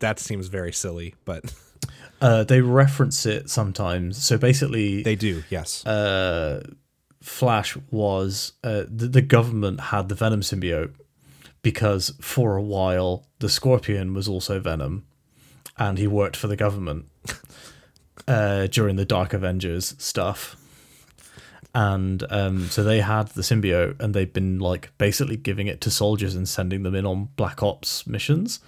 that 0.00 0.18
seems 0.18 0.48
very 0.48 0.72
silly, 0.72 1.14
but 1.24 1.52
Uh, 2.20 2.42
they 2.44 2.60
reference 2.62 3.26
it 3.26 3.50
sometimes. 3.50 4.22
So 4.24 4.38
basically, 4.38 5.02
they 5.02 5.16
do. 5.16 5.42
Yes. 5.50 5.84
uh, 5.84 6.62
Flash 7.20 7.76
was 7.90 8.52
uh, 8.62 8.84
the, 8.88 9.08
the 9.08 9.20
government 9.22 9.80
had 9.80 10.08
the 10.08 10.14
Venom 10.14 10.40
symbiote 10.40 10.92
because 11.60 12.14
for 12.20 12.56
a 12.56 12.62
while 12.62 13.26
the 13.40 13.48
Scorpion 13.48 14.14
was 14.14 14.28
also 14.28 14.58
Venom, 14.60 15.04
and 15.76 15.98
he 15.98 16.06
worked 16.06 16.36
for 16.36 16.46
the 16.46 16.56
government 16.56 17.06
uh, 18.28 18.66
during 18.68 18.96
the 18.96 19.04
Dark 19.04 19.32
Avengers 19.34 19.94
stuff. 19.98 20.56
And 21.74 22.24
um, 22.30 22.66
so 22.68 22.84
they 22.84 23.00
had 23.00 23.28
the 23.28 23.42
symbiote, 23.42 24.00
and 24.00 24.14
they've 24.14 24.32
been 24.32 24.60
like 24.60 24.92
basically 24.96 25.36
giving 25.36 25.66
it 25.66 25.80
to 25.82 25.90
soldiers 25.90 26.36
and 26.36 26.48
sending 26.48 26.84
them 26.84 26.94
in 26.94 27.04
on 27.04 27.30
Black 27.36 27.62
Ops 27.62 28.06
missions. 28.06 28.60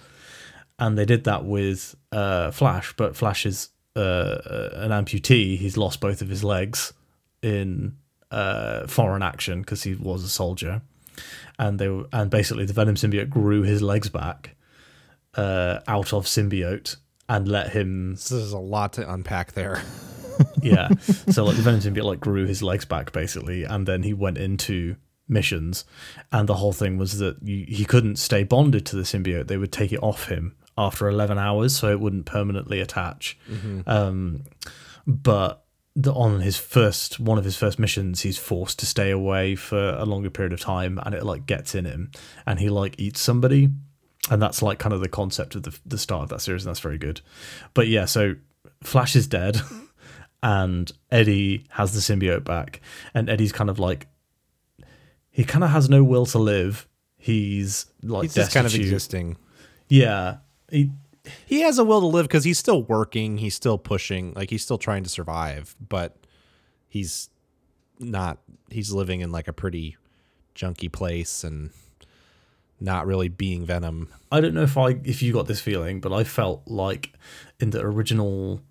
And 0.77 0.97
they 0.97 1.05
did 1.05 1.23
that 1.23 1.45
with 1.45 1.95
uh, 2.11 2.51
Flash, 2.51 2.93
but 2.97 3.15
Flash 3.15 3.45
is 3.45 3.69
uh, 3.95 4.69
an 4.73 4.91
amputee. 4.91 5.57
He's 5.57 5.77
lost 5.77 6.01
both 6.01 6.21
of 6.21 6.27
his 6.27 6.43
legs 6.43 6.93
in 7.41 7.95
uh, 8.29 8.85
foreign 8.87 9.23
action 9.23 9.61
because 9.61 9.83
he 9.83 9.95
was 9.95 10.23
a 10.23 10.29
soldier, 10.29 10.81
and 11.57 11.79
they 11.79 11.87
were, 11.87 12.05
and 12.11 12.29
basically 12.29 12.65
the 12.65 12.73
Venom 12.73 12.95
symbiote 12.95 13.29
grew 13.29 13.63
his 13.63 13.81
legs 13.81 14.09
back 14.09 14.55
uh, 15.35 15.79
out 15.87 16.13
of 16.13 16.25
symbiote 16.25 16.97
and 17.29 17.47
let 17.47 17.71
him 17.71 18.13
this 18.13 18.31
is 18.31 18.51
a 18.51 18.59
lot 18.59 18.93
to 18.93 19.11
unpack 19.11 19.53
there. 19.53 19.81
yeah. 20.61 20.89
So 21.29 21.43
like 21.45 21.55
the 21.55 21.61
Venom 21.61 21.79
symbiote 21.79 22.03
like 22.03 22.19
grew 22.19 22.45
his 22.45 22.61
legs 22.63 22.85
back 22.85 23.11
basically, 23.11 23.63
and 23.63 23.87
then 23.87 24.03
he 24.03 24.13
went 24.13 24.37
into 24.37 24.95
missions, 25.27 25.85
and 26.31 26.47
the 26.47 26.55
whole 26.55 26.73
thing 26.73 26.97
was 26.97 27.19
that 27.19 27.37
you, 27.43 27.65
he 27.67 27.85
couldn't 27.85 28.17
stay 28.17 28.43
bonded 28.43 28.85
to 28.87 28.95
the 28.95 29.03
symbiote. 29.03 29.47
They 29.47 29.57
would 29.57 29.71
take 29.71 29.91
it 29.91 30.01
off 30.01 30.27
him 30.27 30.55
after 30.77 31.09
eleven 31.09 31.37
hours, 31.37 31.75
so 31.75 31.91
it 31.91 31.99
wouldn't 31.99 32.25
permanently 32.25 32.79
attach. 32.79 33.37
Um, 33.87 34.43
but 35.05 35.63
the, 35.95 36.13
on 36.13 36.41
his 36.41 36.57
first 36.57 37.19
one 37.19 37.37
of 37.37 37.43
his 37.43 37.57
first 37.57 37.79
missions, 37.79 38.21
he's 38.21 38.37
forced 38.37 38.77
to 38.79 38.85
stay 38.85 39.09
away 39.09 39.55
for 39.55 39.89
a 39.89 40.05
longer 40.05 40.29
period 40.29 40.53
of 40.53 40.59
time, 40.59 40.99
and 41.03 41.15
it 41.15 41.23
like 41.23 41.45
gets 41.45 41.73
in 41.75 41.85
him, 41.85 42.11
and 42.45 42.59
he 42.59 42.69
like 42.69 42.95
eats 42.99 43.19
somebody. 43.19 43.69
And 44.29 44.41
that's 44.41 44.61
like 44.61 44.77
kind 44.77 44.91
of 44.91 44.99
the 44.99 45.07
concept 45.07 45.55
of 45.55 45.63
the, 45.63 45.79
the 45.85 45.97
start 45.97 46.23
of 46.23 46.29
that 46.29 46.41
series, 46.41 46.65
and 46.65 46.69
that's 46.69 46.81
very 46.81 46.97
good. 46.97 47.21
But 47.73 47.87
yeah, 47.87 48.03
so 48.03 48.35
Flash 48.83 49.15
is 49.15 49.25
dead 49.25 49.57
and 50.47 50.93
Eddie 51.11 51.65
has 51.71 51.91
the 51.91 51.99
symbiote 51.99 52.45
back, 52.45 52.79
and 53.13 53.29
Eddie's 53.29 53.51
kind 53.51 53.69
of 53.69 53.79
like 53.79 54.07
he 55.29 55.43
kind 55.43 55.61
of 55.61 55.71
has 55.71 55.89
no 55.89 56.05
will 56.05 56.25
to 56.27 56.37
live. 56.37 56.87
He's 57.17 57.87
like 58.01 58.23
He's 58.23 58.35
just 58.35 58.53
kind 58.53 58.65
of 58.65 58.73
existing. 58.73 59.35
Yeah, 59.89 60.37
he 60.71 60.91
He 61.45 61.61
has 61.61 61.77
a 61.77 61.83
will 61.83 61.99
to 61.99 62.07
live 62.07 62.27
because 62.27 62.45
he's 62.45 62.57
still 62.57 62.83
working. 62.83 63.39
He's 63.39 63.55
still 63.55 63.77
pushing. 63.77 64.33
Like 64.35 64.49
he's 64.49 64.63
still 64.63 64.77
trying 64.77 65.03
to 65.03 65.09
survive, 65.09 65.75
but 65.85 66.15
he's 66.87 67.29
not. 67.99 68.37
He's 68.69 68.93
living 68.93 69.19
in 69.19 69.33
like 69.33 69.49
a 69.49 69.53
pretty 69.53 69.97
junky 70.55 70.89
place, 70.89 71.43
and 71.43 71.71
not 72.79 73.05
really 73.05 73.27
being 73.27 73.65
Venom. 73.65 74.07
I 74.31 74.39
don't 74.39 74.53
know 74.53 74.63
if 74.63 74.77
I 74.77 74.91
if 75.03 75.21
you 75.21 75.33
got 75.33 75.47
this 75.47 75.59
feeling, 75.59 75.99
but 75.99 76.13
I 76.13 76.23
felt 76.23 76.61
like 76.67 77.11
in 77.59 77.71
the 77.71 77.81
original 77.81 78.61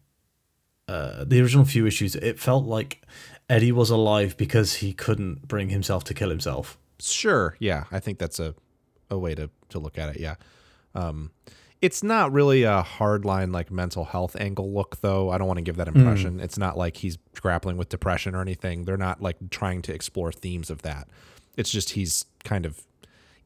uh 0.88 1.24
the 1.24 1.40
original 1.40 1.64
few 1.64 1.86
issues, 1.86 2.14
it 2.16 2.38
felt 2.38 2.64
like 2.64 3.02
Eddie 3.48 3.72
was 3.72 3.90
alive 3.90 4.36
because 4.36 4.74
he 4.74 4.92
couldn't 4.92 5.46
bring 5.48 5.68
himself 5.68 6.04
to 6.04 6.14
kill 6.14 6.30
himself. 6.30 6.78
Sure, 7.00 7.56
yeah, 7.58 7.84
I 7.92 8.00
think 8.00 8.18
that's 8.18 8.38
a 8.40 8.54
a 9.10 9.18
way 9.18 9.34
to 9.34 9.50
to 9.70 9.78
look 9.78 9.98
at 9.98 10.08
it. 10.16 10.20
Yeah, 10.20 10.34
um, 10.94 11.30
it's 11.82 12.02
not 12.02 12.32
really 12.32 12.62
a 12.64 12.82
hardline 12.98 13.52
like 13.52 13.70
mental 13.70 14.04
health 14.04 14.34
angle 14.40 14.72
look 14.72 15.00
though. 15.00 15.30
I 15.30 15.38
don't 15.38 15.46
want 15.46 15.58
to 15.58 15.62
give 15.62 15.76
that 15.76 15.88
impression. 15.88 16.40
It's 16.40 16.58
not 16.58 16.76
like 16.78 16.96
he's 16.98 17.18
grappling 17.40 17.76
with 17.76 17.88
depression 17.88 18.34
or 18.34 18.40
anything. 18.40 18.84
They're 18.84 18.96
not 18.96 19.20
like 19.22 19.36
trying 19.50 19.82
to 19.82 19.94
explore 19.94 20.32
themes 20.32 20.70
of 20.70 20.82
that. 20.82 21.08
It's 21.56 21.70
just 21.70 21.90
he's 21.90 22.24
kind 22.44 22.64
of 22.66 22.82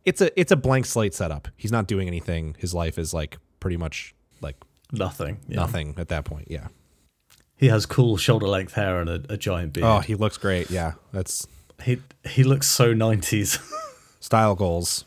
it's 0.05 0.20
a 0.20 0.38
it's 0.41 0.53
a 0.53 0.57
blank 0.57 0.86
slate 0.86 1.12
setup. 1.14 1.49
He's 1.57 1.72
not 1.72 1.86
doing 1.86 2.07
anything. 2.07 2.55
His 2.59 2.72
life 2.72 2.99
is 2.99 3.12
like 3.12 3.38
pretty 3.59 3.76
much 3.76 4.14
like 4.41 4.57
Nothing. 4.93 5.41
yeah. 5.49 5.57
nothing 5.57 5.95
at 5.99 6.09
that 6.09 6.24
point. 6.24 6.47
Yeah. 6.51 6.68
He 7.61 7.69
has 7.69 7.85
cool 7.85 8.17
shoulder 8.17 8.49
length 8.49 8.73
hair 8.73 9.01
and 9.01 9.11
a, 9.11 9.23
a 9.35 9.37
giant 9.37 9.75
beard. 9.75 9.85
Oh, 9.85 9.99
he 9.99 10.15
looks 10.15 10.39
great. 10.39 10.71
Yeah, 10.71 10.95
that's 11.13 11.47
He 11.83 12.01
he 12.25 12.43
looks 12.43 12.67
so 12.67 12.95
nineties. 12.95 13.59
style 14.21 14.55
goals. 14.55 15.05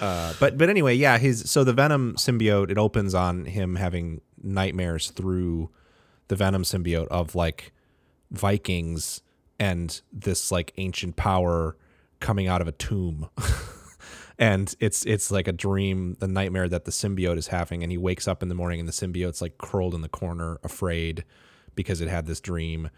Uh, 0.00 0.34
but 0.40 0.58
but 0.58 0.68
anyway, 0.68 0.96
yeah, 0.96 1.16
his 1.16 1.48
so 1.48 1.62
the 1.62 1.72
Venom 1.72 2.14
symbiote 2.16 2.72
it 2.72 2.78
opens 2.78 3.14
on 3.14 3.44
him 3.44 3.76
having 3.76 4.20
nightmares 4.42 5.10
through 5.10 5.70
the 6.26 6.34
Venom 6.34 6.64
symbiote 6.64 7.06
of 7.06 7.36
like 7.36 7.72
Vikings 8.32 9.22
and 9.60 10.00
this 10.12 10.50
like 10.50 10.72
ancient 10.76 11.14
power 11.14 11.76
coming 12.18 12.48
out 12.48 12.60
of 12.60 12.66
a 12.66 12.72
tomb. 12.72 13.28
and 14.40 14.74
it's 14.80 15.04
it's 15.06 15.30
like 15.30 15.46
a 15.46 15.52
dream, 15.52 16.16
the 16.18 16.26
nightmare 16.26 16.68
that 16.68 16.84
the 16.84 16.90
symbiote 16.90 17.36
is 17.36 17.46
having 17.46 17.84
and 17.84 17.92
he 17.92 17.98
wakes 17.98 18.26
up 18.26 18.42
in 18.42 18.48
the 18.48 18.56
morning 18.56 18.80
and 18.80 18.88
the 18.88 18.92
symbiote's 18.92 19.40
like 19.40 19.56
curled 19.58 19.94
in 19.94 20.00
the 20.00 20.08
corner 20.08 20.58
afraid 20.64 21.24
because 21.74 22.00
it 22.00 22.08
had 22.08 22.26
this 22.26 22.40
dream. 22.40 22.90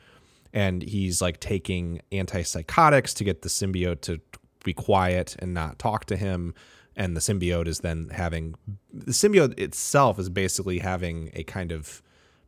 And 0.53 0.83
he's 0.83 1.23
like 1.23 1.41
taking 1.41 2.03
antipsychotics 2.11 3.15
to 3.17 3.25
get 3.25 3.43
the 3.43 3.49
symbiote 3.49 4.03
to 4.03 4.21
be 4.65 4.73
quiet 4.73 5.37
and 5.39 5.55
not 5.55 5.79
talk 5.79 6.05
to 6.07 6.17
him. 6.17 6.55
And 6.95 7.17
the 7.17 7.21
symbiote 7.21 7.67
is 7.67 7.81
then 7.81 8.11
having 8.11 8.55
the 8.93 9.13
symbiote 9.13 9.59
itself 9.59 10.19
is 10.19 10.29
basically 10.29 10.79
having 10.79 11.31
a 11.35 11.43
kind 11.45 11.73
of 11.73 12.03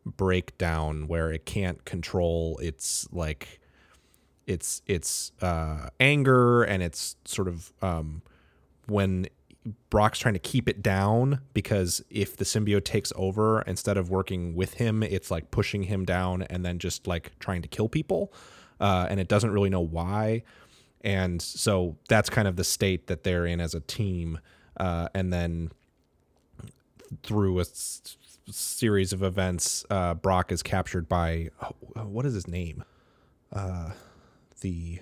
breakdown 0.04 1.08
where 1.08 1.32
it 1.32 1.46
can't 1.46 1.84
control 1.86 2.58
its 2.58 3.08
like 3.10 3.60
its 4.46 4.82
its 4.86 5.32
uh 5.40 5.88
anger. 5.98 6.62
And 6.62 6.82
it's 6.82 7.16
sort 7.24 7.48
of 7.48 7.72
um 7.80 8.20
when 8.86 9.26
Brock's 9.90 10.18
trying 10.18 10.34
to 10.34 10.40
keep 10.40 10.68
it 10.68 10.82
down 10.82 11.40
because 11.54 12.02
if 12.10 12.36
the 12.36 12.44
symbiote 12.44 12.84
takes 12.84 13.12
over, 13.16 13.62
instead 13.62 13.96
of 13.96 14.10
working 14.10 14.54
with 14.54 14.74
him, 14.74 15.02
it's 15.02 15.30
like 15.30 15.50
pushing 15.50 15.84
him 15.84 16.04
down 16.04 16.42
and 16.42 16.64
then 16.64 16.78
just 16.78 17.06
like 17.06 17.32
trying 17.38 17.62
to 17.62 17.68
kill 17.68 17.88
people. 17.88 18.32
Uh, 18.80 19.06
and 19.08 19.20
it 19.20 19.28
doesn't 19.28 19.50
really 19.50 19.70
know 19.70 19.80
why. 19.80 20.42
And 21.00 21.40
so 21.40 21.96
that's 22.08 22.28
kind 22.28 22.48
of 22.48 22.56
the 22.56 22.64
state 22.64 23.06
that 23.06 23.24
they're 23.24 23.46
in 23.46 23.60
as 23.60 23.74
a 23.74 23.80
team. 23.80 24.38
Uh, 24.76 25.08
and 25.14 25.32
then 25.32 25.70
through 27.22 27.58
a 27.58 27.62
s- 27.62 28.16
series 28.50 29.12
of 29.12 29.22
events, 29.22 29.84
uh, 29.90 30.14
Brock 30.14 30.50
is 30.50 30.62
captured 30.62 31.08
by 31.08 31.50
oh, 31.62 32.04
what 32.04 32.26
is 32.26 32.34
his 32.34 32.48
name? 32.48 32.84
Uh, 33.52 33.90
the 34.60 35.00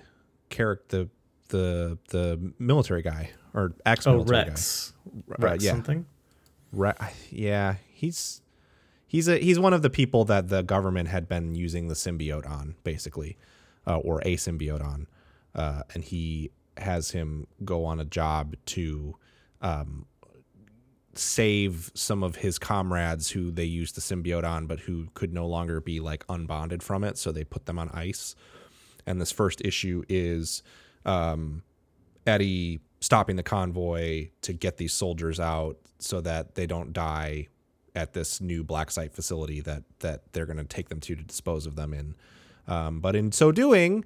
character, 0.49 1.07
the 1.53 1.97
the 2.09 2.53
military 2.59 3.03
guy 3.03 3.29
or 3.53 3.73
ex 3.85 4.05
oh, 4.07 4.13
military 4.13 4.49
Rex. 4.49 4.93
guy. 5.29 5.35
Rex 5.37 5.63
yeah. 5.63 5.71
something. 5.71 6.05
Re- 6.71 6.93
yeah, 7.29 7.75
he's 7.87 8.41
he's 9.07 9.27
a 9.27 9.37
he's 9.37 9.59
one 9.59 9.73
of 9.73 9.83
the 9.83 9.89
people 9.89 10.25
that 10.25 10.49
the 10.49 10.63
government 10.63 11.07
had 11.09 11.29
been 11.29 11.55
using 11.55 11.87
the 11.87 11.93
symbiote 11.93 12.49
on, 12.49 12.75
basically, 12.83 13.37
uh, 13.87 13.97
or 13.97 14.19
a 14.21 14.35
symbiote 14.35 14.83
on, 14.83 15.07
uh, 15.55 15.83
and 15.93 16.03
he 16.03 16.51
has 16.77 17.11
him 17.11 17.45
go 17.63 17.85
on 17.85 17.99
a 17.99 18.05
job 18.05 18.55
to 18.65 19.15
um, 19.61 20.07
save 21.13 21.91
some 21.93 22.23
of 22.23 22.37
his 22.37 22.57
comrades 22.57 23.29
who 23.29 23.51
they 23.51 23.63
used 23.63 23.95
the 23.95 24.01
symbiote 24.01 24.43
on, 24.43 24.65
but 24.65 24.79
who 24.79 25.07
could 25.13 25.31
no 25.31 25.45
longer 25.45 25.79
be 25.79 25.99
like 25.99 26.25
unbonded 26.25 26.81
from 26.81 27.03
it, 27.03 27.19
so 27.19 27.31
they 27.31 27.43
put 27.43 27.67
them 27.67 27.77
on 27.77 27.89
ice. 27.89 28.35
And 29.05 29.21
this 29.21 29.31
first 29.31 29.61
issue 29.63 30.03
is 30.09 30.63
um, 31.05 31.63
Eddie 32.25 32.79
stopping 33.01 33.35
the 33.35 33.43
convoy 33.43 34.29
to 34.41 34.53
get 34.53 34.77
these 34.77 34.93
soldiers 34.93 35.39
out 35.39 35.77
so 35.99 36.21
that 36.21 36.55
they 36.55 36.65
don't 36.65 36.93
die 36.93 37.47
at 37.95 38.13
this 38.13 38.41
new 38.41 38.63
black 38.63 38.89
site 38.89 39.13
facility 39.13 39.61
that 39.61 39.83
that 39.99 40.21
they're 40.33 40.45
going 40.45 40.57
to 40.57 40.63
take 40.63 40.89
them 40.89 40.99
to 40.99 41.15
to 41.15 41.23
dispose 41.23 41.65
of 41.65 41.75
them 41.75 41.93
in. 41.93 42.15
Um, 42.67 43.01
but 43.01 43.15
in 43.15 43.31
so 43.31 43.51
doing, 43.51 44.05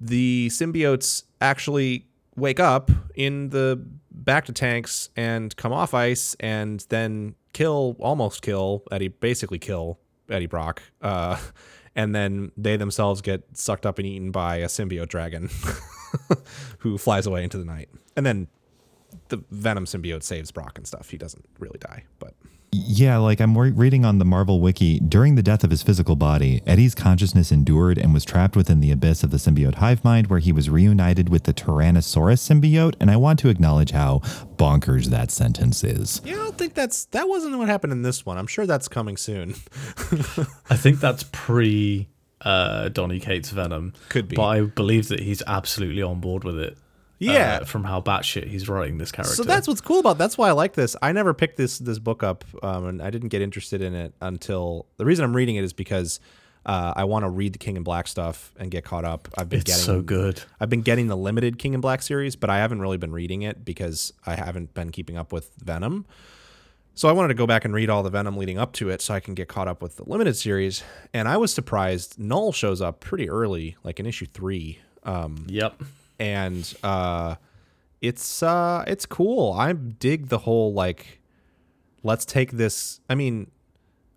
the 0.00 0.48
symbiotes 0.50 1.24
actually 1.40 2.06
wake 2.36 2.60
up 2.60 2.90
in 3.14 3.50
the 3.50 3.82
back 4.10 4.44
to 4.46 4.52
tanks 4.52 5.10
and 5.16 5.54
come 5.56 5.72
off 5.72 5.94
ice 5.94 6.36
and 6.38 6.84
then 6.88 7.34
kill 7.52 7.96
almost 7.98 8.42
kill 8.42 8.82
Eddie 8.92 9.08
basically 9.08 9.58
kill 9.58 9.98
Eddie 10.30 10.46
Brock. 10.46 10.82
Uh, 11.02 11.38
and 11.96 12.14
then 12.14 12.52
they 12.56 12.76
themselves 12.76 13.20
get 13.22 13.44
sucked 13.56 13.86
up 13.86 13.98
and 13.98 14.06
eaten 14.06 14.30
by 14.30 14.56
a 14.56 14.66
symbiote 14.66 15.08
dragon 15.08 15.48
who 16.78 16.98
flies 16.98 17.26
away 17.26 17.44
into 17.44 17.58
the 17.58 17.64
night. 17.64 17.88
And 18.16 18.24
then 18.26 18.48
the 19.28 19.42
Venom 19.50 19.84
symbiote 19.86 20.22
saves 20.22 20.50
Brock 20.50 20.76
and 20.78 20.86
stuff. 20.86 21.10
He 21.10 21.16
doesn't 21.16 21.44
really 21.58 21.78
die, 21.78 22.04
but 22.18 22.34
Yeah, 22.72 23.16
like 23.18 23.40
I'm 23.40 23.56
re- 23.56 23.70
reading 23.70 24.04
on 24.04 24.18
the 24.18 24.24
Marvel 24.24 24.60
wiki. 24.60 24.98
During 25.00 25.36
the 25.36 25.42
death 25.42 25.64
of 25.64 25.70
his 25.70 25.82
physical 25.82 26.16
body, 26.16 26.60
Eddie's 26.66 26.94
consciousness 26.94 27.50
endured 27.50 27.96
and 27.98 28.12
was 28.12 28.24
trapped 28.24 28.56
within 28.56 28.80
the 28.80 28.90
abyss 28.90 29.22
of 29.22 29.30
the 29.30 29.36
symbiote 29.38 29.76
hive 29.76 30.04
mind, 30.04 30.26
where 30.26 30.40
he 30.40 30.52
was 30.52 30.68
reunited 30.68 31.28
with 31.28 31.44
the 31.44 31.54
Tyrannosaurus 31.54 32.40
symbiote. 32.42 32.94
And 33.00 33.10
I 33.10 33.16
want 33.16 33.38
to 33.40 33.48
acknowledge 33.48 33.92
how 33.92 34.18
bonkers 34.56 35.06
that 35.06 35.30
sentence 35.30 35.82
is. 35.84 36.20
yeah, 36.24 36.34
I 36.34 36.36
don't 36.38 36.58
think 36.58 36.74
that's 36.74 37.06
that 37.06 37.28
wasn't 37.28 37.56
what 37.56 37.68
happened 37.68 37.92
in 37.92 38.02
this 38.02 38.26
one. 38.26 38.36
I'm 38.36 38.46
sure 38.48 38.66
that's 38.66 38.88
coming 38.88 39.16
soon. 39.16 39.54
I 40.68 40.76
think 40.76 41.00
that's 41.00 41.24
pre 41.32 42.08
uh, 42.42 42.88
Donny 42.88 43.20
Cates 43.20 43.50
Venom. 43.50 43.92
Could 44.08 44.28
be. 44.28 44.36
But 44.36 44.46
I 44.46 44.60
believe 44.62 45.08
that 45.08 45.20
he's 45.20 45.42
absolutely 45.46 46.02
on 46.02 46.20
board 46.20 46.44
with 46.44 46.58
it. 46.58 46.76
Yeah. 47.18 47.60
uh, 47.62 47.64
from 47.64 47.84
how 47.84 48.02
batshit 48.02 48.46
he's 48.46 48.68
writing 48.68 48.98
this 48.98 49.10
character. 49.10 49.34
So 49.34 49.42
that's 49.42 49.66
what's 49.66 49.80
cool 49.80 50.00
about. 50.00 50.18
That's 50.18 50.36
why 50.36 50.48
I 50.48 50.52
like 50.52 50.74
this. 50.74 50.96
I 51.00 51.12
never 51.12 51.32
picked 51.32 51.56
this 51.56 51.78
this 51.78 51.98
book 51.98 52.22
up, 52.22 52.44
um, 52.62 52.86
and 52.86 53.02
I 53.02 53.08
didn't 53.08 53.28
get 53.28 53.40
interested 53.40 53.80
in 53.80 53.94
it 53.94 54.12
until 54.20 54.84
the 54.98 55.06
reason 55.06 55.24
I'm 55.24 55.34
reading 55.34 55.56
it 55.56 55.64
is 55.64 55.72
because 55.72 56.20
uh, 56.66 56.92
I 56.94 57.04
want 57.04 57.24
to 57.24 57.30
read 57.30 57.54
the 57.54 57.58
King 57.58 57.76
in 57.76 57.84
Black 57.84 58.08
stuff 58.08 58.52
and 58.58 58.70
get 58.70 58.84
caught 58.84 59.04
up. 59.04 59.28
I've 59.38 59.48
been 59.48 59.60
it's 59.60 59.70
getting 59.70 59.84
so 59.84 60.02
good. 60.02 60.42
I've 60.60 60.68
been 60.68 60.82
getting 60.82 61.06
the 61.06 61.16
limited 61.16 61.58
King 61.58 61.74
in 61.74 61.80
Black 61.80 62.02
series, 62.02 62.36
but 62.36 62.50
I 62.50 62.58
haven't 62.58 62.80
really 62.80 62.98
been 62.98 63.12
reading 63.12 63.42
it 63.42 63.64
because 63.64 64.12
I 64.26 64.34
haven't 64.34 64.74
been 64.74 64.90
keeping 64.90 65.16
up 65.16 65.32
with 65.32 65.52
Venom. 65.58 66.04
So 66.98 67.08
I 67.08 67.12
wanted 67.12 67.28
to 67.28 67.34
go 67.34 67.46
back 67.46 67.64
and 67.66 67.74
read 67.74 67.90
all 67.90 68.02
the 68.02 68.08
Venom 68.10 68.38
leading 68.38 68.58
up 68.58 68.72
to 68.74 68.88
it 68.88 69.02
so 69.02 69.12
I 69.12 69.20
can 69.20 69.34
get 69.34 69.48
caught 69.48 69.68
up 69.68 69.82
with 69.82 69.96
the 69.96 70.04
limited 70.08 70.34
series. 70.34 70.82
And 71.12 71.28
I 71.28 71.36
was 71.36 71.52
surprised 71.52 72.18
Null 72.18 72.52
shows 72.52 72.80
up 72.80 73.00
pretty 73.00 73.28
early, 73.28 73.76
like 73.84 74.00
in 74.00 74.06
issue 74.06 74.24
three. 74.26 74.78
Um, 75.02 75.44
Yep. 75.48 75.82
and 76.18 76.74
uh 76.82 77.34
it's 78.00 78.42
uh 78.42 78.82
it's 78.86 79.04
cool. 79.06 79.52
I 79.52 79.72
dig 79.74 80.28
the 80.28 80.38
whole 80.38 80.72
like 80.72 81.20
let's 82.02 82.24
take 82.24 82.52
this 82.52 83.00
I 83.10 83.14
mean 83.14 83.50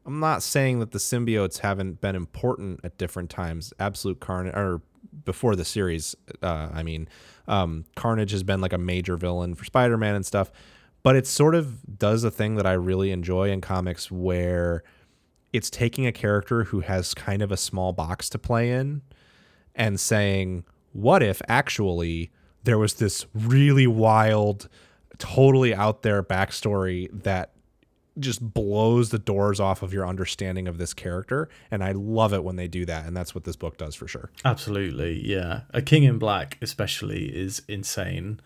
I'm 0.06 0.22
not 0.22 0.42
saying 0.42 0.80
that 0.80 0.92
the 0.92 1.00
symbiotes 1.00 1.60
haven't 1.60 2.00
been 2.02 2.16
important 2.16 2.80
at 2.86 2.98
different 2.98 3.30
times. 3.30 3.74
Absolute 3.80 4.20
Carnage 4.22 4.56
or 4.56 4.82
before 5.26 5.56
the 5.58 5.66
series, 5.66 6.16
uh 6.42 6.70
I 6.74 6.84
mean, 6.84 7.10
um 7.48 7.84
Carnage 7.98 8.32
has 8.32 8.44
been 8.44 8.62
like 8.62 8.74
a 8.74 8.78
major 8.78 9.18
villain 9.18 9.54
for 9.54 9.66
Spider-Man 9.66 10.16
and 10.16 10.26
stuff, 10.26 10.50
but 11.04 11.16
it 11.16 11.28
sort 11.28 11.56
of 11.56 11.98
does 11.98 12.24
a 12.24 12.32
thing 12.32 12.56
that 12.56 12.66
I 12.66 12.74
really 12.74 13.12
enjoy 13.12 13.52
in 13.52 13.62
comics 13.62 14.12
where 14.12 14.84
it's 15.54 15.70
taking 15.70 16.06
a 16.06 16.12
character 16.12 16.66
who 16.66 16.82
has 16.82 17.14
kind 17.14 17.42
of 17.42 17.52
a 17.52 17.58
small 17.58 17.94
box 17.94 18.30
to 18.30 18.38
play 18.38 18.72
in 18.72 19.02
and 19.76 20.00
saying, 20.00 20.64
what 20.94 21.24
if 21.24 21.42
actually 21.48 22.32
there 22.64 22.78
was 22.78 22.96
this 22.96 23.26
really 23.34 23.88
wild, 23.88 24.70
totally 25.18 25.74
out 25.74 26.02
there 26.02 26.22
backstory 26.22 27.10
that 27.24 27.54
just 28.20 28.54
blows 28.54 29.12
the 29.12 29.20
doors 29.20 29.60
off 29.62 29.82
of 29.82 29.94
your 29.94 30.06
understanding 30.06 30.68
of 30.68 30.78
this 30.78 30.94
character? 30.94 31.48
And 31.72 31.84
I 31.84 31.94
love 31.94 32.34
it 32.34 32.44
when 32.44 32.58
they 32.58 32.68
do 32.68 32.86
that. 32.86 33.06
And 33.06 33.16
that's 33.16 33.34
what 33.34 33.46
this 33.46 33.56
book 33.56 33.78
does 33.78 33.96
for 33.96 34.08
sure. 34.08 34.30
Absolutely, 34.44 35.26
yeah. 35.26 35.62
A 35.74 35.82
King 35.82 36.04
in 36.04 36.20
Black, 36.20 36.58
especially, 36.62 37.26
is 37.36 37.62
insane. 37.68 38.42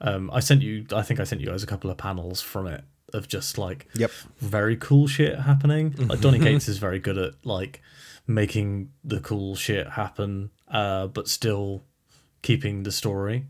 Um, 0.00 0.30
I 0.32 0.40
sent 0.40 0.62
you, 0.62 0.86
I 0.94 1.02
think 1.02 1.18
I 1.20 1.24
sent 1.24 1.40
you 1.40 1.48
guys 1.48 1.62
a 1.62 1.66
couple 1.66 1.90
of 1.90 1.96
panels 1.96 2.40
from 2.40 2.66
it 2.66 2.84
of 3.14 3.26
just 3.26 3.56
like 3.58 3.86
Yep. 3.94 4.10
very 4.38 4.76
cool 4.76 5.06
shit 5.08 5.38
happening. 5.38 5.94
Like 5.98 6.20
Donny 6.22 6.38
Cates 6.38 6.68
is 6.68 6.78
very 6.78 6.98
good 6.98 7.18
at 7.18 7.32
like 7.44 7.82
making 8.26 8.90
the 9.02 9.20
cool 9.20 9.56
shit 9.56 9.88
happen, 9.88 10.50
uh, 10.68 11.06
but 11.08 11.26
still 11.28 11.82
keeping 12.42 12.82
the 12.84 12.92
story. 12.92 13.46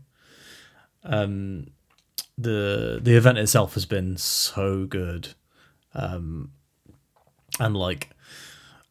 Um, 1.03 1.67
the 2.37 2.99
the 3.01 3.15
event 3.15 3.37
itself 3.37 3.73
has 3.73 3.85
been 3.85 4.15
so 4.17 4.85
good, 4.85 5.29
um, 5.93 6.51
and 7.59 7.75
like 7.75 8.09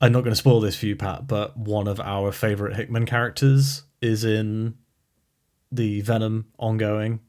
I'm 0.00 0.12
not 0.12 0.20
going 0.20 0.32
to 0.32 0.36
spoil 0.36 0.60
this 0.60 0.76
for 0.76 0.86
you, 0.86 0.96
Pat, 0.96 1.26
but 1.26 1.56
one 1.56 1.88
of 1.88 1.98
our 2.00 2.30
favorite 2.30 2.76
Hickman 2.76 3.06
characters 3.06 3.82
is 4.00 4.22
in 4.24 4.74
the 5.72 6.00
Venom 6.02 6.46
ongoing 6.58 7.20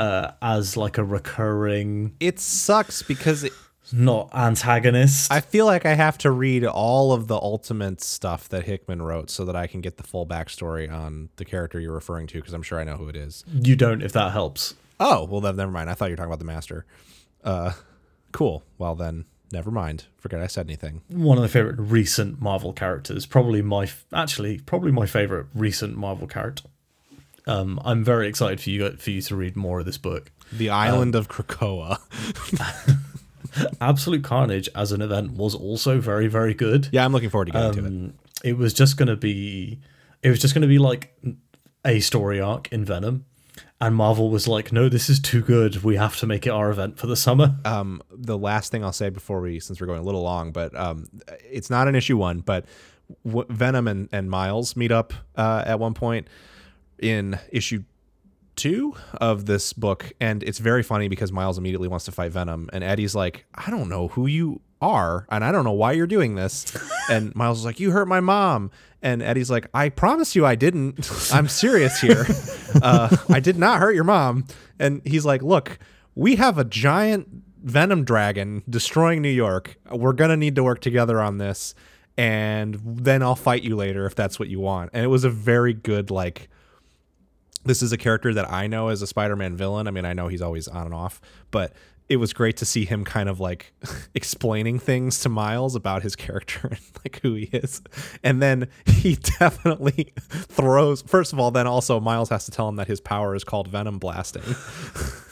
uh, 0.00 0.32
as 0.42 0.76
like 0.76 0.98
a 0.98 1.04
recurring, 1.04 2.14
It 2.20 2.38
sucks 2.40 3.02
because 3.02 3.44
it, 3.44 3.52
not 3.92 4.30
antagonist. 4.34 5.32
I 5.32 5.40
feel 5.40 5.66
like 5.66 5.84
I 5.86 5.94
have 5.94 6.16
to 6.18 6.30
read 6.30 6.64
all 6.64 7.12
of 7.12 7.26
the 7.26 7.34
ultimate 7.36 8.00
stuff 8.00 8.48
that 8.50 8.64
Hickman 8.64 9.02
wrote 9.02 9.30
so 9.30 9.44
that 9.44 9.56
I 9.56 9.66
can 9.66 9.80
get 9.80 9.96
the 9.96 10.02
full 10.04 10.26
backstory 10.26 10.90
on 10.90 11.28
the 11.36 11.44
character 11.44 11.80
you're 11.80 11.92
referring 11.94 12.26
to 12.28 12.38
because 12.38 12.54
I'm 12.54 12.62
sure 12.62 12.78
I 12.80 12.84
know 12.84 12.96
who 12.96 13.08
it 13.08 13.16
is. 13.16 13.44
you 13.52 13.76
don't, 13.76 14.02
if 14.02 14.12
that 14.12 14.32
helps. 14.32 14.74
Oh, 15.00 15.24
well, 15.24 15.40
then 15.40 15.56
never 15.56 15.72
mind. 15.72 15.90
I 15.90 15.94
thought 15.94 16.06
you 16.06 16.12
were 16.12 16.16
talking 16.16 16.30
about 16.30 16.38
the 16.38 16.44
master. 16.44 16.84
Uh, 17.42 17.72
cool. 18.32 18.62
Well, 18.78 18.94
then 18.94 19.24
never 19.50 19.70
mind. 19.70 20.04
Forget 20.18 20.40
I 20.40 20.46
said 20.46 20.66
anything. 20.66 21.00
One 21.08 21.38
of 21.38 21.42
my 21.42 21.48
favorite 21.48 21.78
recent 21.78 22.40
Marvel 22.40 22.72
characters, 22.72 23.26
probably 23.26 23.62
my 23.62 23.84
f- 23.84 24.04
actually 24.12 24.58
probably 24.60 24.92
my 24.92 25.06
favorite 25.06 25.46
recent 25.54 25.96
Marvel 25.96 26.26
character. 26.26 26.64
Um, 27.46 27.80
I'm 27.84 28.04
very 28.04 28.28
excited 28.28 28.60
for 28.60 28.70
you 28.70 28.90
for 28.92 29.10
you 29.10 29.22
to 29.22 29.36
read 29.36 29.56
more 29.56 29.80
of 29.80 29.86
this 29.86 29.98
book. 29.98 30.30
The 30.52 30.70
island 30.70 31.14
of 31.14 31.28
Krakoa. 31.28 31.98
Absolute 33.80 34.22
Carnage 34.22 34.68
as 34.74 34.92
an 34.92 35.02
event 35.02 35.32
was 35.32 35.54
also 35.54 36.00
very 36.00 36.28
very 36.28 36.54
good. 36.54 36.88
Yeah, 36.92 37.04
I'm 37.04 37.12
looking 37.12 37.30
forward 37.30 37.46
to 37.46 37.52
getting 37.52 37.72
to 37.72 37.78
it. 37.80 37.86
Um, 37.86 38.14
it 38.44 38.56
was 38.56 38.72
just 38.72 38.96
going 38.96 39.08
to 39.08 39.16
be 39.16 39.78
it 40.22 40.30
was 40.30 40.40
just 40.40 40.54
going 40.54 40.62
to 40.62 40.68
be 40.68 40.78
like 40.78 41.16
a 41.84 42.00
story 42.00 42.40
arc 42.40 42.70
in 42.72 42.84
Venom 42.84 43.24
and 43.80 43.94
Marvel 43.96 44.30
was 44.30 44.46
like 44.46 44.72
no 44.72 44.88
this 44.88 45.08
is 45.08 45.18
too 45.18 45.42
good 45.42 45.82
we 45.82 45.96
have 45.96 46.16
to 46.18 46.26
make 46.26 46.46
it 46.46 46.50
our 46.50 46.70
event 46.70 46.98
for 46.98 47.06
the 47.06 47.16
summer 47.16 47.56
um, 47.64 48.02
the 48.10 48.36
last 48.36 48.70
thing 48.70 48.84
I'll 48.84 48.92
say 48.92 49.08
before 49.10 49.40
we, 49.40 49.60
since 49.60 49.80
we're 49.80 49.86
going 49.86 50.00
a 50.00 50.04
little 50.04 50.22
long, 50.22 50.52
but 50.52 50.74
um, 50.76 51.08
it's 51.50 51.70
not 51.70 51.88
an 51.88 51.94
issue 51.94 52.16
one, 52.16 52.40
but 52.40 52.66
Venom 53.24 53.88
and, 53.88 54.08
and 54.12 54.30
Miles 54.30 54.76
meet 54.76 54.92
up 54.92 55.12
uh, 55.36 55.64
at 55.66 55.78
one 55.78 55.94
point 55.94 56.28
in 57.00 57.38
issue 57.50 57.84
two 58.56 58.94
of 59.14 59.46
this 59.46 59.72
book, 59.72 60.12
and 60.20 60.42
it's 60.42 60.58
very 60.58 60.82
funny 60.82 61.08
because 61.08 61.32
Miles 61.32 61.58
immediately 61.58 61.88
wants 61.88 62.04
to 62.04 62.12
fight 62.12 62.32
Venom, 62.32 62.68
and 62.72 62.84
Eddie's 62.84 63.14
like, 63.14 63.46
I 63.54 63.70
don't 63.70 63.88
know 63.88 64.08
who 64.08 64.26
you 64.26 64.60
are, 64.82 65.26
and 65.30 65.44
I 65.44 65.52
don't 65.52 65.64
know 65.64 65.72
why 65.72 65.92
you're 65.92 66.06
doing 66.06 66.34
this, 66.34 66.76
and 67.10 67.34
Miles 67.34 67.60
is 67.60 67.64
like, 67.64 67.80
you 67.80 67.90
hurt 67.90 68.06
my 68.06 68.20
mom. 68.20 68.70
And 69.02 69.22
Eddie's 69.22 69.50
like, 69.50 69.66
I 69.72 69.88
promise 69.88 70.36
you 70.36 70.44
I 70.44 70.56
didn't. 70.56 71.10
I'm 71.32 71.48
serious 71.48 72.00
here. 72.00 72.26
Uh, 72.82 73.14
I 73.28 73.40
did 73.40 73.58
not 73.58 73.80
hurt 73.80 73.96
your 73.96 74.04
mom. 74.04 74.44
And 74.78 75.02
he's 75.04 75.24
like, 75.26 75.42
Look, 75.42 75.80
we 76.14 76.36
have 76.36 76.56
a 76.56 76.64
giant 76.64 77.28
venom 77.62 78.04
dragon 78.04 78.62
destroying 78.68 79.22
New 79.22 79.30
York. 79.30 79.76
We're 79.90 80.12
going 80.12 80.30
to 80.30 80.36
need 80.36 80.54
to 80.54 80.62
work 80.62 80.80
together 80.80 81.20
on 81.20 81.38
this. 81.38 81.74
And 82.16 82.80
then 82.84 83.22
I'll 83.22 83.34
fight 83.34 83.62
you 83.62 83.76
later 83.76 84.06
if 84.06 84.14
that's 84.14 84.38
what 84.38 84.48
you 84.48 84.60
want. 84.60 84.90
And 84.92 85.04
it 85.04 85.08
was 85.08 85.24
a 85.24 85.30
very 85.30 85.72
good, 85.72 86.10
like, 86.10 86.49
this 87.64 87.82
is 87.82 87.92
a 87.92 87.98
character 87.98 88.32
that 88.34 88.50
I 88.50 88.66
know 88.66 88.88
as 88.88 89.02
a 89.02 89.06
Spider-Man 89.06 89.56
villain. 89.56 89.86
I 89.86 89.90
mean, 89.90 90.04
I 90.04 90.12
know 90.12 90.28
he's 90.28 90.42
always 90.42 90.68
on 90.68 90.86
and 90.86 90.94
off, 90.94 91.20
but 91.50 91.72
it 92.08 92.16
was 92.16 92.32
great 92.32 92.56
to 92.56 92.64
see 92.64 92.84
him 92.84 93.04
kind 93.04 93.28
of 93.28 93.38
like 93.38 93.72
explaining 94.14 94.80
things 94.80 95.20
to 95.20 95.28
Miles 95.28 95.76
about 95.76 96.02
his 96.02 96.16
character 96.16 96.68
and 96.70 96.80
like 97.04 97.20
who 97.22 97.34
he 97.34 97.44
is. 97.52 97.82
And 98.24 98.42
then 98.42 98.68
he 98.84 99.16
definitely 99.38 100.12
throws 100.28 101.02
first 101.02 101.32
of 101.32 101.38
all, 101.38 101.50
then 101.52 101.66
also 101.66 102.00
Miles 102.00 102.28
has 102.30 102.44
to 102.46 102.50
tell 102.50 102.68
him 102.68 102.76
that 102.76 102.88
his 102.88 103.00
power 103.00 103.34
is 103.34 103.44
called 103.44 103.68
venom 103.68 103.98
blasting. 103.98 104.42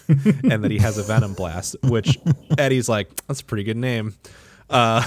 and 0.09 0.65
that 0.65 0.71
he 0.71 0.79
has 0.79 0.97
a 0.97 1.03
venom 1.03 1.35
blast, 1.35 1.77
which 1.83 2.19
Eddie's 2.57 2.89
like, 2.89 3.15
that's 3.27 3.43
a 3.43 3.45
pretty 3.45 3.65
good 3.65 3.77
name. 3.77 4.15
Uh, 4.71 5.03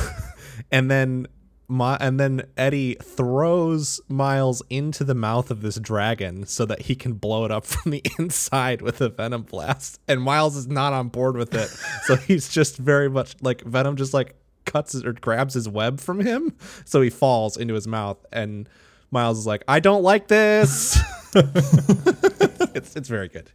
and 0.71 0.91
then 0.91 1.25
my, 1.71 1.97
and 2.01 2.19
then 2.19 2.43
Eddie 2.57 2.97
throws 3.01 4.01
Miles 4.09 4.61
into 4.69 5.05
the 5.05 5.15
mouth 5.15 5.49
of 5.49 5.61
this 5.61 5.77
dragon 5.77 6.45
so 6.45 6.65
that 6.65 6.81
he 6.81 6.95
can 6.95 7.13
blow 7.13 7.45
it 7.45 7.51
up 7.51 7.65
from 7.65 7.91
the 7.91 8.03
inside 8.19 8.81
with 8.81 8.99
a 8.99 9.09
venom 9.09 9.43
blast. 9.43 9.99
And 10.07 10.21
Miles 10.21 10.57
is 10.57 10.67
not 10.67 10.91
on 10.91 11.07
board 11.07 11.37
with 11.37 11.55
it. 11.55 11.69
so 12.03 12.17
he's 12.17 12.49
just 12.49 12.77
very 12.77 13.09
much 13.09 13.35
like 13.41 13.61
Venom 13.61 13.95
just 13.95 14.13
like 14.13 14.35
cuts 14.65 14.93
or 14.95 15.13
grabs 15.13 15.53
his 15.53 15.69
web 15.69 16.01
from 16.01 16.19
him. 16.19 16.55
So 16.83 17.01
he 17.01 17.09
falls 17.09 17.55
into 17.55 17.73
his 17.73 17.87
mouth 17.87 18.23
and 18.33 18.67
Miles 19.09 19.39
is 19.39 19.47
like, 19.47 19.63
I 19.67 19.79
don't 19.79 20.03
like 20.03 20.27
this. 20.27 20.99
it's 21.35 22.95
it's 22.97 23.07
very 23.07 23.29
good. 23.29 23.49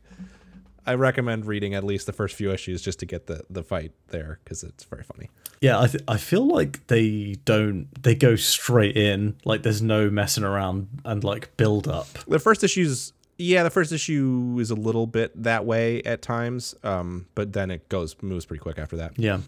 I 0.86 0.94
recommend 0.94 1.46
reading 1.46 1.74
at 1.74 1.84
least 1.84 2.06
the 2.06 2.12
first 2.12 2.34
few 2.36 2.52
issues 2.52 2.82
just 2.82 2.98
to 3.00 3.06
get 3.06 3.26
the 3.26 3.42
the 3.50 3.62
fight 3.62 3.92
there 4.08 4.38
because 4.44 4.62
it's 4.62 4.84
very 4.84 5.02
funny. 5.02 5.28
yeah 5.60 5.80
I, 5.80 5.86
th- 5.88 6.04
I 6.08 6.16
feel 6.16 6.46
like 6.46 6.86
they 6.86 7.36
don't 7.44 7.88
they 8.02 8.14
go 8.14 8.36
straight 8.36 8.96
in 8.96 9.36
like 9.44 9.62
there's 9.62 9.82
no 9.82 10.10
messing 10.10 10.44
around 10.44 10.88
and 11.04 11.24
like 11.24 11.56
build 11.56 11.88
up 11.88 12.08
The 12.28 12.38
first 12.38 12.62
issue's 12.64 13.12
yeah, 13.38 13.64
the 13.64 13.70
first 13.70 13.92
issue 13.92 14.56
is 14.60 14.70
a 14.70 14.74
little 14.74 15.06
bit 15.06 15.30
that 15.42 15.66
way 15.66 16.00
at 16.04 16.22
times, 16.22 16.74
um, 16.82 17.26
but 17.34 17.52
then 17.52 17.70
it 17.70 17.86
goes 17.90 18.16
moves 18.22 18.46
pretty 18.46 18.62
quick 18.62 18.78
after 18.78 18.96
that. 18.96 19.12
yeah 19.18 19.40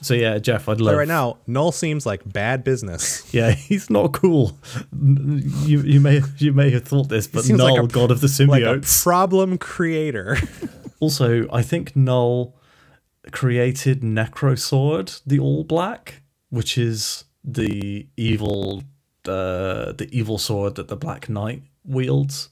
so 0.00 0.14
yeah 0.14 0.38
Jeff 0.38 0.68
I'd 0.68 0.78
But 0.78 0.84
love 0.84 0.96
right 0.96 1.08
now, 1.08 1.38
Null 1.48 1.72
seems 1.72 2.06
like 2.06 2.22
bad 2.32 2.62
business. 2.64 3.32
yeah 3.34 3.50
he's 3.50 3.90
not 3.90 4.12
cool 4.12 4.56
you 5.02 5.80
you 5.82 6.00
may 6.00 6.20
you 6.38 6.52
may 6.52 6.70
have 6.70 6.84
thought 6.84 7.08
this 7.08 7.26
but 7.26 7.48
Null 7.48 7.74
like 7.76 7.84
a- 7.84 7.86
god 7.92 8.10
of 8.10 8.20
the 8.20 8.46
Like 8.48 8.62
a 8.62 8.80
problem 9.02 9.58
creator. 9.58 10.36
Also, 11.00 11.46
I 11.52 11.62
think 11.62 11.94
Null 11.94 12.56
created 13.30 14.00
Necrosword, 14.02 15.20
the 15.26 15.38
All 15.38 15.64
Black, 15.64 16.22
which 16.50 16.76
is 16.78 17.24
the 17.44 18.06
evil, 18.16 18.82
uh, 19.26 19.92
the 19.92 20.08
evil 20.12 20.38
sword 20.38 20.74
that 20.76 20.88
the 20.88 20.96
Black 20.96 21.28
Knight 21.28 21.62
wields. 21.84 22.50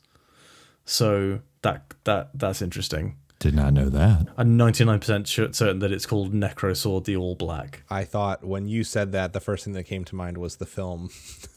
So 0.84 1.40
that 1.62 1.94
that 2.04 2.30
that's 2.34 2.62
interesting. 2.62 3.16
Did 3.38 3.54
not 3.54 3.74
know 3.74 3.90
that. 3.90 4.28
I'm 4.38 4.56
99% 4.56 5.54
certain 5.54 5.78
that 5.80 5.92
it's 5.92 6.06
called 6.06 6.32
Necrosword, 6.32 7.04
the 7.04 7.16
All 7.16 7.34
Black. 7.34 7.82
I 7.90 8.04
thought 8.04 8.42
when 8.44 8.66
you 8.66 8.82
said 8.82 9.12
that, 9.12 9.34
the 9.34 9.40
first 9.40 9.64
thing 9.64 9.74
that 9.74 9.84
came 9.84 10.04
to 10.06 10.14
mind 10.14 10.38
was 10.38 10.56
the 10.56 10.64
film. 10.64 11.10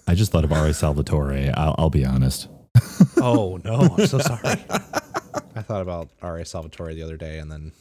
I 0.05 0.13
just 0.13 0.31
thought 0.31 0.43
of 0.43 0.51
R.A. 0.51 0.73
Salvatore. 0.73 1.51
I'll, 1.55 1.75
I'll 1.77 1.89
be 1.89 2.03
honest. 2.03 2.49
Oh 3.17 3.59
no, 3.63 3.95
I'm 3.97 4.07
so 4.07 4.19
sorry. 4.19 4.55
I 5.55 5.61
thought 5.61 5.81
about 5.81 6.09
R.A. 6.21 6.45
Salvatore 6.45 6.93
the 6.93 7.03
other 7.03 7.17
day 7.17 7.39
and 7.39 7.51
then 7.51 7.71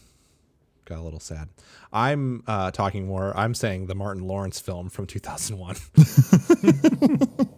got 0.84 0.98
a 0.98 1.02
little 1.02 1.20
sad. 1.20 1.48
I'm 1.92 2.42
uh, 2.46 2.70
talking 2.70 3.06
more. 3.06 3.36
I'm 3.36 3.54
saying 3.54 3.86
the 3.86 3.94
Martin 3.94 4.26
Lawrence 4.26 4.60
film 4.60 4.88
from 4.88 5.06
2001. 5.06 5.76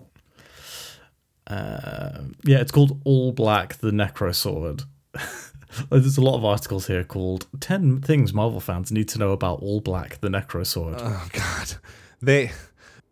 Yeah, 2.51 2.59
it's 2.59 2.73
called 2.73 3.01
All 3.05 3.33
Black, 3.33 3.77
the 3.79 3.91
Necro 3.91 4.35
Sword. 4.35 4.83
There's 5.91 6.19
a 6.19 6.21
lot 6.21 6.37
of 6.37 6.45
articles 6.45 6.89
here 6.89 7.05
called 7.05 7.47
10 7.61 8.01
Things 8.01 8.35
Marvel 8.35 8.59
Fans 8.59 8.91
Need 8.91 9.09
to 9.11 9.19
Know 9.19 9.31
About 9.31 9.61
All 9.61 9.81
Black, 9.81 10.21
the 10.21 10.29
Necrosword. 10.29 10.97
Oh 10.99 11.29
God, 11.33 11.77
they. 12.21 12.51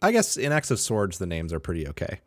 I 0.03 0.12
guess 0.12 0.37
in 0.37 0.53
X 0.53 0.70
of 0.70 0.81
Swords 0.81 1.18
the 1.18 1.26
names 1.26 1.53
are 1.53 1.61
pretty 1.61 1.87
okay. 1.89 2.20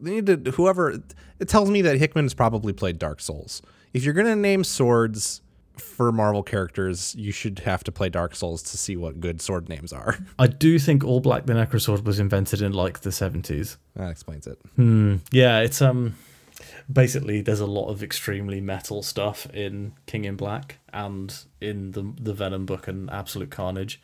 They 0.00 0.20
need 0.20 0.26
to 0.44 0.50
whoever. 0.52 1.00
It 1.38 1.48
tells 1.48 1.70
me 1.70 1.82
that 1.82 1.98
Hickman 1.98 2.24
has 2.24 2.34
probably 2.34 2.72
played 2.72 2.98
Dark 2.98 3.20
Souls. 3.20 3.62
If 3.92 4.04
you're 4.04 4.14
gonna 4.14 4.36
name 4.36 4.64
swords 4.64 5.40
for 5.76 6.12
Marvel 6.12 6.42
characters, 6.42 7.14
you 7.16 7.32
should 7.32 7.60
have 7.60 7.82
to 7.84 7.92
play 7.92 8.08
Dark 8.08 8.34
Souls 8.36 8.62
to 8.62 8.78
see 8.78 8.96
what 8.96 9.20
good 9.20 9.40
sword 9.40 9.68
names 9.68 9.92
are. 9.92 10.18
I 10.38 10.46
do 10.46 10.78
think 10.78 11.04
All 11.04 11.20
Black 11.20 11.46
the 11.46 11.52
Necrosword 11.52 12.04
was 12.04 12.20
invented 12.20 12.62
in 12.62 12.72
like 12.72 13.00
the 13.00 13.10
70s. 13.10 13.76
that 13.96 14.10
explains 14.10 14.46
it. 14.46 14.58
Hmm. 14.76 15.16
Yeah, 15.32 15.60
it's 15.60 15.82
um 15.82 16.14
basically 16.92 17.40
there's 17.40 17.60
a 17.60 17.66
lot 17.66 17.88
of 17.88 18.02
extremely 18.02 18.60
metal 18.60 19.02
stuff 19.02 19.46
in 19.52 19.92
King 20.06 20.24
in 20.24 20.36
Black 20.36 20.78
and 20.92 21.36
in 21.60 21.92
the 21.92 22.12
the 22.20 22.32
Venom 22.34 22.66
book 22.66 22.86
and 22.88 23.10
Absolute 23.10 23.50
Carnage. 23.50 24.00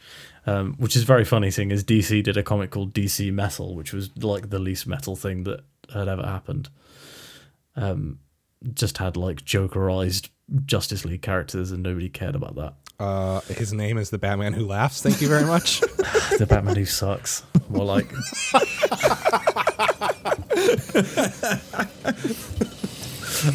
Um, 0.47 0.75
which 0.79 0.97
is 0.97 1.03
very 1.03 1.25
funny 1.25 1.51
seeing 1.51 1.71
as 1.71 1.85
DC 1.85 2.23
did 2.23 2.37
a 2.37 2.43
comic 2.43 2.71
called 2.71 2.95
DC 2.95 3.33
Metal, 3.33 3.75
which 3.75 3.93
was 3.93 4.11
like 4.17 4.51
the 4.51 4.59
least 4.59 4.87
metal 4.87 5.15
thing 5.15 5.45
that 5.45 5.61
had 5.93 6.09
ever 6.09 6.23
happened. 6.23 6.69
Um 7.77 8.19
just 8.75 8.99
had 8.99 9.17
like 9.17 9.43
jokerized 9.43 10.29
Justice 10.67 11.05
League 11.05 11.23
characters 11.23 11.71
and 11.71 11.83
nobody 11.83 12.09
cared 12.09 12.35
about 12.35 12.57
that. 12.57 12.75
Uh, 12.99 13.41
his 13.43 13.73
name 13.73 13.97
is 13.97 14.11
the 14.11 14.19
Batman 14.19 14.53
Who 14.53 14.67
Laughs. 14.67 15.03
Thank 15.03 15.23
you 15.23 15.29
very 15.29 15.47
much. 15.47 15.81
the 15.81 16.47
Batman 16.47 16.77
who 16.77 16.85
sucks. 16.85 17.43
More 17.71 17.85
like 17.85 18.11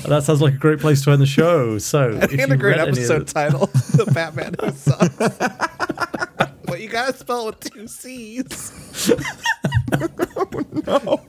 That 0.07 0.23
sounds 0.23 0.41
like 0.41 0.55
a 0.55 0.57
great 0.57 0.79
place 0.79 1.03
to 1.03 1.11
end 1.11 1.21
the 1.21 1.27
show. 1.27 1.77
So, 1.77 2.09
if 2.21 2.31
and 2.31 2.39
you 2.39 2.45
a 2.45 2.57
great 2.57 2.79
any 2.79 2.89
of 2.89 2.97
episode 2.97 3.27
title: 3.27 3.67
The 3.67 4.09
Batman 4.11 4.55
Who 4.59 4.71
Sucks. 4.71 5.69
Gotta 6.95 7.17
spell 7.17 7.49
it 7.49 7.57
with 7.59 7.73
two 7.73 7.87
C's. 7.89 9.11
oh 9.91 10.63
no! 10.71 11.19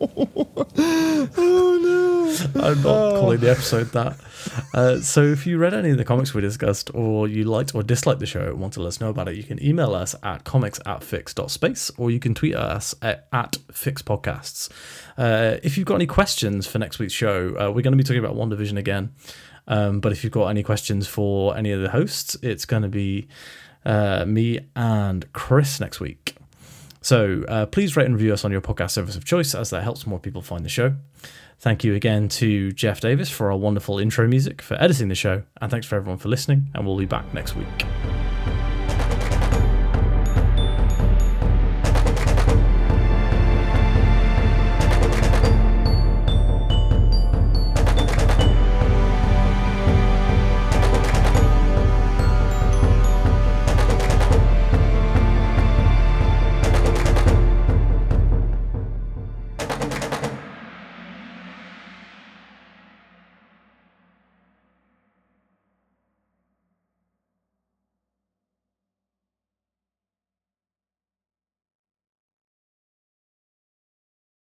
Oh 1.37 1.81
no! 1.83 2.63
I'm 2.63 2.83
not 2.85 3.11
calling 3.19 3.41
the 3.41 3.51
episode 3.51 3.87
that. 3.87 4.17
Uh, 4.73 5.01
so 5.01 5.25
if 5.25 5.45
you 5.45 5.59
read 5.59 5.75
any 5.75 5.91
of 5.91 5.99
the 5.99 6.05
comics 6.05 6.33
we 6.33 6.41
discussed, 6.41 6.93
or 6.95 7.27
you 7.27 7.43
liked 7.43 7.75
or 7.75 7.83
disliked 7.83 8.21
the 8.21 8.27
show 8.27 8.43
and 8.43 8.61
want 8.61 8.75
to 8.75 8.81
let 8.81 8.87
us 8.87 9.01
know 9.01 9.09
about 9.09 9.27
it, 9.27 9.35
you 9.35 9.43
can 9.43 9.61
email 9.61 9.93
us 9.93 10.15
at 10.23 10.45
comics 10.45 10.79
at 10.87 11.01
fyx.space, 11.01 11.91
or 11.99 12.13
you 12.13 12.21
can 12.21 12.33
tweet 12.33 12.55
us 12.55 12.95
at, 13.03 13.27
at 13.33 13.59
fyxpodcasts. 13.73 14.71
Uh, 15.19 15.57
if 15.65 15.77
you've 15.77 15.87
got 15.89 15.97
any 15.97 16.07
questions 16.07 16.69
for 16.69 16.79
next 16.79 17.01
week's 17.01 17.13
show, 17.13 17.57
uh, 17.59 17.73
we're 17.73 17.83
going 17.83 17.91
to 17.91 17.97
be 17.97 18.05
talking 18.05 18.25
about 18.25 18.37
WandaVision 18.37 18.79
again. 18.79 19.15
Um, 19.67 19.99
but 19.99 20.13
if 20.13 20.23
you've 20.23 20.33
got 20.33 20.47
any 20.47 20.63
questions 20.63 21.09
for 21.09 21.57
any 21.57 21.73
of 21.73 21.83
the 21.83 21.91
hosts, 21.91 22.37
it's 22.41 22.65
going 22.67 22.85
to 22.85 22.89
be 22.89 23.27
uh, 23.87 24.25
me 24.27 24.61
and 24.75 25.33
Chris 25.33 25.81
next 25.81 26.01
week. 26.01 26.37
So 27.01 27.45
uh, 27.49 27.67
please 27.67 27.97
rate 27.97 28.07
and 28.07 28.15
review 28.15 28.33
us 28.33 28.45
on 28.45 28.51
your 28.51 28.61
podcast 28.61 28.91
service 28.91 29.17
of 29.17 29.25
choice, 29.25 29.55
as 29.55 29.71
that 29.71 29.83
helps 29.83 30.07
more 30.07 30.19
people 30.19 30.43
find 30.43 30.65
the 30.65 30.69
show. 30.69 30.97
Thank 31.59 31.85
you 31.85 31.95
again 31.95 32.29
to 32.31 32.73
Jeff 32.73 33.01
Davis 33.01 33.31
for 33.31 33.51
our 33.51 33.57
wonderful 33.57 33.99
intro 33.99 34.27
music, 34.27 34.61
for 34.61 34.75
editing 34.75 35.09
the 35.09 35.15
show, 35.15 35.45
and 35.61 35.71
thanks 35.71 35.87
for 35.87 35.97
everyone 35.97 36.19
for 36.19 36.29
listening, 36.29 36.69
and 36.75 36.85
we'll 36.85 36.99
be 36.99 37.07
back 37.07 37.33
next 37.33 37.57
week. 37.57 38.36